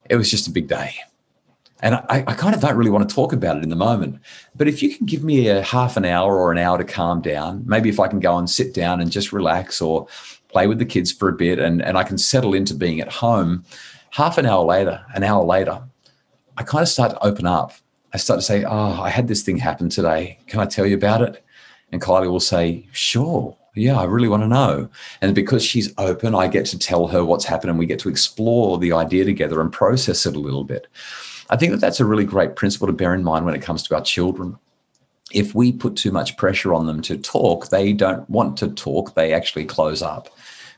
it 0.08 0.16
was 0.16 0.30
just 0.30 0.48
a 0.48 0.50
big 0.50 0.68
day. 0.68 0.94
And 1.80 1.94
I, 1.94 2.24
I, 2.26 2.34
kind 2.34 2.56
of 2.56 2.60
don't 2.60 2.76
really 2.76 2.90
want 2.90 3.08
to 3.08 3.14
talk 3.14 3.32
about 3.32 3.56
it 3.56 3.62
in 3.62 3.68
the 3.68 3.76
moment. 3.76 4.18
But 4.56 4.66
if 4.66 4.82
you 4.82 4.96
can 4.96 5.06
give 5.06 5.22
me 5.22 5.46
a 5.46 5.62
half 5.62 5.96
an 5.96 6.04
hour 6.04 6.36
or 6.36 6.50
an 6.50 6.58
hour 6.58 6.76
to 6.76 6.82
calm 6.82 7.20
down, 7.20 7.62
maybe 7.66 7.88
if 7.88 8.00
I 8.00 8.08
can 8.08 8.18
go 8.18 8.36
and 8.36 8.50
sit 8.50 8.74
down 8.74 9.00
and 9.00 9.12
just 9.12 9.32
relax 9.32 9.80
or 9.80 10.08
play 10.48 10.66
with 10.66 10.80
the 10.80 10.84
kids 10.84 11.12
for 11.12 11.28
a 11.28 11.32
bit, 11.32 11.60
and, 11.60 11.80
and 11.80 11.96
I 11.96 12.02
can 12.02 12.18
settle 12.18 12.52
into 12.52 12.74
being 12.74 13.00
at 13.00 13.12
home. 13.12 13.64
Half 14.10 14.38
an 14.38 14.46
hour 14.46 14.64
later, 14.64 15.04
an 15.14 15.22
hour 15.22 15.44
later, 15.44 15.82
I 16.56 16.62
kind 16.62 16.82
of 16.82 16.88
start 16.88 17.12
to 17.12 17.24
open 17.24 17.46
up. 17.46 17.72
I 18.12 18.16
start 18.16 18.40
to 18.40 18.44
say, 18.44 18.64
Oh, 18.64 19.00
I 19.02 19.10
had 19.10 19.28
this 19.28 19.42
thing 19.42 19.58
happen 19.58 19.88
today. 19.88 20.38
Can 20.46 20.60
I 20.60 20.66
tell 20.66 20.86
you 20.86 20.96
about 20.96 21.22
it? 21.22 21.44
And 21.92 22.00
Kylie 22.00 22.30
will 22.30 22.40
say, 22.40 22.86
Sure. 22.92 23.56
Yeah, 23.74 23.98
I 24.00 24.04
really 24.04 24.28
want 24.28 24.42
to 24.42 24.48
know. 24.48 24.88
And 25.20 25.34
because 25.34 25.64
she's 25.64 25.94
open, 25.98 26.34
I 26.34 26.48
get 26.48 26.66
to 26.66 26.78
tell 26.78 27.06
her 27.06 27.24
what's 27.24 27.44
happened 27.44 27.70
and 27.70 27.78
we 27.78 27.86
get 27.86 28.00
to 28.00 28.08
explore 28.08 28.76
the 28.76 28.92
idea 28.92 29.24
together 29.24 29.60
and 29.60 29.72
process 29.72 30.26
it 30.26 30.34
a 30.34 30.40
little 30.40 30.64
bit. 30.64 30.88
I 31.50 31.56
think 31.56 31.70
that 31.72 31.80
that's 31.80 32.00
a 32.00 32.04
really 32.04 32.24
great 32.24 32.56
principle 32.56 32.88
to 32.88 32.92
bear 32.92 33.14
in 33.14 33.22
mind 33.22 33.44
when 33.44 33.54
it 33.54 33.62
comes 33.62 33.82
to 33.84 33.94
our 33.94 34.02
children. 34.02 34.58
If 35.32 35.54
we 35.54 35.72
put 35.72 35.94
too 35.94 36.10
much 36.10 36.36
pressure 36.36 36.74
on 36.74 36.86
them 36.86 37.02
to 37.02 37.16
talk, 37.16 37.68
they 37.68 37.92
don't 37.92 38.28
want 38.28 38.56
to 38.58 38.68
talk, 38.68 39.14
they 39.14 39.32
actually 39.32 39.66
close 39.66 40.02
up. 40.02 40.28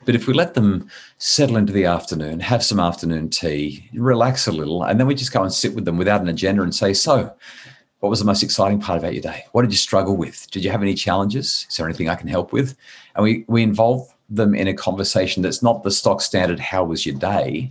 But 0.05 0.15
if 0.15 0.27
we 0.27 0.33
let 0.33 0.55
them 0.55 0.89
settle 1.17 1.57
into 1.57 1.73
the 1.73 1.85
afternoon, 1.85 2.39
have 2.39 2.63
some 2.63 2.79
afternoon 2.79 3.29
tea, 3.29 3.89
relax 3.93 4.47
a 4.47 4.51
little, 4.51 4.83
and 4.83 4.99
then 4.99 5.07
we 5.07 5.15
just 5.15 5.31
go 5.31 5.43
and 5.43 5.53
sit 5.53 5.75
with 5.75 5.85
them 5.85 5.97
without 5.97 6.21
an 6.21 6.27
agenda 6.27 6.63
and 6.63 6.73
say, 6.73 6.93
So, 6.93 7.33
what 7.99 8.09
was 8.09 8.19
the 8.19 8.25
most 8.25 8.41
exciting 8.41 8.79
part 8.79 8.97
about 8.97 9.13
your 9.13 9.21
day? 9.21 9.45
What 9.51 9.61
did 9.61 9.71
you 9.71 9.77
struggle 9.77 10.17
with? 10.17 10.49
Did 10.49 10.63
you 10.63 10.71
have 10.71 10.81
any 10.81 10.95
challenges? 10.95 11.67
Is 11.69 11.77
there 11.77 11.85
anything 11.85 12.09
I 12.09 12.15
can 12.15 12.27
help 12.27 12.51
with? 12.51 12.75
And 13.15 13.23
we, 13.23 13.45
we 13.47 13.61
involve 13.61 14.11
them 14.27 14.55
in 14.55 14.67
a 14.67 14.73
conversation 14.73 15.43
that's 15.43 15.61
not 15.61 15.83
the 15.83 15.91
stock 15.91 16.21
standard, 16.21 16.59
how 16.59 16.83
was 16.83 17.05
your 17.05 17.15
day? 17.15 17.69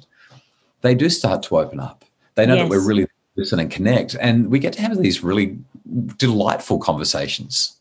They 0.83 0.95
do 0.95 1.09
start 1.09 1.43
to 1.45 1.59
open 1.59 1.81
up. 1.81 2.05
They 2.37 2.47
know 2.47 2.55
yes. 2.55 2.64
that 2.64 2.70
we're 2.70 2.87
really 2.87 3.07
listen 3.37 3.59
and 3.59 3.70
connect. 3.70 4.14
And 4.20 4.51
we 4.51 4.59
get 4.59 4.74
to 4.74 4.83
have 4.83 4.97
these 4.99 5.22
really 5.22 5.59
delightful 6.16 6.78
conversations. 6.78 7.76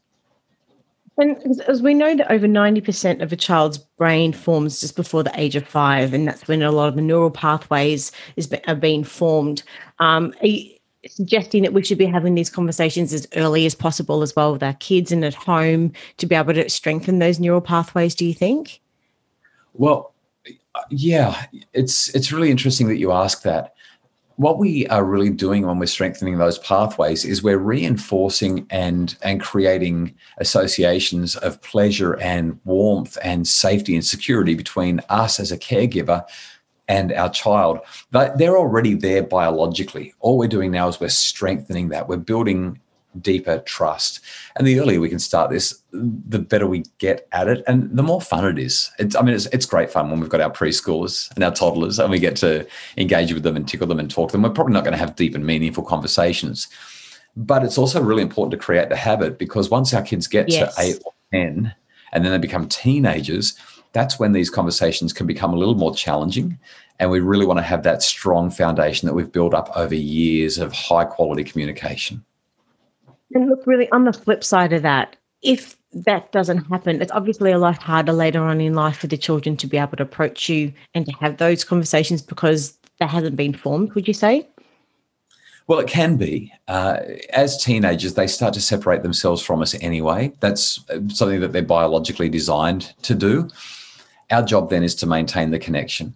And 1.19 1.61
as 1.67 1.81
we 1.81 1.93
know 1.93 2.15
that 2.15 2.31
over 2.31 2.47
90% 2.47 3.21
of 3.21 3.33
a 3.33 3.35
child's 3.35 3.77
brain 3.77 4.31
forms 4.31 4.79
just 4.79 4.95
before 4.95 5.21
the 5.21 5.37
age 5.39 5.55
of 5.55 5.67
five, 5.67 6.13
and 6.13 6.27
that's 6.27 6.47
when 6.47 6.61
a 6.61 6.71
lot 6.71 6.87
of 6.87 6.95
the 6.95 7.01
neural 7.01 7.29
pathways 7.29 8.11
is, 8.37 8.49
are 8.67 8.75
being 8.75 9.03
formed. 9.03 9.61
Um, 9.99 10.33
suggesting 11.07 11.63
that 11.63 11.73
we 11.73 11.83
should 11.83 11.97
be 11.97 12.05
having 12.05 12.35
these 12.35 12.49
conversations 12.49 13.13
as 13.13 13.27
early 13.35 13.65
as 13.65 13.75
possible 13.75 14.21
as 14.21 14.35
well 14.35 14.53
with 14.53 14.63
our 14.63 14.73
kids 14.75 15.11
and 15.11 15.23
at 15.25 15.33
home 15.33 15.91
to 16.17 16.25
be 16.25 16.35
able 16.35 16.53
to 16.53 16.69
strengthen 16.69 17.19
those 17.19 17.39
neural 17.39 17.61
pathways, 17.61 18.15
do 18.15 18.25
you 18.25 18.33
think? 18.33 18.81
Well, 19.73 20.13
yeah, 20.89 21.45
it's 21.73 22.13
it's 22.15 22.31
really 22.31 22.51
interesting 22.51 22.87
that 22.87 22.97
you 22.97 23.11
ask 23.11 23.43
that 23.43 23.73
what 24.39 24.57
we 24.57 24.87
are 24.87 25.03
really 25.03 25.29
doing 25.29 25.67
when 25.67 25.79
we're 25.79 25.85
strengthening 25.85 26.37
those 26.37 26.57
pathways 26.59 27.25
is 27.25 27.43
we're 27.43 27.57
reinforcing 27.57 28.65
and 28.69 29.17
and 29.21 29.41
creating 29.41 30.15
associations 30.37 31.35
of 31.35 31.61
pleasure 31.61 32.13
and 32.21 32.57
warmth 32.63 33.17
and 33.21 33.45
safety 33.45 33.95
and 33.95 34.05
security 34.05 34.55
between 34.55 35.01
us 35.09 35.41
as 35.41 35.51
a 35.51 35.57
caregiver 35.57 36.25
and 36.87 37.11
our 37.11 37.29
child. 37.29 37.79
They're 38.11 38.57
already 38.57 38.93
there 38.93 39.23
biologically. 39.23 40.13
All 40.21 40.37
we're 40.37 40.47
doing 40.47 40.71
now 40.71 40.87
is 40.87 41.01
we're 41.01 41.09
strengthening 41.09 41.89
that. 41.89 42.07
We're 42.07 42.15
building 42.15 42.79
deeper 43.21 43.59
trust. 43.59 44.19
And 44.55 44.67
the 44.67 44.79
earlier 44.79 44.99
we 44.99 45.09
can 45.09 45.19
start 45.19 45.49
this, 45.49 45.81
the 45.91 46.39
better 46.39 46.67
we 46.67 46.83
get 46.99 47.27
at 47.31 47.47
it, 47.47 47.63
and 47.67 47.95
the 47.95 48.03
more 48.03 48.21
fun 48.21 48.45
it 48.45 48.59
is. 48.59 48.91
It's, 48.99 49.15
I 49.15 49.21
mean, 49.21 49.33
it's, 49.33 49.47
it's 49.47 49.65
great 49.65 49.89
fun 49.89 50.09
when 50.09 50.19
we've 50.19 50.29
got 50.29 50.41
our 50.41 50.51
preschoolers 50.51 51.33
and 51.35 51.43
our 51.43 51.51
toddlers, 51.51 51.99
and 51.99 52.11
we 52.11 52.19
get 52.19 52.35
to 52.37 52.67
engage 52.97 53.33
with 53.33 53.43
them 53.43 53.55
and 53.55 53.67
tickle 53.67 53.87
them 53.87 53.99
and 53.99 54.09
talk 54.09 54.29
to 54.29 54.31
them. 54.33 54.43
We're 54.43 54.51
probably 54.51 54.73
not 54.73 54.83
going 54.83 54.93
to 54.93 54.99
have 54.99 55.15
deep 55.15 55.35
and 55.35 55.45
meaningful 55.45 55.83
conversations, 55.83 56.67
but 57.35 57.63
it's 57.63 57.77
also 57.77 58.01
really 58.01 58.21
important 58.21 58.51
to 58.51 58.63
create 58.65 58.89
the 58.89 58.95
habit 58.95 59.39
because 59.39 59.69
once 59.69 59.93
our 59.93 60.03
kids 60.03 60.27
get 60.27 60.49
yes. 60.49 60.75
to 60.75 60.81
eight 60.81 61.01
or 61.05 61.13
ten, 61.33 61.73
and 62.11 62.23
then 62.23 62.31
they 62.31 62.37
become 62.37 62.67
teenagers. 62.67 63.55
That's 63.91 64.19
when 64.19 64.33
these 64.33 64.51
conversations 64.51 65.13
can 65.13 65.25
become 65.25 65.51
a 65.51 65.57
little 65.57 65.73
more 65.73 65.95
challenging. 65.95 66.59
And 66.99 67.09
we 67.09 67.21
really 67.21 67.47
want 67.47 67.57
to 67.57 67.63
have 67.63 67.81
that 67.83 68.03
strong 68.03 68.51
foundation 68.51 69.07
that 69.07 69.15
we've 69.15 69.31
built 69.31 69.55
up 69.55 69.71
over 69.75 69.95
years 69.95 70.59
of 70.59 70.71
high 70.73 71.05
quality 71.05 71.43
communication. 71.43 72.23
And 73.33 73.49
look, 73.49 73.65
really, 73.65 73.89
on 73.91 74.05
the 74.05 74.13
flip 74.13 74.43
side 74.43 74.73
of 74.73 74.81
that, 74.81 75.15
if 75.41 75.77
that 75.93 76.31
doesn't 76.31 76.65
happen, 76.65 77.01
it's 77.01 77.11
obviously 77.11 77.51
a 77.51 77.57
lot 77.57 77.81
harder 77.81 78.13
later 78.13 78.41
on 78.41 78.61
in 78.61 78.73
life 78.73 78.97
for 78.97 79.07
the 79.07 79.17
children 79.17 79.57
to 79.57 79.67
be 79.67 79.77
able 79.77 79.97
to 79.97 80.03
approach 80.03 80.49
you 80.49 80.73
and 80.93 81.05
to 81.05 81.11
have 81.13 81.37
those 81.37 81.63
conversations 81.63 82.21
because 82.21 82.77
that 82.99 83.09
hasn't 83.09 83.35
been 83.35 83.53
formed, 83.53 83.93
would 83.93 84.07
you 84.07 84.13
say? 84.13 84.47
Well, 85.67 85.79
it 85.79 85.87
can 85.87 86.17
be. 86.17 86.51
Uh, 86.67 86.99
as 87.31 87.63
teenagers, 87.63 88.15
they 88.15 88.27
start 88.27 88.55
to 88.55 88.61
separate 88.61 89.03
themselves 89.03 89.41
from 89.41 89.61
us 89.61 89.75
anyway. 89.81 90.33
That's 90.39 90.83
uh, 90.89 90.99
something 91.09 91.39
that 91.41 91.53
they're 91.53 91.61
biologically 91.61 92.27
designed 92.27 92.93
to 93.03 93.13
do. 93.13 93.49
Our 94.31 94.43
job 94.43 94.69
then 94.69 94.83
is 94.83 94.95
to 94.95 95.05
maintain 95.05 95.51
the 95.51 95.59
connection 95.59 96.15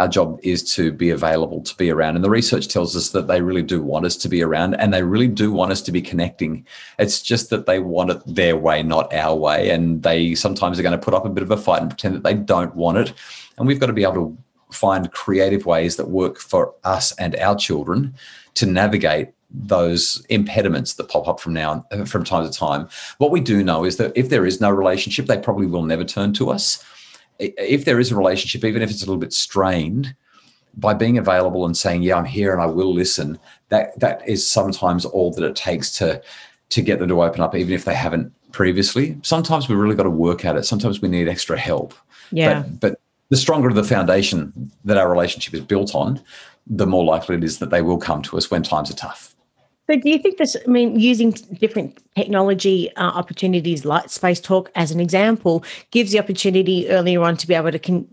our 0.00 0.08
job 0.08 0.40
is 0.42 0.62
to 0.76 0.92
be 0.92 1.10
available 1.10 1.60
to 1.62 1.76
be 1.76 1.90
around. 1.90 2.16
And 2.16 2.24
the 2.24 2.30
research 2.30 2.68
tells 2.68 2.96
us 2.96 3.10
that 3.10 3.26
they 3.26 3.42
really 3.42 3.62
do 3.62 3.82
want 3.82 4.06
us 4.06 4.16
to 4.16 4.30
be 4.30 4.42
around 4.42 4.72
and 4.74 4.94
they 4.94 5.02
really 5.02 5.28
do 5.28 5.52
want 5.52 5.72
us 5.72 5.82
to 5.82 5.92
be 5.92 6.00
connecting. 6.00 6.66
It's 6.98 7.20
just 7.20 7.50
that 7.50 7.66
they 7.66 7.80
want 7.80 8.10
it 8.10 8.22
their 8.26 8.56
way 8.56 8.82
not 8.82 9.12
our 9.12 9.36
way. 9.36 9.68
And 9.68 10.02
they 10.02 10.34
sometimes 10.34 10.78
are 10.78 10.82
going 10.82 10.98
to 10.98 11.04
put 11.04 11.12
up 11.12 11.26
a 11.26 11.28
bit 11.28 11.42
of 11.42 11.50
a 11.50 11.56
fight 11.58 11.82
and 11.82 11.90
pretend 11.90 12.14
that 12.14 12.22
they 12.22 12.32
don't 12.32 12.74
want 12.74 12.96
it. 12.96 13.12
And 13.58 13.66
we've 13.66 13.78
got 13.78 13.88
to 13.88 13.92
be 13.92 14.04
able 14.04 14.14
to 14.14 14.38
find 14.72 15.12
creative 15.12 15.66
ways 15.66 15.96
that 15.96 16.08
work 16.08 16.38
for 16.38 16.74
us 16.84 17.12
and 17.16 17.36
our 17.36 17.54
children 17.54 18.14
to 18.54 18.64
navigate 18.64 19.28
those 19.50 20.24
impediments 20.30 20.94
that 20.94 21.10
pop 21.10 21.28
up 21.28 21.40
from 21.40 21.52
now 21.52 21.84
from 22.06 22.24
time 22.24 22.50
to 22.50 22.56
time. 22.56 22.88
What 23.18 23.32
we 23.32 23.40
do 23.40 23.62
know 23.62 23.84
is 23.84 23.98
that 23.98 24.12
if 24.14 24.30
there 24.30 24.46
is 24.46 24.60
no 24.60 24.70
relationship 24.70 25.26
they 25.26 25.38
probably 25.38 25.66
will 25.66 25.82
never 25.82 26.04
turn 26.04 26.32
to 26.34 26.50
us 26.50 26.82
if 27.40 27.84
there 27.84 27.98
is 27.98 28.10
a 28.10 28.16
relationship, 28.16 28.64
even 28.64 28.82
if 28.82 28.90
it's 28.90 29.02
a 29.02 29.06
little 29.06 29.20
bit 29.20 29.32
strained, 29.32 30.14
by 30.76 30.94
being 30.94 31.18
available 31.18 31.66
and 31.66 31.76
saying, 31.76 32.02
"Yeah, 32.02 32.16
I'm 32.16 32.24
here 32.24 32.52
and 32.52 32.62
I 32.62 32.66
will 32.66 32.92
listen," 32.92 33.38
that 33.70 33.98
that 33.98 34.26
is 34.28 34.48
sometimes 34.48 35.04
all 35.04 35.32
that 35.32 35.44
it 35.44 35.56
takes 35.56 35.90
to 35.98 36.22
to 36.70 36.82
get 36.82 37.00
them 37.00 37.08
to 37.08 37.22
open 37.22 37.40
up, 37.40 37.54
even 37.54 37.74
if 37.74 37.84
they 37.84 37.94
haven't 37.94 38.32
previously. 38.52 39.16
Sometimes 39.22 39.68
we 39.68 39.74
really 39.74 39.96
got 39.96 40.04
to 40.04 40.10
work 40.10 40.44
at 40.44 40.56
it. 40.56 40.64
Sometimes 40.64 41.00
we 41.00 41.08
need 41.08 41.28
extra 41.28 41.58
help. 41.58 41.94
Yeah. 42.30 42.62
But, 42.62 42.80
but 42.80 43.00
the 43.28 43.36
stronger 43.36 43.72
the 43.72 43.84
foundation 43.84 44.70
that 44.84 44.96
our 44.96 45.10
relationship 45.10 45.54
is 45.54 45.60
built 45.60 45.94
on, 45.94 46.20
the 46.66 46.86
more 46.86 47.04
likely 47.04 47.36
it 47.36 47.44
is 47.44 47.58
that 47.58 47.70
they 47.70 47.82
will 47.82 47.98
come 47.98 48.22
to 48.22 48.36
us 48.36 48.50
when 48.50 48.62
times 48.62 48.90
are 48.90 48.94
tough. 48.94 49.34
So, 49.90 49.96
do 49.96 50.08
you 50.08 50.18
think 50.18 50.38
this? 50.38 50.56
I 50.64 50.70
mean, 50.70 51.00
using 51.00 51.32
different 51.32 52.00
technology 52.14 52.94
uh, 52.94 53.10
opportunities 53.10 53.84
like 53.84 54.04
Spacetalk 54.04 54.68
as 54.76 54.92
an 54.92 55.00
example 55.00 55.64
gives 55.90 56.12
the 56.12 56.20
opportunity 56.20 56.88
earlier 56.88 57.20
on 57.22 57.36
to 57.38 57.46
be 57.46 57.54
able 57.54 57.72
to 57.72 57.78
con- 57.80 58.06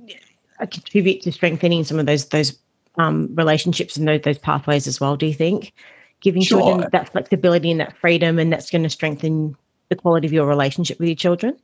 uh, 0.59 0.65
contribute 0.65 1.21
to 1.21 1.31
strengthening 1.31 1.83
some 1.83 1.99
of 1.99 2.07
those 2.07 2.29
those 2.29 2.57
um, 2.97 3.29
relationships 3.35 3.95
and 3.95 4.07
those, 4.07 4.21
those 4.21 4.39
pathways 4.39 4.87
as 4.87 4.99
well. 4.99 5.15
Do 5.15 5.27
you 5.27 5.35
think 5.35 5.71
giving 6.21 6.41
sure. 6.41 6.61
children 6.61 6.89
that 6.91 7.11
flexibility 7.11 7.69
and 7.69 7.79
that 7.79 7.95
freedom, 7.95 8.39
and 8.39 8.51
that's 8.51 8.71
going 8.71 8.83
to 8.83 8.89
strengthen 8.89 9.55
the 9.89 9.95
quality 9.95 10.25
of 10.25 10.33
your 10.33 10.47
relationship 10.47 10.97
with 10.97 11.09
your 11.09 11.15
children? 11.15 11.55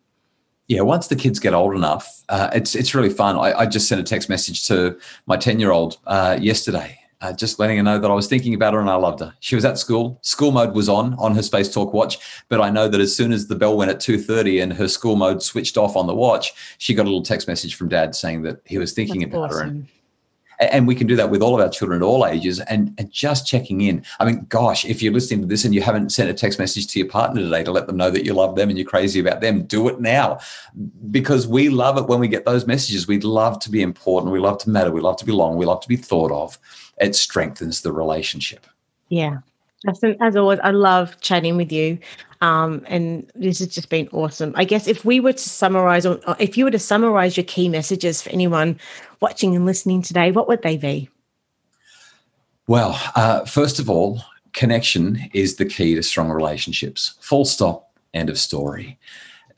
Yeah, 0.68 0.82
once 0.82 1.07
the 1.07 1.16
kids 1.16 1.39
get 1.39 1.55
old 1.55 1.74
enough, 1.74 2.22
uh, 2.30 2.51
it's 2.53 2.76
it's 2.76 2.93
really 2.93 3.09
fun. 3.09 3.36
I, 3.36 3.61
I, 3.61 3.66
just 3.66 3.88
sent 3.88 3.99
a 3.99 4.03
text 4.03 4.30
message 4.30 4.68
to 4.68 4.95
my 5.26 5.38
ten 5.38 5.59
year 5.59 5.72
old 5.72 5.97
uh, 6.05 6.38
yesterday, 6.39 6.99
uh, 7.24 7.32
just 7.32 7.58
letting 7.58 7.78
her 7.78 7.84
know 7.84 7.98
that 7.98 8.12
I 8.12 8.14
was 8.14 8.28
thinking 8.28 8.54
about 8.54 8.74
her 8.74 8.82
and 8.82 8.90
I 8.90 8.96
loved 8.96 9.22
her. 9.22 9.34
She 9.40 9.56
was 9.56 9.64
at 9.64 9.78
school. 9.78 10.20
School 10.22 10.52
mode 10.52 10.76
was 10.76 10.90
on 10.90 11.14
on 11.16 11.34
her 11.36 11.42
Spacetalk 11.42 11.94
watch, 11.94 12.20
but 12.50 12.60
I 12.60 12.70
know 12.70 12.90
that 12.90 13.00
as 13.00 13.16
soon 13.16 13.32
as 13.32 13.48
the 13.48 13.56
bell 13.56 13.78
went 13.78 13.90
at 13.90 14.00
two 14.02 14.20
thirty 14.20 14.60
and 14.60 14.74
her 14.74 14.90
school 14.90 15.16
mode 15.16 15.42
switched 15.42 15.78
off 15.78 15.96
on 15.96 16.06
the 16.06 16.14
watch, 16.14 16.54
she 16.78 16.94
got 16.94 17.04
a 17.04 17.10
little 17.10 17.24
text 17.24 17.48
message 17.48 17.76
from 17.76 17.88
Dad 17.88 18.14
saying 18.14 18.42
that 18.44 18.60
he 18.66 18.78
was 18.78 18.92
thinking 18.92 19.22
That's 19.22 19.34
about 19.34 19.52
awesome. 19.52 19.60
her. 19.60 19.66
And, 19.66 19.88
and 20.60 20.88
we 20.88 20.95
can 20.95 21.08
do 21.08 21.16
that 21.16 21.30
with 21.30 21.41
all 21.41 21.56
of 21.56 21.62
our 21.62 21.70
children 21.70 22.01
at 22.01 22.06
all 22.06 22.26
ages 22.26 22.60
and, 22.60 22.93
and, 22.97 23.12
just 23.12 23.45
checking 23.45 23.82
in. 23.82 24.04
I 24.20 24.26
mean, 24.26 24.45
gosh, 24.49 24.86
if 24.86 25.01
you're 25.01 25.14
listening 25.14 25.41
to 25.41 25.47
this 25.47 25.66
and 25.66 25.74
you 25.76 25.82
haven't 25.82 26.12
sent 26.12 26.30
a 26.30 26.34
text 26.34 26.58
message 26.58 26.88
to 26.88 26.99
your 26.99 27.08
partner 27.08 27.41
today 27.41 27.64
to 27.64 27.72
let 27.72 27.86
them 27.86 27.97
know 27.97 28.10
that 28.10 28.26
you 28.26 28.34
love 28.34 28.56
them 28.56 28.70
and 28.70 28.78
you're 28.78 28.88
crazy 28.88 29.20
about 29.20 29.41
them, 29.41 29.64
do 29.64 29.88
it 29.88 29.99
now 29.99 30.39
because 31.12 31.47
we 31.47 31.70
love 31.70 31.97
it 31.97 32.08
when 32.08 32.20
we 32.20 32.28
get 32.28 32.45
those 32.45 32.66
messages. 32.66 33.08
We 33.08 33.20
love 33.20 33.60
to 33.60 33.70
be 33.70 33.82
important. 33.82 34.32
We 34.32 34.39
love 34.39 34.58
to 34.60 34.70
matter. 34.70 34.91
We 34.91 35.01
love 35.01 35.18
to 35.18 35.26
belong. 35.26 35.58
We 35.58 35.66
love 35.66 35.82
to 35.82 35.88
be 35.88 35.97
thought 35.97 36.32
of 36.32 36.58
it 36.99 37.16
strengthens 37.16 37.82
the 37.82 37.91
relationship. 37.91 38.66
Yeah. 39.10 39.39
As 39.88 40.36
always, 40.36 40.60
I 40.64 40.72
love 40.72 41.20
chatting 41.22 41.58
with 41.58 41.72
you. 41.72 41.98
Um, 42.42 42.84
and 42.88 43.30
this 43.36 43.60
has 43.60 43.70
just 43.70 43.90
been 43.90 44.10
awesome. 44.12 44.54
I 44.56 44.66
guess 44.66 44.88
if 44.88 45.06
we 45.06 45.20
were 45.20 45.34
to 45.34 45.50
summarize, 45.50 46.06
or 46.06 46.20
if 46.40 46.58
you 46.58 46.66
were 46.66 46.72
to 46.72 46.80
summarize 46.80 47.38
your 47.38 47.46
key 47.46 47.70
messages 47.70 48.22
for 48.22 48.30
anyone 48.30 48.80
watching 49.22 49.56
and 49.56 49.66
listening 49.66 50.02
today, 50.02 50.32
what 50.32 50.48
would 50.48 50.62
they 50.62 50.78
be? 50.78 51.10
Well, 52.68 53.00
uh, 53.16 53.46
first 53.46 53.80
of 53.80 53.90
all, 53.90 54.22
connection 54.54 55.20
is 55.34 55.56
the 55.56 55.66
key 55.66 55.96
to 55.96 56.04
strong 56.04 56.30
relationships. 56.30 57.16
Full 57.20 57.46
stop, 57.46 57.92
end 58.14 58.30
of 58.30 58.38
story. 58.38 58.98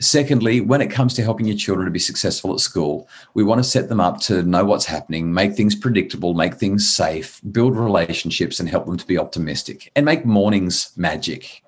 Secondly, 0.05 0.61
when 0.61 0.81
it 0.81 0.91
comes 0.91 1.15
to 1.15 1.23
helping 1.23 1.47
your 1.47 1.57
children 1.57 1.85
to 1.85 1.91
be 1.91 1.97
successful 1.97 2.53
at 2.53 2.59
school, 2.59 3.09
we 3.33 3.43
want 3.43 3.57
to 3.57 3.67
set 3.67 3.89
them 3.89 3.99
up 3.99 4.19
to 4.21 4.43
know 4.43 4.63
what's 4.63 4.85
happening, 4.85 5.33
make 5.33 5.55
things 5.55 5.73
predictable, 5.73 6.35
make 6.35 6.53
things 6.53 6.87
safe, 6.87 7.41
build 7.51 7.75
relationships, 7.75 8.59
and 8.59 8.69
help 8.69 8.85
them 8.85 8.97
to 8.97 9.07
be 9.07 9.17
optimistic 9.17 9.91
and 9.95 10.05
make 10.05 10.23
mornings 10.23 10.91
magic. 10.95 11.63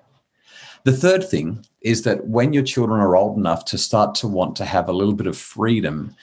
The 0.84 0.92
third 0.92 1.28
thing 1.28 1.66
is 1.80 2.02
that 2.02 2.28
when 2.28 2.52
your 2.52 2.62
children 2.62 3.00
are 3.00 3.16
old 3.16 3.36
enough 3.36 3.64
to 3.66 3.76
start 3.76 4.14
to 4.16 4.28
want 4.28 4.54
to 4.56 4.64
have 4.64 4.88
a 4.88 4.92
little 4.92 5.14
bit 5.14 5.26
of 5.26 5.36
freedom, 5.36 6.14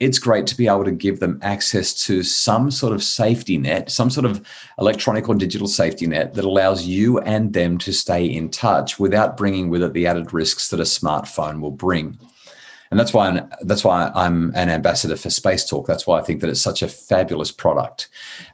it's 0.00 0.18
great 0.18 0.46
to 0.46 0.56
be 0.56 0.66
able 0.66 0.84
to 0.84 0.90
give 0.90 1.20
them 1.20 1.38
access 1.42 1.92
to 2.06 2.22
some 2.22 2.70
sort 2.70 2.94
of 2.94 3.02
safety 3.02 3.58
net, 3.58 3.90
some 3.90 4.08
sort 4.08 4.24
of 4.24 4.44
electronic 4.78 5.28
or 5.28 5.34
digital 5.34 5.68
safety 5.68 6.06
net 6.06 6.32
that 6.34 6.44
allows 6.44 6.86
you 6.86 7.18
and 7.20 7.52
them 7.52 7.76
to 7.76 7.92
stay 7.92 8.24
in 8.24 8.48
touch 8.48 8.98
without 8.98 9.36
bringing 9.36 9.68
with 9.68 9.82
it 9.82 9.92
the 9.92 10.06
added 10.06 10.32
risks 10.32 10.70
that 10.70 10.80
a 10.80 10.84
smartphone 10.84 11.60
will 11.60 11.70
bring. 11.70 12.18
And 12.90 12.98
that's 12.98 13.12
why 13.12 13.28
I'm, 13.28 13.50
that's 13.62 13.84
why 13.84 14.10
I'm 14.14 14.52
an 14.56 14.70
ambassador 14.70 15.16
for 15.16 15.28
Spacetalk. 15.28 15.86
That's 15.86 16.06
why 16.06 16.18
I 16.18 16.22
think 16.22 16.40
that 16.40 16.50
it's 16.50 16.62
such 16.62 16.82
a 16.82 16.88
fabulous 16.88 17.52
product. 17.52 18.08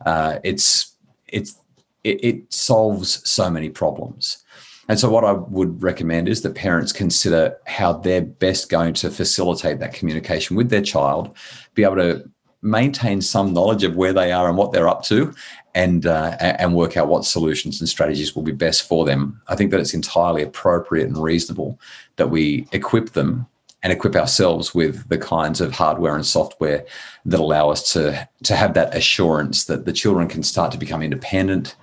Uh, 0.05 0.41
it's 0.45 0.95
it's 1.29 1.57
it, 2.05 2.23
it 2.23 2.53
solves 2.53 3.29
so 3.29 3.49
many 3.51 3.71
problems. 3.71 4.45
And 4.89 4.99
so, 4.99 5.11
what 5.11 5.25
I 5.25 5.33
would 5.33 5.83
recommend 5.83 6.29
is 6.29 6.43
that 6.43 6.55
parents 6.55 6.93
consider 6.93 7.57
how 7.67 7.95
they're 7.95 8.23
best 8.23 8.69
going 8.69 8.95
to 8.95 9.11
facilitate 9.11 9.81
that 9.81 9.95
communication 9.95 10.57
with 10.57 10.71
their 10.71 10.83
child, 10.83 11.37
be 11.75 11.83
able 11.83 11.97
to 11.97 12.31
maintain 12.63 13.21
some 13.21 13.53
knowledge 13.53 13.85
of 13.85 13.97
where 13.97 14.13
they 14.13 14.33
are 14.33 14.49
and 14.49 14.57
what 14.57 14.73
they're 14.73 14.89
up 14.89 15.03
to, 15.05 15.35
and 15.75 16.07
uh, 16.07 16.37
and 16.41 16.75
work 16.75 16.97
out 16.97 17.09
what 17.09 17.25
solutions 17.25 17.81
and 17.81 17.89
strategies 17.89 18.35
will 18.35 18.43
be 18.43 18.53
best 18.53 18.87
for 18.87 19.05
them. 19.05 19.41
I 19.49 19.57
think 19.57 19.71
that 19.71 19.81
it's 19.81 19.95
entirely 19.95 20.43
appropriate 20.43 21.07
and 21.07 21.23
reasonable 21.23 21.81
that 22.17 22.31
we 22.31 22.67
equip 22.73 23.11
them 23.11 23.47
and 23.83 23.93
equip 23.93 24.17
ourselves 24.17 24.75
with 24.75 25.09
the 25.09 25.19
kinds 25.19 25.61
of 25.61 25.73
hardware 25.73 26.17
and 26.17 26.27
software 26.27 26.85
that 27.25 27.41
allow 27.41 27.71
us 27.71 27.93
to 27.93 28.29
to 28.45 28.57
have 28.57 28.75
that 28.75 28.97
assurance 28.97 29.65
that 29.65 29.85
the 29.85 29.93
children 29.93 30.29
can 30.29 30.43
start 30.43 30.73
to 30.73 30.79
become 30.79 31.03
independent, 31.03 31.77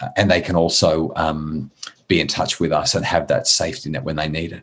uh, 0.00 0.08
and 0.16 0.30
they 0.30 0.40
can 0.40 0.56
also 0.56 1.12
um, 1.16 1.70
be 2.08 2.20
in 2.20 2.28
touch 2.28 2.60
with 2.60 2.72
us 2.72 2.94
and 2.94 3.04
have 3.04 3.28
that 3.28 3.46
safety 3.46 3.90
net 3.90 4.04
when 4.04 4.16
they 4.16 4.28
need 4.28 4.52
it. 4.52 4.62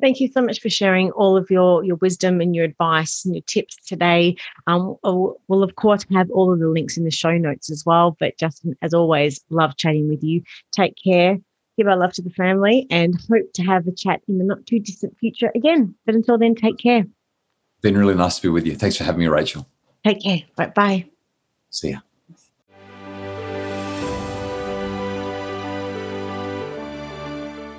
Thank 0.00 0.20
you 0.20 0.28
so 0.28 0.40
much 0.40 0.60
for 0.60 0.70
sharing 0.70 1.10
all 1.12 1.36
of 1.36 1.50
your 1.50 1.82
your 1.82 1.96
wisdom 1.96 2.40
and 2.40 2.54
your 2.54 2.64
advice 2.64 3.24
and 3.24 3.34
your 3.34 3.42
tips 3.42 3.76
today. 3.84 4.36
Um, 4.68 4.96
we'll 5.02 5.62
of 5.62 5.74
course 5.74 6.06
have 6.12 6.30
all 6.30 6.52
of 6.52 6.60
the 6.60 6.68
links 6.68 6.96
in 6.96 7.04
the 7.04 7.10
show 7.10 7.36
notes 7.36 7.68
as 7.70 7.84
well. 7.84 8.16
But 8.20 8.38
Justin, 8.38 8.76
as 8.80 8.94
always, 8.94 9.44
love 9.50 9.76
chatting 9.76 10.08
with 10.08 10.22
you. 10.22 10.42
Take 10.72 10.94
care. 11.02 11.38
Give 11.76 11.88
our 11.88 11.96
love 11.96 12.12
to 12.14 12.22
the 12.22 12.30
family 12.30 12.86
and 12.90 13.14
hope 13.28 13.52
to 13.54 13.62
have 13.62 13.86
a 13.86 13.92
chat 13.92 14.20
in 14.28 14.38
the 14.38 14.44
not 14.44 14.66
too 14.66 14.78
distant 14.78 15.16
future 15.18 15.50
again. 15.54 15.94
But 16.06 16.14
until 16.14 16.38
then, 16.38 16.54
take 16.54 16.78
care. 16.78 17.04
Been 17.82 17.96
really 17.96 18.14
nice 18.14 18.36
to 18.36 18.42
be 18.42 18.48
with 18.48 18.66
you. 18.66 18.76
Thanks 18.76 18.96
for 18.96 19.04
having 19.04 19.20
me, 19.20 19.28
Rachel. 19.28 19.66
Take 20.04 20.22
care. 20.22 20.42
Bye 20.56 20.72
bye. 20.74 21.06
See 21.70 21.90
ya. 21.90 22.00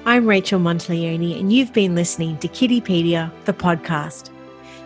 I'm 0.09 0.25
Rachel 0.25 0.59
Monteleone, 0.59 1.39
and 1.39 1.53
you've 1.53 1.71
been 1.71 1.93
listening 1.93 2.39
to 2.39 2.47
Kiddipedia, 2.47 3.31
the 3.45 3.53
podcast. 3.53 4.31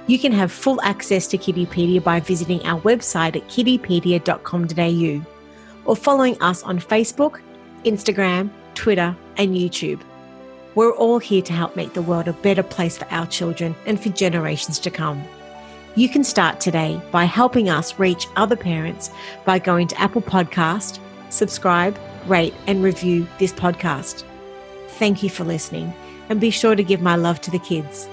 You 0.06 0.20
can 0.20 0.34
have 0.34 0.52
full 0.52 0.82
access 0.82 1.28
to 1.28 1.38
Kiddipedia 1.38 2.04
by 2.04 2.20
visiting 2.20 2.62
our 2.66 2.82
website 2.82 3.38
at 3.38 3.48
kiddipedia.com.au 3.48 5.26
or 5.86 5.96
following 5.96 6.42
us 6.42 6.62
on 6.64 6.78
Facebook, 6.78 7.40
Instagram, 7.86 8.50
Twitter, 8.76 9.16
and 9.38 9.56
YouTube. 9.56 10.02
We're 10.76 10.92
all 10.92 11.20
here 11.20 11.42
to 11.44 11.54
help 11.54 11.78
make 11.78 11.94
the 11.94 12.02
world 12.02 12.28
a 12.28 12.34
better 12.34 12.62
place 12.62 12.98
for 12.98 13.08
our 13.10 13.28
children 13.28 13.78
and 13.86 14.04
for 14.04 14.10
generations 14.10 14.78
to 14.80 14.92
come. 14.92 15.24
You 15.96 16.10
can 16.10 16.26
start 16.26 16.60
today 16.60 17.02
by 17.12 17.24
helping 17.24 17.70
us 17.70 17.98
reach 17.98 18.28
other 18.36 18.58
parents 18.58 19.10
by 19.46 19.60
going 19.60 19.88
to 19.88 20.02
Apple 20.02 20.22
Podcast, 20.22 21.00
subscribe, 21.30 21.98
rate, 22.28 22.54
and 22.68 22.84
review 22.84 23.26
this 23.40 23.54
podcast. 23.54 24.26
Thank 25.00 25.24
you 25.24 25.30
for 25.30 25.44
listening, 25.44 25.94
and 26.30 26.40
be 26.40 26.50
sure 26.50 26.76
to 26.76 26.84
give 26.84 27.02
my 27.02 27.16
love 27.16 27.42
to 27.42 27.52
the 27.52 27.60
kids. 27.60 28.08